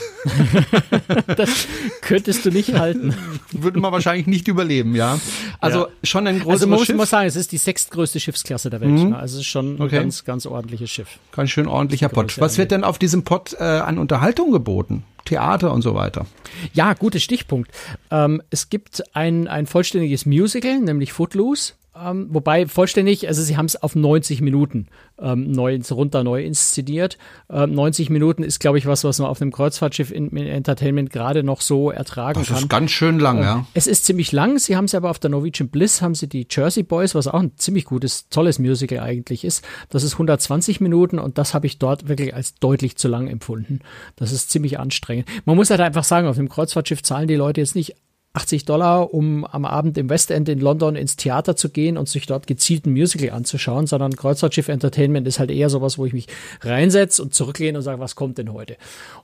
das 1.38 1.66
könntest 2.02 2.44
du 2.44 2.50
nicht 2.50 2.74
halten. 2.74 3.14
Würde 3.52 3.80
man 3.80 3.92
wahrscheinlich 3.92 4.26
nicht 4.26 4.48
überleben, 4.48 4.94
ja. 4.94 5.18
Also 5.60 5.86
ja. 5.86 5.92
schon 6.02 6.26
ein 6.26 6.40
großes 6.40 6.52
Also 6.52 6.66
man 6.66 6.78
muss 6.78 6.86
Schiff. 6.86 7.08
sagen, 7.08 7.26
es 7.26 7.36
ist 7.36 7.52
die 7.52 7.56
sechstgrößte 7.56 8.20
Schiffsklasse 8.20 8.68
der 8.70 8.80
Welt. 8.80 8.90
Mhm. 8.90 9.10
Ne? 9.10 9.18
Also 9.18 9.36
es 9.36 9.42
ist 9.42 9.46
schon 9.48 9.80
okay. 9.80 9.96
ein 9.96 10.02
ganz, 10.02 10.24
ganz 10.24 10.46
ordentliches 10.46 10.90
Schiff. 10.90 11.18
Ganz 11.32 11.50
schön 11.50 11.66
ordentlicher 11.66 12.08
Pott. 12.08 12.38
Was 12.40 12.58
wird 12.58 12.70
denn 12.70 12.84
auf 12.84 12.98
diesem 12.98 13.24
Pott 13.24 13.54
äh, 13.58 13.62
an 13.62 13.98
Unterhaltung 13.98 14.52
geboten? 14.52 15.04
Theater 15.24 15.72
und 15.72 15.82
so 15.82 15.94
weiter. 15.94 16.26
Ja, 16.74 16.92
guter 16.92 17.18
Stichpunkt. 17.18 17.70
Ähm, 18.10 18.42
es 18.50 18.68
gibt 18.68 19.02
ein, 19.14 19.48
ein 19.48 19.66
vollständiges 19.66 20.26
Musical, 20.26 20.80
nämlich 20.80 21.12
Footloose. 21.12 21.72
Ähm, 21.96 22.26
wobei 22.30 22.66
vollständig, 22.66 23.28
also 23.28 23.42
sie 23.42 23.56
haben 23.56 23.66
es 23.66 23.80
auf 23.80 23.94
90 23.94 24.40
Minuten 24.40 24.88
ähm, 25.18 25.52
neu 25.52 25.78
runter 25.92 26.24
neu 26.24 26.42
inszeniert. 26.42 27.18
Ähm, 27.48 27.72
90 27.72 28.10
Minuten 28.10 28.42
ist, 28.42 28.58
glaube 28.58 28.78
ich, 28.78 28.86
was, 28.86 29.04
was 29.04 29.20
man 29.20 29.28
auf 29.28 29.40
einem 29.40 29.52
Kreuzfahrtschiff 29.52 30.10
in, 30.10 30.28
in 30.30 30.46
Entertainment 30.46 31.10
gerade 31.10 31.44
noch 31.44 31.60
so 31.60 31.90
ertragen 31.90 32.40
das 32.40 32.48
kann. 32.48 32.54
Das 32.56 32.62
ist 32.64 32.68
ganz 32.68 32.90
schön 32.90 33.20
lang, 33.20 33.38
äh, 33.38 33.42
ja. 33.42 33.66
Es 33.74 33.86
ist 33.86 34.04
ziemlich 34.04 34.32
lang. 34.32 34.58
Sie 34.58 34.76
haben 34.76 34.86
es 34.86 34.94
aber 34.94 35.08
auf 35.08 35.20
der 35.20 35.30
Norwegian 35.30 35.68
Bliss, 35.68 36.02
haben 36.02 36.16
sie 36.16 36.28
die 36.28 36.46
Jersey 36.50 36.82
Boys, 36.82 37.14
was 37.14 37.28
auch 37.28 37.40
ein 37.40 37.52
ziemlich 37.56 37.84
gutes, 37.84 38.28
tolles 38.28 38.58
Musical 38.58 38.98
eigentlich 38.98 39.44
ist. 39.44 39.64
Das 39.90 40.02
ist 40.02 40.14
120 40.14 40.80
Minuten 40.80 41.20
und 41.20 41.38
das 41.38 41.54
habe 41.54 41.66
ich 41.66 41.78
dort 41.78 42.08
wirklich 42.08 42.34
als 42.34 42.56
deutlich 42.56 42.96
zu 42.96 43.06
lang 43.06 43.28
empfunden. 43.28 43.80
Das 44.16 44.32
ist 44.32 44.50
ziemlich 44.50 44.80
anstrengend. 44.80 45.28
Man 45.44 45.54
muss 45.54 45.70
halt 45.70 45.80
einfach 45.80 46.04
sagen, 46.04 46.26
auf 46.26 46.36
dem 46.36 46.48
Kreuzfahrtschiff 46.48 47.02
zahlen 47.02 47.28
die 47.28 47.36
Leute 47.36 47.60
jetzt 47.60 47.76
nicht 47.76 47.94
80 48.34 48.64
Dollar, 48.64 49.14
um 49.14 49.44
am 49.44 49.64
Abend 49.64 49.96
im 49.96 50.10
West 50.10 50.30
End 50.30 50.48
in 50.48 50.58
London 50.58 50.96
ins 50.96 51.16
Theater 51.16 51.54
zu 51.54 51.70
gehen 51.70 51.96
und 51.96 52.08
sich 52.08 52.26
dort 52.26 52.46
gezielt 52.48 52.84
ein 52.84 52.92
Musical 52.92 53.30
anzuschauen, 53.30 53.86
sondern 53.86 54.16
Kreuzfahrtschiff 54.16 54.68
Entertainment 54.68 55.26
ist 55.28 55.38
halt 55.38 55.52
eher 55.52 55.70
sowas, 55.70 55.98
wo 55.98 56.04
ich 56.04 56.12
mich 56.12 56.26
reinsetze 56.60 57.22
und 57.22 57.32
zurücklehne 57.32 57.78
und 57.78 57.84
sage, 57.84 58.00
was 58.00 58.16
kommt 58.16 58.38
denn 58.38 58.52
heute? 58.52 58.76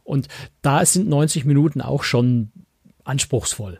Und 0.05 0.29
da 0.63 0.85
sind 0.87 1.09
90 1.09 1.45
Minuten 1.45 1.81
auch 1.81 2.05
schon 2.05 2.53
anspruchsvoll. 3.03 3.79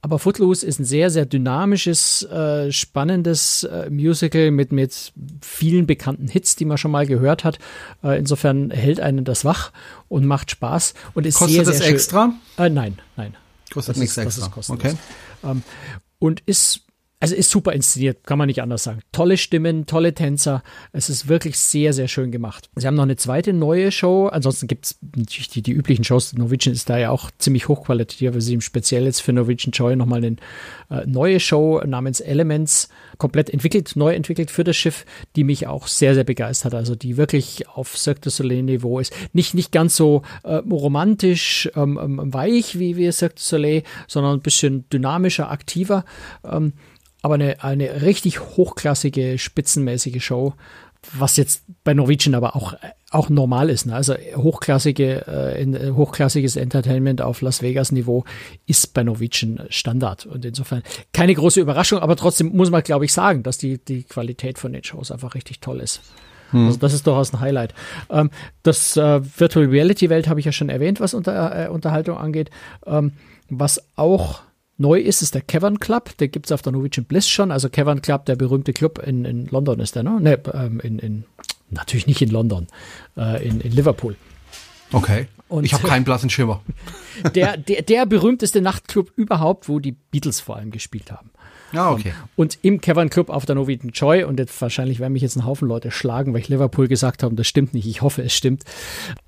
Aber 0.00 0.18
Footloose 0.18 0.66
ist 0.66 0.80
ein 0.80 0.84
sehr, 0.84 1.10
sehr 1.10 1.26
dynamisches, 1.26 2.24
äh, 2.24 2.72
spannendes 2.72 3.62
äh, 3.62 3.88
Musical 3.88 4.50
mit, 4.50 4.72
mit 4.72 5.12
vielen 5.40 5.86
bekannten 5.86 6.26
Hits, 6.26 6.56
die 6.56 6.64
man 6.64 6.76
schon 6.76 6.90
mal 6.90 7.06
gehört 7.06 7.44
hat. 7.44 7.60
Äh, 8.02 8.18
insofern 8.18 8.72
hält 8.72 8.98
einen 8.98 9.24
das 9.24 9.44
wach 9.44 9.70
und 10.08 10.26
macht 10.26 10.50
Spaß 10.50 10.94
und 11.14 11.24
ist 11.24 11.36
Kostet 11.36 11.54
sehr, 11.54 11.64
das 11.64 11.78
sehr 11.78 11.88
extra? 11.88 12.34
Äh, 12.58 12.68
nein, 12.68 12.98
nein. 13.16 13.36
Kostet 13.72 13.96
nichts 13.96 14.16
extra. 14.16 14.50
okay. 14.68 14.96
Ähm, 15.44 15.62
und 16.18 16.40
ist 16.46 16.82
also 17.22 17.36
ist 17.36 17.52
super 17.52 17.72
inszeniert, 17.72 18.26
kann 18.26 18.36
man 18.36 18.48
nicht 18.48 18.62
anders 18.62 18.82
sagen. 18.82 18.98
Tolle 19.12 19.36
Stimmen, 19.36 19.86
tolle 19.86 20.12
Tänzer. 20.12 20.64
Es 20.90 21.08
ist 21.08 21.28
wirklich 21.28 21.56
sehr, 21.56 21.92
sehr 21.92 22.08
schön 22.08 22.32
gemacht. 22.32 22.68
Sie 22.74 22.84
haben 22.84 22.96
noch 22.96 23.04
eine 23.04 23.14
zweite 23.14 23.52
neue 23.52 23.92
Show. 23.92 24.26
Ansonsten 24.26 24.66
gibt 24.66 24.86
es 24.86 24.98
natürlich 25.14 25.48
die, 25.48 25.62
die 25.62 25.70
üblichen 25.70 26.02
Shows. 26.02 26.32
Norwegian 26.32 26.74
ist 26.74 26.90
da 26.90 26.98
ja 26.98 27.10
auch 27.10 27.30
ziemlich 27.38 27.68
hochqualitativ, 27.68 28.30
aber 28.30 28.40
sie 28.40 28.54
haben 28.54 28.60
speziell 28.60 29.04
jetzt 29.04 29.20
für 29.20 29.32
Norwegian 29.32 29.70
Joy 29.70 29.94
nochmal 29.94 30.18
eine 30.18 30.36
äh, 30.90 31.06
neue 31.06 31.38
Show 31.38 31.80
namens 31.86 32.18
Elements 32.18 32.88
komplett 33.18 33.50
entwickelt, 33.50 33.92
neu 33.94 34.12
entwickelt 34.14 34.50
für 34.50 34.64
das 34.64 34.74
Schiff, 34.74 35.06
die 35.36 35.44
mich 35.44 35.68
auch 35.68 35.86
sehr, 35.86 36.14
sehr 36.14 36.24
begeistert. 36.24 36.74
Also 36.74 36.96
die 36.96 37.18
wirklich 37.18 37.68
auf 37.68 37.96
Cirque 37.96 38.22
du 38.22 38.30
Soleil 38.30 38.64
Niveau 38.64 38.98
ist. 38.98 39.14
Nicht, 39.32 39.54
nicht 39.54 39.70
ganz 39.70 39.94
so 39.94 40.22
äh, 40.42 40.54
romantisch, 40.54 41.70
ähm, 41.76 42.00
ähm, 42.02 42.34
weich 42.34 42.80
wie, 42.80 42.96
wie 42.96 43.12
Cirque 43.12 43.36
du 43.36 43.42
Soleil, 43.42 43.84
sondern 44.08 44.38
ein 44.38 44.40
bisschen 44.40 44.88
dynamischer, 44.90 45.52
aktiver. 45.52 46.04
Ähm, 46.42 46.72
aber 47.22 47.34
eine, 47.34 47.62
eine 47.62 48.02
richtig 48.02 48.40
hochklassige, 48.40 49.38
spitzenmäßige 49.38 50.22
Show, 50.22 50.54
was 51.14 51.36
jetzt 51.36 51.64
bei 51.82 51.94
Norwegian 51.94 52.34
aber 52.34 52.54
auch, 52.54 52.74
auch 53.10 53.28
normal 53.28 53.70
ist. 53.70 53.86
Ne? 53.86 53.94
Also 53.94 54.14
hochklassige, 54.36 55.26
äh, 55.26 55.62
in, 55.62 55.74
äh, 55.74 55.90
hochklassiges 55.92 56.56
Entertainment 56.56 57.20
auf 57.22 57.40
Las 57.40 57.62
Vegas 57.62 57.90
Niveau 57.90 58.24
ist 58.66 58.94
bei 58.94 59.02
Norwegian 59.02 59.62
Standard. 59.68 60.26
Und 60.26 60.44
insofern 60.44 60.82
keine 61.12 61.34
große 61.34 61.60
Überraschung, 61.60 61.98
aber 61.98 62.16
trotzdem 62.16 62.54
muss 62.54 62.70
man, 62.70 62.82
glaube 62.82 63.04
ich, 63.04 63.12
sagen, 63.12 63.42
dass 63.42 63.58
die, 63.58 63.78
die 63.78 64.04
Qualität 64.04 64.58
von 64.58 64.72
den 64.72 64.84
Shows 64.84 65.10
einfach 65.10 65.34
richtig 65.34 65.60
toll 65.60 65.80
ist. 65.80 66.02
Hm. 66.50 66.66
Also 66.66 66.78
das 66.78 66.92
ist 66.92 67.06
durchaus 67.06 67.32
ein 67.32 67.40
Highlight. 67.40 67.74
Ähm, 68.08 68.30
das 68.62 68.96
äh, 68.96 69.20
Virtual 69.38 69.66
Reality 69.66 70.08
Welt 70.08 70.28
habe 70.28 70.38
ich 70.38 70.46
ja 70.46 70.52
schon 70.52 70.68
erwähnt, 70.68 71.00
was 71.00 71.14
unter, 71.14 71.66
äh, 71.66 71.68
Unterhaltung 71.68 72.16
angeht. 72.16 72.50
Ähm, 72.86 73.12
was 73.48 73.82
auch 73.96 74.42
Neu 74.78 75.00
ist 75.00 75.22
es 75.22 75.30
der 75.30 75.42
Cavern 75.42 75.78
Club, 75.78 76.16
der 76.18 76.28
gibt 76.28 76.46
es 76.46 76.52
auf 76.52 76.62
der 76.62 76.72
Norwegian 76.72 77.04
Bliss 77.04 77.28
schon. 77.28 77.50
Also 77.50 77.68
Cavern 77.68 78.02
Club, 78.02 78.24
der 78.26 78.36
berühmte 78.36 78.72
Club 78.72 78.98
in, 78.98 79.24
in 79.24 79.46
London 79.46 79.80
ist 79.80 79.94
der, 79.94 80.02
ne? 80.02 80.20
Ne, 80.20 80.40
ähm, 80.54 80.80
in, 80.80 80.98
in, 80.98 81.24
natürlich 81.70 82.06
nicht 82.06 82.22
in 82.22 82.30
London, 82.30 82.66
äh, 83.16 83.46
in, 83.46 83.60
in 83.60 83.72
Liverpool. 83.72 84.16
Okay. 84.92 85.26
Und 85.48 85.64
ich 85.64 85.74
habe 85.74 85.86
keinen 85.86 86.04
blassen 86.04 86.30
Schimmer. 86.30 86.62
Der, 87.34 87.58
der, 87.58 87.82
der 87.82 88.06
berühmteste 88.06 88.62
Nachtclub 88.62 89.12
überhaupt, 89.16 89.68
wo 89.68 89.78
die 89.78 89.92
Beatles 89.92 90.40
vor 90.40 90.56
allem 90.56 90.70
gespielt 90.70 91.12
haben. 91.12 91.30
Ah, 91.72 91.92
okay. 91.92 92.12
Und 92.36 92.58
im 92.62 92.80
Cavern 92.80 93.10
Club 93.10 93.30
auf 93.30 93.46
der 93.46 93.54
Novitan 93.54 93.90
Joy, 93.90 94.24
und 94.24 94.38
jetzt 94.38 94.60
wahrscheinlich 94.60 95.00
werden 95.00 95.12
mich 95.12 95.22
jetzt 95.22 95.36
ein 95.36 95.44
Haufen 95.44 95.68
Leute 95.68 95.90
schlagen, 95.90 96.32
weil 96.32 96.40
ich 96.40 96.48
Liverpool 96.48 96.88
gesagt 96.88 97.22
habe, 97.22 97.34
das 97.34 97.46
stimmt 97.46 97.74
nicht, 97.74 97.86
ich 97.86 98.02
hoffe, 98.02 98.22
es 98.22 98.34
stimmt. 98.34 98.64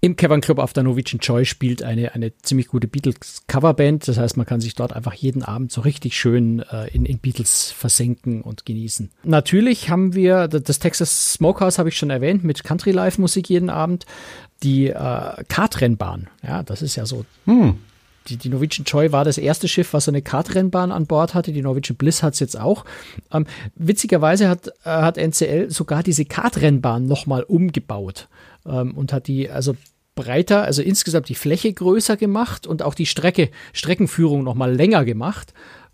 Im 0.00 0.16
Cavern 0.16 0.40
Club 0.40 0.58
auf 0.58 0.72
der 0.72 0.82
Norwegian 0.82 1.20
Joy 1.20 1.44
spielt 1.44 1.82
eine, 1.82 2.14
eine 2.14 2.36
ziemlich 2.38 2.68
gute 2.68 2.88
Beatles-Coverband. 2.88 4.08
Das 4.08 4.18
heißt, 4.18 4.36
man 4.36 4.46
kann 4.46 4.60
sich 4.60 4.74
dort 4.74 4.92
einfach 4.92 5.14
jeden 5.14 5.42
Abend 5.42 5.72
so 5.72 5.80
richtig 5.80 6.16
schön 6.16 6.60
äh, 6.70 6.88
in, 6.88 7.06
in 7.06 7.18
Beatles 7.18 7.70
versenken 7.70 8.42
und 8.42 8.66
genießen. 8.66 9.10
Natürlich 9.24 9.90
haben 9.90 10.14
wir, 10.14 10.48
das 10.48 10.78
Texas 10.78 11.34
Smokehouse 11.34 11.78
habe 11.78 11.88
ich 11.88 11.96
schon 11.96 12.10
erwähnt, 12.10 12.44
mit 12.44 12.64
Country 12.64 12.92
Live 12.92 13.18
Musik 13.18 13.48
jeden 13.48 13.70
Abend. 13.70 14.06
Die 14.62 14.88
äh, 14.88 15.44
Kartrennbahn, 15.48 16.28
ja, 16.42 16.62
das 16.62 16.80
ist 16.80 16.96
ja 16.96 17.04
so 17.04 17.24
hm 17.44 17.78
die, 18.28 18.36
die 18.36 18.48
Norwegian 18.48 18.84
Joy 18.84 19.12
war 19.12 19.24
das 19.24 19.38
erste 19.38 19.68
Schiff, 19.68 19.92
was 19.92 20.08
eine 20.08 20.22
Kartrennbahn 20.22 20.92
an 20.92 21.06
Bord 21.06 21.34
hatte. 21.34 21.52
Die 21.52 21.62
Norwegian 21.62 21.96
Bliss 21.96 22.22
hat 22.22 22.34
es 22.34 22.40
jetzt 22.40 22.58
auch. 22.58 22.84
Ähm, 23.32 23.46
witzigerweise 23.74 24.48
hat, 24.48 24.68
äh, 24.68 24.72
hat 24.84 25.18
NCL 25.18 25.70
sogar 25.70 26.02
diese 26.02 26.24
Kartrennbahn 26.24 27.06
nochmal 27.06 27.42
umgebaut 27.42 28.28
ähm, 28.66 28.92
und 28.92 29.12
hat 29.12 29.26
die 29.26 29.50
also 29.50 29.76
breiter, 30.14 30.62
also 30.62 30.82
insgesamt 30.82 31.28
die 31.28 31.34
Fläche 31.34 31.72
größer 31.72 32.16
gemacht 32.16 32.66
und 32.66 32.82
auch 32.82 32.94
die 32.94 33.06
Strecke, 33.06 33.50
Streckenführung 33.72 34.44
nochmal 34.44 34.74
länger 34.74 35.04
gemacht. 35.04 35.52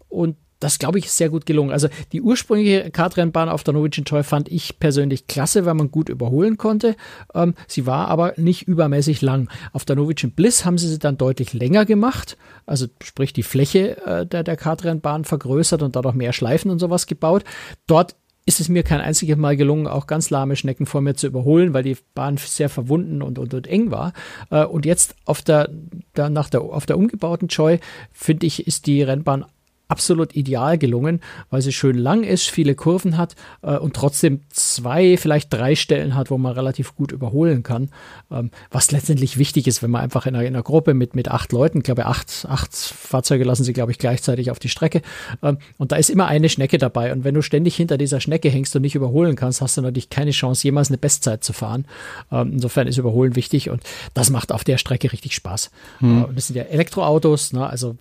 Und 0.09 0.37
das, 0.61 0.79
glaube 0.79 0.99
ich, 0.99 1.07
ist 1.07 1.16
sehr 1.16 1.31
gut 1.31 1.46
gelungen. 1.46 1.73
Also 1.73 1.88
die 2.12 2.20
ursprüngliche 2.20 2.90
Kartrennbahn 2.90 3.49
auf 3.49 3.64
der 3.64 3.75
Norwegian 3.75 4.05
Toy 4.05 4.23
fand 4.23 4.51
ich 4.51 4.79
persönlich 4.79 5.27
klasse, 5.27 5.64
weil 5.64 5.75
man 5.75 5.90
gut 5.90 6.09
überholen 6.09 6.59
konnte. 6.59 6.96
Ähm, 7.35 7.55
sie 7.66 7.87
war 7.87 8.09
aber 8.09 8.35
nicht 8.37 8.68
übermäßig 8.68 9.23
lang. 9.23 9.49
Auf 9.73 9.85
der 9.85 9.96
Norwegian 9.96 10.33
Bliss 10.33 10.64
haben 10.64 10.79
sie 10.79 10.88
sie 10.88 10.99
dann 10.99 11.16
deutlich 11.16 11.55
länger 11.55 11.87
gemacht. 11.87 12.37
Also 12.66 12.87
sprich 13.03 13.33
die 13.33 13.42
Fläche 13.42 14.05
äh, 14.07 14.27
der, 14.27 14.44
der 14.44 14.57
Kartrennbahn 14.57 15.25
vergrößert 15.25 15.83
und 15.83 15.96
dadurch 15.96 16.14
mehr 16.14 16.33
Schleifen 16.33 16.70
und 16.70 16.79
sowas 16.79 17.07
gebaut. 17.07 17.44
Dort 17.87 18.14
ist 18.46 18.61
es 18.61 18.68
mir 18.68 18.83
kein 18.83 19.01
einziges 19.01 19.37
Mal 19.37 19.57
gelungen, 19.57 19.87
auch 19.87 20.07
ganz 20.07 20.29
lahme 20.29 20.57
Schnecken 20.57 20.87
vor 20.87 21.01
mir 21.01 21.14
zu 21.14 21.27
überholen, 21.27 21.73
weil 21.73 21.85
die 21.85 21.96
Bahn 22.14 22.37
sehr 22.37 22.68
verwunden 22.68 23.23
und, 23.23 23.38
und, 23.38 23.55
und 23.55 23.66
eng 23.66 23.90
war. 23.90 24.12
Äh, 24.51 24.64
und 24.64 24.85
jetzt 24.85 25.14
auf 25.25 25.40
der, 25.42 25.70
der, 26.16 26.31
nach 26.31 26.51
der, 26.51 26.62
auf 26.62 26.85
der 26.85 26.99
umgebauten 26.99 27.49
Joy, 27.49 27.81
finde 28.12 28.46
ich, 28.46 28.66
ist 28.66 28.87
die 28.87 29.03
Rennbahn 29.03 29.44
absolut 29.90 30.37
ideal 30.37 30.79
gelungen, 30.79 31.20
weil 31.50 31.62
sie 31.62 31.72
schön 31.72 31.98
lang 31.98 32.22
ist, 32.22 32.48
viele 32.48 32.74
Kurven 32.74 33.16
hat 33.16 33.35
äh, 33.62 33.76
und 33.76 33.94
trotzdem 33.94 34.40
zwei, 34.48 35.16
vielleicht 35.16 35.53
drei 35.53 35.74
Stellen 35.74 36.14
hat, 36.14 36.31
wo 36.31 36.38
man 36.38 36.53
relativ 36.53 36.94
gut 36.94 37.12
überholen 37.12 37.62
kann. 37.62 37.90
Ähm, 38.31 38.50
was 38.70 38.90
letztendlich 38.92 39.37
wichtig 39.37 39.66
ist, 39.66 39.83
wenn 39.83 39.90
man 39.90 40.03
einfach 40.03 40.26
in 40.26 40.35
einer, 40.35 40.46
in 40.46 40.55
einer 40.55 40.62
Gruppe 40.62 40.94
mit, 40.94 41.14
mit 41.14 41.29
acht 41.29 41.53
Leuten, 41.53 41.79
ich 41.79 41.85
glaube 41.85 42.07
acht, 42.07 42.46
acht 42.48 42.74
Fahrzeuge 42.74 43.44
lassen 43.44 43.64
sie, 43.64 43.72
glaube 43.72 43.92
ich, 43.92 43.98
gleichzeitig 43.98 44.50
auf 44.50 44.59
die 44.59 44.68
Strecke. 44.68 45.03
Ähm, 45.42 45.59
und 45.76 45.92
da 45.92 45.96
ist 45.96 46.11
immer 46.11 46.26
eine 46.26 46.48
Schnecke 46.48 46.79
dabei. 46.79 47.12
Und 47.12 47.24
wenn 47.24 47.35
du 47.35 47.42
ständig 47.42 47.74
hinter 47.76 47.98
dieser 47.98 48.20
Schnecke 48.20 48.48
hängst 48.48 48.74
und 48.76 48.83
nicht 48.83 48.94
überholen 48.94 49.35
kannst, 49.35 49.61
hast 49.61 49.76
du 49.76 49.83
natürlich 49.83 50.11
keine 50.11 50.31
Chance, 50.31 50.62
jemals 50.64 50.88
eine 50.88 50.98
Bestzeit 50.98 51.42
zu 51.42 51.53
fahren. 51.53 51.87
Ähm, 52.31 52.53
insofern 52.53 52.87
ist 52.87 52.98
Überholen 52.98 53.35
wichtig 53.35 53.70
und 53.70 53.83
das 54.14 54.31
macht 54.31 54.53
auf 54.53 54.62
der 54.62 54.79
Strecke 54.79 55.12
richtig 55.12 55.35
Spaß. 55.35 55.70
Hm. 55.98 56.22
Äh, 56.22 56.35
das 56.35 56.46
sind 56.46 56.57
ja 56.57 56.62
Elektroautos, 56.64 57.53
ne? 57.53 57.68
also 57.68 57.96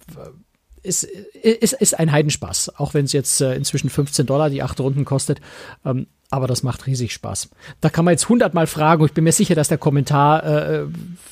ist, 0.84 1.04
ist, 1.04 1.74
ist 1.74 2.00
ein 2.00 2.12
Heidenspaß, 2.12 2.76
auch 2.78 2.94
wenn 2.94 3.06
es 3.06 3.14
jetzt 3.14 3.42
äh, 3.42 3.56
inzwischen 3.56 3.90
15 3.90 4.26
Dollar 4.26 4.50
die 4.50 4.64
acht 4.64 4.80
Runden 4.80 5.06
kostet. 5.06 5.42
Ähm, 5.86 6.08
aber 6.32 6.46
das 6.46 6.62
macht 6.62 6.86
riesig 6.86 7.12
Spaß. 7.14 7.50
Da 7.82 7.90
kann 7.90 8.06
man 8.06 8.12
jetzt 8.12 8.30
hundertmal 8.30 8.68
fragen. 8.68 9.04
Ich 9.06 9.14
bin 9.14 9.24
mir 9.24 9.32
sicher, 9.32 9.56
dass 9.56 9.68
der 9.68 9.80
Kommentar, 9.80 10.44
äh, 10.44 10.86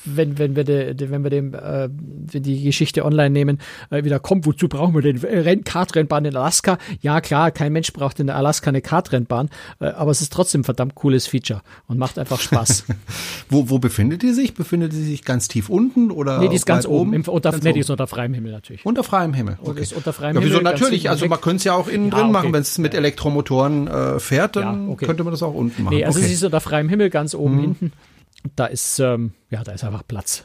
wenn, 0.04 0.38
wenn 0.38 0.56
wir, 0.56 0.64
de, 0.64 0.94
de, 0.94 1.10
wenn 1.10 1.22
wir 1.22 1.30
dem, 1.30 1.54
äh, 1.54 1.88
wenn 1.88 2.42
die 2.42 2.64
Geschichte 2.64 3.04
online 3.04 3.30
nehmen, 3.30 3.58
äh, 3.90 4.02
wieder 4.02 4.18
kommt. 4.18 4.44
Wozu 4.44 4.68
brauchen 4.68 4.94
wir 4.94 5.02
den 5.02 5.18
Renn 5.18 5.62
Kartrennbahn 5.62 6.24
in 6.24 6.34
Alaska? 6.36 6.78
Ja, 7.00 7.20
klar, 7.20 7.52
kein 7.52 7.72
Mensch 7.72 7.92
braucht 7.92 8.18
in 8.18 8.28
Alaska 8.28 8.70
eine 8.70 8.82
Kartrennbahn, 8.82 9.50
äh, 9.78 9.86
aber 9.86 10.10
es 10.10 10.20
ist 10.20 10.32
trotzdem 10.32 10.62
ein 10.62 10.64
verdammt 10.64 10.96
cooles 10.96 11.28
Feature 11.28 11.62
und 11.86 11.98
macht 11.98 12.18
einfach 12.18 12.40
Spaß. 12.40 12.86
wo, 13.48 13.70
wo 13.70 13.78
befindet 13.78 14.22
die 14.22 14.32
sich? 14.32 14.54
Befindet 14.54 14.92
die 14.92 15.04
sich 15.04 15.24
ganz 15.24 15.46
tief 15.46 15.68
unten 15.68 16.10
oder? 16.10 16.40
Nee, 16.40 16.48
die 16.48 16.56
ist 16.56 16.66
ganz 16.66 16.86
oben. 16.86 17.12
Im, 17.14 17.22
unter, 17.22 17.52
ganz 17.52 17.62
nee, 17.62 17.72
die 17.72 17.80
ist 17.80 17.90
unter 17.90 18.08
freiem 18.08 18.34
Himmel 18.34 18.50
natürlich. 18.50 18.84
Unter 18.84 19.04
freiem 19.04 19.32
Himmel. 19.32 19.58
Okay. 19.62 19.80
Ist 19.80 19.92
unter 19.92 20.12
freiem 20.12 20.34
ja, 20.34 20.42
wieso 20.42 20.58
Himmel, 20.58 20.72
natürlich? 20.72 21.08
Also 21.08 21.28
man 21.28 21.40
könnte 21.40 21.58
es 21.58 21.64
ja 21.64 21.74
auch 21.74 21.86
innen 21.86 22.06
ja, 22.06 22.16
drin 22.16 22.24
okay. 22.24 22.32
machen, 22.32 22.52
wenn 22.52 22.62
es 22.62 22.78
mit 22.78 22.94
Elektromotoren 22.94 23.86
äh, 23.86 24.18
fährt, 24.18 24.56
dann 24.56 24.87
okay. 24.88 25.06
könnte 25.06 25.24
man 25.24 25.32
das 25.32 25.42
auch 25.42 25.54
unten 25.54 25.84
machen. 25.84 25.96
Nee, 25.96 26.04
also 26.04 26.18
okay. 26.18 26.26
es 26.26 26.32
ist 26.34 26.44
unter 26.44 26.60
freiem 26.60 26.88
Himmel 26.88 27.10
ganz 27.10 27.34
oben 27.34 27.56
mhm. 27.56 27.60
hinten. 27.60 27.92
Da 28.56 28.66
ist, 28.66 28.98
ähm, 29.00 29.32
ja, 29.50 29.64
da 29.64 29.72
ist 29.72 29.84
einfach 29.84 30.06
Platz. 30.06 30.44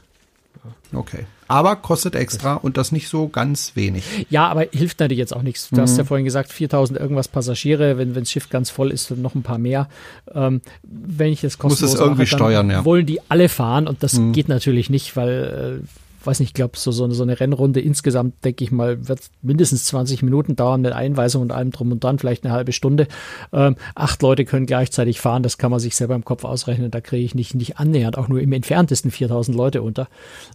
Okay. 0.94 1.26
Aber 1.48 1.76
kostet 1.76 2.16
extra 2.16 2.56
und 2.56 2.78
das 2.78 2.92
nicht 2.92 3.10
so 3.10 3.28
ganz 3.28 3.76
wenig. 3.76 4.28
Ja, 4.30 4.48
aber 4.48 4.66
hilft 4.72 5.00
natürlich 5.00 5.20
jetzt 5.20 5.36
auch 5.36 5.42
nichts. 5.42 5.70
Du 5.70 5.76
mhm. 5.76 5.82
hast 5.82 5.98
ja 5.98 6.04
vorhin 6.04 6.24
gesagt, 6.26 6.52
4000 6.52 7.00
irgendwas 7.00 7.28
Passagiere, 7.28 7.98
wenn, 7.98 8.16
wenn 8.16 8.24
das 8.24 8.32
Schiff 8.32 8.50
ganz 8.50 8.70
voll 8.70 8.92
ist, 8.92 9.12
noch 9.12 9.36
ein 9.36 9.44
paar 9.44 9.58
mehr. 9.58 9.90
Ähm, 10.34 10.62
wenn 10.84 11.32
ich 11.32 11.42
das 11.42 11.58
kostenlos 11.58 11.92
Muss 11.92 12.00
es 12.00 12.00
irgendwie 12.00 12.22
mache, 12.24 12.36
steuern, 12.36 12.70
ja. 12.70 12.86
wollen 12.86 13.06
die 13.06 13.20
alle 13.30 13.50
fahren 13.50 13.88
und 13.88 14.04
das 14.04 14.14
mhm. 14.14 14.32
geht 14.32 14.48
natürlich 14.48 14.90
nicht, 14.90 15.16
weil 15.16 15.82
äh, 15.84 15.88
weiß 16.26 16.40
nicht, 16.40 16.50
ich 16.50 16.54
glaube, 16.54 16.78
so, 16.78 16.92
so, 16.92 17.10
so 17.12 17.24
eine 17.24 17.40
Rennrunde 17.40 17.80
insgesamt, 17.80 18.44
denke 18.44 18.64
ich 18.64 18.72
mal, 18.72 19.08
wird 19.08 19.22
mindestens 19.42 19.86
20 19.86 20.24
Minuten 20.24 20.56
dauern 20.56 20.82
mit 20.82 20.94
Einweisung 20.94 21.42
und 21.42 21.52
allem 21.52 21.72
drum 21.72 21.92
und 21.92 22.04
dran, 22.04 22.20
vielleicht 22.20 22.44
eine 22.44 22.54
halbe 22.54 22.72
Stunde. 22.72 23.08
Ähm, 23.52 23.76
acht 23.96 24.22
Leute 24.22 24.46
können 24.46 24.66
gleichzeitig 24.66 25.20
fahren, 25.20 25.44
das 25.44 25.58
kann 25.58 25.72
man 25.72 25.80
sich 25.80 25.96
selber 25.96 26.16
im 26.16 26.26
Kopf 26.26 26.44
ausrechnen. 26.44 26.92
Da 26.92 27.02
kriege 27.02 27.24
ich 27.26 27.36
nicht, 27.36 27.56
nicht 27.56 27.78
annähernd, 27.78 28.18
auch 28.18 28.28
nur 28.28 28.40
im 28.40 28.52
entferntesten 28.54 29.12
4000 29.12 29.56
Leute 29.56 29.82
unter. 29.82 30.08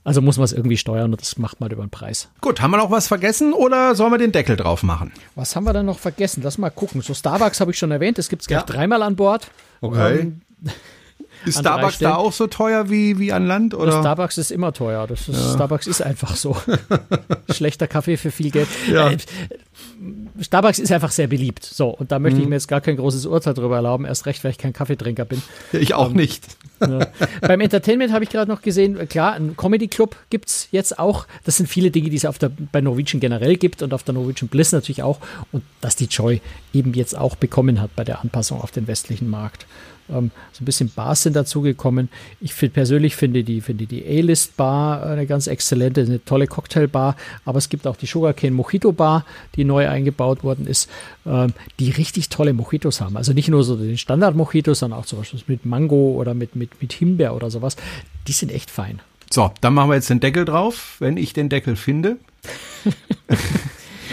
Also 0.04 0.22
muss 0.22 0.36
man 0.36 0.44
es 0.44 0.52
irgendwie 0.52 0.76
steuern 0.76 1.12
und 1.12 1.20
das 1.20 1.38
macht 1.38 1.60
man 1.60 1.70
über 1.70 1.84
den 1.84 1.90
Preis. 1.90 2.28
Gut, 2.40 2.60
haben 2.60 2.70
wir 2.70 2.78
noch 2.78 2.90
was 2.90 3.08
vergessen 3.08 3.52
oder 3.52 3.94
sollen 3.94 4.12
wir 4.12 4.18
den 4.18 4.32
Deckel 4.32 4.56
drauf 4.56 4.82
machen? 4.82 5.12
Was 5.34 5.56
haben 5.56 5.64
wir 5.64 5.72
denn 5.72 5.86
noch 5.86 5.98
vergessen? 5.98 6.42
Lass 6.42 6.58
mal 6.58 6.70
gucken. 6.70 7.02
So 7.02 7.14
Starbucks 7.14 7.60
habe 7.60 7.70
ich 7.70 7.78
schon 7.78 7.90
erwähnt, 7.90 8.18
das 8.18 8.28
gibt 8.28 8.42
es 8.42 8.48
gleich 8.48 8.60
ja. 8.60 8.66
dreimal 8.66 9.02
an 9.02 9.16
Bord. 9.16 9.50
Okay. 9.80 10.20
Ähm, 10.20 10.40
ist 11.44 11.58
Starbucks 11.60 11.98
da 11.98 12.16
auch 12.16 12.32
so 12.32 12.46
teuer 12.46 12.90
wie, 12.90 13.18
wie 13.18 13.32
an 13.32 13.46
Land? 13.46 13.74
Oder? 13.74 14.00
Starbucks 14.00 14.38
ist 14.38 14.50
immer 14.50 14.72
teuer. 14.72 15.06
Das 15.06 15.28
ist, 15.28 15.40
ja. 15.40 15.54
Starbucks 15.54 15.86
ist 15.86 16.02
einfach 16.02 16.36
so. 16.36 16.56
Schlechter 17.50 17.86
Kaffee 17.86 18.16
für 18.16 18.30
viel 18.30 18.50
Geld. 18.50 18.68
Ja. 18.90 19.10
Äh, 19.10 19.18
Starbucks 20.40 20.78
ist 20.78 20.92
einfach 20.92 21.10
sehr 21.10 21.26
beliebt. 21.26 21.64
So, 21.64 21.88
und 21.88 22.12
da 22.12 22.18
möchte 22.18 22.36
mhm. 22.36 22.42
ich 22.42 22.48
mir 22.48 22.54
jetzt 22.56 22.68
gar 22.68 22.80
kein 22.80 22.96
großes 22.96 23.26
Urteil 23.26 23.54
darüber 23.54 23.76
erlauben. 23.76 24.04
Erst 24.04 24.26
recht, 24.26 24.44
weil 24.44 24.52
ich 24.52 24.58
kein 24.58 24.72
Kaffeetrinker 24.72 25.24
bin. 25.24 25.42
Ich 25.72 25.94
auch 25.94 26.10
ähm, 26.10 26.16
nicht. 26.16 26.46
Ja. 26.80 27.06
Beim 27.40 27.60
Entertainment 27.60 28.12
habe 28.12 28.24
ich 28.24 28.30
gerade 28.30 28.50
noch 28.50 28.62
gesehen, 28.62 29.08
klar, 29.08 29.34
ein 29.34 29.56
Comedy 29.56 29.88
Club 29.88 30.16
gibt 30.30 30.48
es 30.48 30.68
jetzt 30.70 30.98
auch. 30.98 31.26
Das 31.44 31.56
sind 31.56 31.68
viele 31.68 31.90
Dinge, 31.90 32.10
die 32.10 32.16
es 32.16 32.24
auf 32.24 32.38
der, 32.38 32.50
bei 32.72 32.80
Norwegian 32.80 33.20
generell 33.20 33.56
gibt 33.56 33.82
und 33.82 33.94
auf 33.94 34.02
der 34.02 34.14
Norwegian 34.14 34.48
Bliss 34.48 34.72
natürlich 34.72 35.02
auch. 35.02 35.18
Und 35.52 35.62
dass 35.80 35.96
die 35.96 36.06
Joy 36.06 36.40
eben 36.72 36.94
jetzt 36.94 37.16
auch 37.16 37.36
bekommen 37.36 37.80
hat 37.80 37.94
bei 37.96 38.04
der 38.04 38.20
Anpassung 38.20 38.60
auf 38.60 38.70
den 38.70 38.86
westlichen 38.86 39.28
Markt. 39.28 39.66
Ähm, 40.10 40.30
so 40.52 40.62
ein 40.62 40.64
bisschen 40.64 40.90
Bars 40.90 41.22
sind 41.22 41.36
dazugekommen. 41.36 42.08
Ich 42.40 42.54
find, 42.54 42.72
persönlich 42.72 43.16
finde 43.16 43.44
die, 43.44 43.60
finde 43.60 43.86
die 43.86 44.04
A-List 44.06 44.56
Bar 44.56 45.04
eine 45.04 45.26
ganz 45.26 45.46
exzellente, 45.46 46.00
eine 46.00 46.24
tolle 46.24 46.46
Cocktailbar. 46.46 47.16
Aber 47.44 47.58
es 47.58 47.68
gibt 47.68 47.86
auch 47.86 47.96
die 47.96 48.06
Sugarcane 48.06 48.54
Mojito 48.54 48.92
Bar, 48.92 49.24
die 49.56 49.64
neu 49.64 49.88
eingebaut 49.88 50.42
worden 50.42 50.66
ist, 50.66 50.88
ähm, 51.26 51.52
die 51.78 51.90
richtig 51.90 52.28
tolle 52.28 52.52
Mojitos 52.52 53.00
haben. 53.00 53.16
Also 53.16 53.32
nicht 53.32 53.48
nur 53.48 53.62
so 53.64 53.76
den 53.76 53.98
Standard 53.98 54.34
Mojitos, 54.34 54.80
sondern 54.80 55.00
auch 55.00 55.06
zum 55.06 55.20
Beispiel 55.20 55.42
mit 55.46 55.66
Mango 55.66 56.12
oder 56.12 56.34
mit, 56.34 56.56
mit, 56.56 56.67
mit 56.80 56.92
Himbeer 56.92 57.34
oder 57.34 57.50
sowas. 57.50 57.76
Die 58.26 58.32
sind 58.32 58.52
echt 58.52 58.70
fein. 58.70 59.00
So, 59.30 59.52
dann 59.60 59.74
machen 59.74 59.90
wir 59.90 59.94
jetzt 59.94 60.10
den 60.10 60.20
Deckel 60.20 60.44
drauf, 60.44 60.96
wenn 61.00 61.16
ich 61.16 61.32
den 61.32 61.48
Deckel 61.48 61.76
finde. 61.76 62.16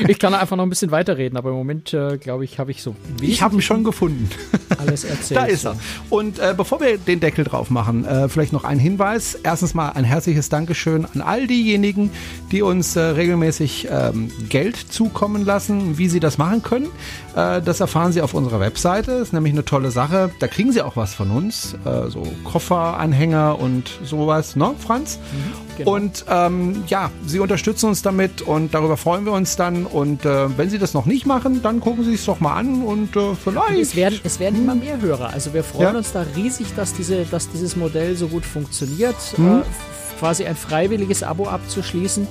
Ich 0.08 0.20
kann 0.20 0.34
einfach 0.34 0.58
noch 0.58 0.66
ein 0.66 0.70
bisschen 0.70 0.92
weiterreden, 0.92 1.38
aber 1.38 1.50
im 1.50 1.56
Moment, 1.56 1.94
äh, 1.94 2.18
glaube 2.18 2.44
ich, 2.44 2.60
habe 2.60 2.72
ich 2.72 2.82
so. 2.82 2.96
Ich 3.22 3.42
habe 3.42 3.56
ihn 3.56 3.62
schon 3.62 3.84
gefunden. 3.84 4.30
Alles 4.80 5.04
erzählt. 5.04 5.40
da 5.40 5.46
ist 5.46 5.66
er. 5.66 5.76
Und 6.10 6.40
äh, 6.40 6.54
bevor 6.56 6.80
wir 6.80 6.98
den 6.98 7.20
Deckel 7.20 7.46
drauf 7.46 7.70
machen, 7.70 8.06
äh, 8.06 8.30
vielleicht 8.30 8.54
noch 8.54 8.64
ein 8.64 8.80
Hinweis. 8.80 9.38
Erstens 9.44 9.74
mal 9.74 9.90
ein 9.90 10.04
herzliches 10.04 10.50
Dankeschön 10.50 11.06
an 11.06 11.22
all 11.22 11.48
diejenigen, 11.48 12.12
die 12.52 12.62
uns 12.62 12.96
äh, 12.96 13.02
regelmäßig 13.02 13.88
ähm, 13.90 14.32
Geld 14.50 14.78
zukommen 14.78 15.46
lassen. 15.46 15.98
Wie 15.98 16.10
sie 16.10 16.20
das 16.20 16.38
machen 16.38 16.64
können, 16.64 16.88
äh, 17.36 17.62
das 17.62 17.80
erfahren 17.80 18.12
Sie 18.12 18.22
auf 18.22 18.34
unserer 18.34 18.60
Webseite. 18.60 19.12
Das 19.12 19.30
ist 19.30 19.34
nämlich 19.34 19.54
eine 19.54 19.66
tolle 19.66 19.92
Sache. 19.92 20.32
Da 20.40 20.48
kriegen 20.48 20.72
Sie 20.72 20.82
auch 20.82 20.96
was 20.96 21.14
von 21.14 21.32
uns. 21.32 21.76
Äh, 21.86 22.10
so 22.10 22.24
Kofferanhänger 22.44 23.60
und 23.60 24.00
sowas, 24.04 24.56
ne, 24.56 24.74
Franz? 24.80 25.20
Mhm. 25.32 25.66
Genau. 25.78 25.94
Und 25.94 26.26
ähm, 26.30 26.84
ja, 26.88 27.12
Sie 27.26 27.40
unterstützen 27.40 27.88
uns 27.88 28.02
damit 28.02 28.42
und 28.42 28.74
darüber 28.74 28.96
freuen 28.96 29.26
wir 29.26 29.34
uns 29.34 29.58
dann. 29.58 29.86
Und 29.86 30.26
äh, 30.26 30.58
wenn 30.58 30.70
Sie 30.70 30.80
das 30.80 30.94
noch 30.94 31.06
nicht 31.06 31.26
machen, 31.26 31.62
dann 31.62 31.82
gucken 31.82 32.06
Sie 32.06 32.14
es 32.14 32.26
doch 32.26 32.40
mal 32.40 32.56
an 32.56 32.82
und 32.84 33.10
vielleicht. 33.12 33.70
Und 33.70 33.80
es 33.80 33.96
werden, 33.96 34.20
es 34.24 34.40
werden 34.40 34.66
immer 34.76 34.86
mehr 34.86 35.02
Hörer. 35.02 35.34
Also 35.34 35.54
wir 35.54 35.64
freuen 35.64 35.94
ja. 35.94 35.98
uns 35.98 36.12
da 36.12 36.26
riesig, 36.36 36.68
dass, 36.76 36.94
diese, 36.94 37.26
dass 37.26 37.50
dieses 37.50 37.76
Modell 37.76 38.16
so 38.16 38.28
gut 38.28 38.46
funktioniert. 38.46 39.16
Mhm. 39.38 39.60
Äh, 39.60 40.20
quasi 40.20 40.46
ein 40.46 40.56
freiwilliges 40.56 41.24
Abo 41.24 41.48
abzuschließen. 41.48 42.28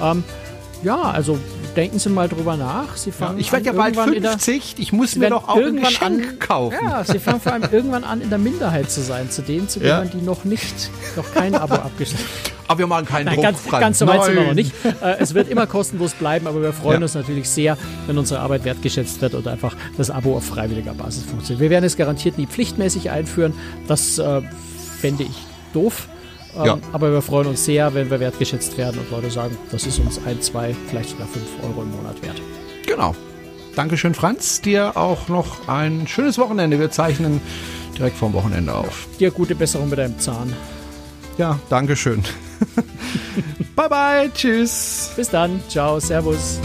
Ähm, 0.00 0.24
ja, 0.82 1.00
also 1.00 1.38
denken 1.76 1.98
Sie 1.98 2.10
mal 2.10 2.28
drüber 2.28 2.56
nach. 2.56 2.96
Sie 2.96 3.10
fangen 3.10 3.38
ja, 3.38 3.40
ich 3.40 3.52
werde 3.52 3.66
ja 3.66 3.72
bald 3.72 3.96
50, 3.96 4.74
der, 4.74 4.82
ich 4.82 4.92
muss 4.92 5.16
mir 5.16 5.30
doch 5.30 5.48
auch 5.48 5.56
ein 5.56 5.76
Geschenk 5.76 6.28
an, 6.28 6.38
kaufen. 6.38 6.78
Ja, 6.80 7.04
Sie 7.04 7.18
fangen 7.18 7.40
vor 7.40 7.52
allem 7.52 7.64
irgendwann 7.72 8.04
an, 8.04 8.20
in 8.20 8.28
der 8.28 8.38
Minderheit 8.38 8.90
zu 8.90 9.00
sein, 9.00 9.30
zu 9.30 9.42
denen 9.42 9.68
zu 9.68 9.80
gehören, 9.80 10.10
ja. 10.12 10.18
die 10.18 10.24
noch 10.24 10.44
nicht, 10.44 10.90
noch 11.16 11.32
kein 11.32 11.54
Abo 11.54 11.74
abgeschlossen 11.74 12.26
haben. 12.26 12.50
Aber 12.68 12.78
wir 12.78 12.86
machen 12.86 13.06
keinen 13.06 13.26
Nein, 13.26 13.34
Druck. 13.34 13.44
Ganz, 13.44 13.68
ganz 13.70 13.98
so 13.98 14.06
weit 14.06 14.24
sind 14.24 14.36
wir 14.36 14.44
noch 14.44 14.54
nicht. 14.54 14.72
Äh, 14.84 15.16
es 15.18 15.34
wird 15.34 15.48
immer 15.50 15.66
kostenlos 15.66 16.12
bleiben, 16.12 16.46
aber 16.46 16.62
wir 16.62 16.72
freuen 16.72 17.00
ja. 17.00 17.04
uns 17.04 17.14
natürlich 17.14 17.48
sehr, 17.48 17.76
wenn 18.06 18.16
unsere 18.16 18.40
Arbeit 18.40 18.64
wertgeschätzt 18.64 19.20
wird 19.20 19.34
und 19.34 19.46
einfach 19.46 19.76
das 19.96 20.10
Abo 20.10 20.36
auf 20.36 20.44
freiwilliger 20.44 20.94
Basis 20.94 21.24
funktioniert. 21.24 21.60
Wir 21.60 21.70
werden 21.70 21.84
es 21.84 21.96
garantiert 21.96 22.38
nie 22.38 22.46
pflichtmäßig 22.46 23.10
einführen. 23.10 23.52
Das 23.86 24.18
äh, 24.18 24.42
fände 25.00 25.24
ich 25.24 25.36
doof. 25.72 26.08
Ähm, 26.56 26.64
ja. 26.64 26.78
Aber 26.92 27.12
wir 27.12 27.22
freuen 27.22 27.48
uns 27.48 27.64
sehr, 27.64 27.94
wenn 27.94 28.10
wir 28.10 28.20
wertgeschätzt 28.20 28.78
werden 28.78 29.00
und 29.00 29.10
Leute 29.10 29.30
sagen, 29.30 29.56
das 29.70 29.86
ist 29.86 29.98
uns 29.98 30.20
ein, 30.24 30.40
zwei, 30.40 30.74
vielleicht 30.88 31.10
sogar 31.10 31.26
fünf 31.26 31.46
Euro 31.62 31.82
im 31.82 31.90
Monat 31.90 32.22
wert. 32.22 32.40
Genau. 32.86 33.14
Dankeschön, 33.74 34.14
Franz. 34.14 34.60
Dir 34.60 34.96
auch 34.96 35.28
noch 35.28 35.68
ein 35.68 36.06
schönes 36.06 36.38
Wochenende. 36.38 36.78
Wir 36.78 36.90
zeichnen 36.90 37.40
direkt 37.98 38.16
vorm 38.16 38.32
Wochenende 38.32 38.72
auf. 38.72 39.08
Dir 39.18 39.30
gute 39.30 39.54
Besserung 39.54 39.90
mit 39.90 39.98
deinem 39.98 40.18
Zahn. 40.18 40.52
Ja, 41.38 41.58
Dankeschön. 41.68 42.22
Bye 43.76 43.88
bye. 43.88 44.30
Tschüss. 44.34 45.10
Bis 45.16 45.30
dann. 45.30 45.60
Ciao. 45.68 46.00
Servus. 46.00 46.58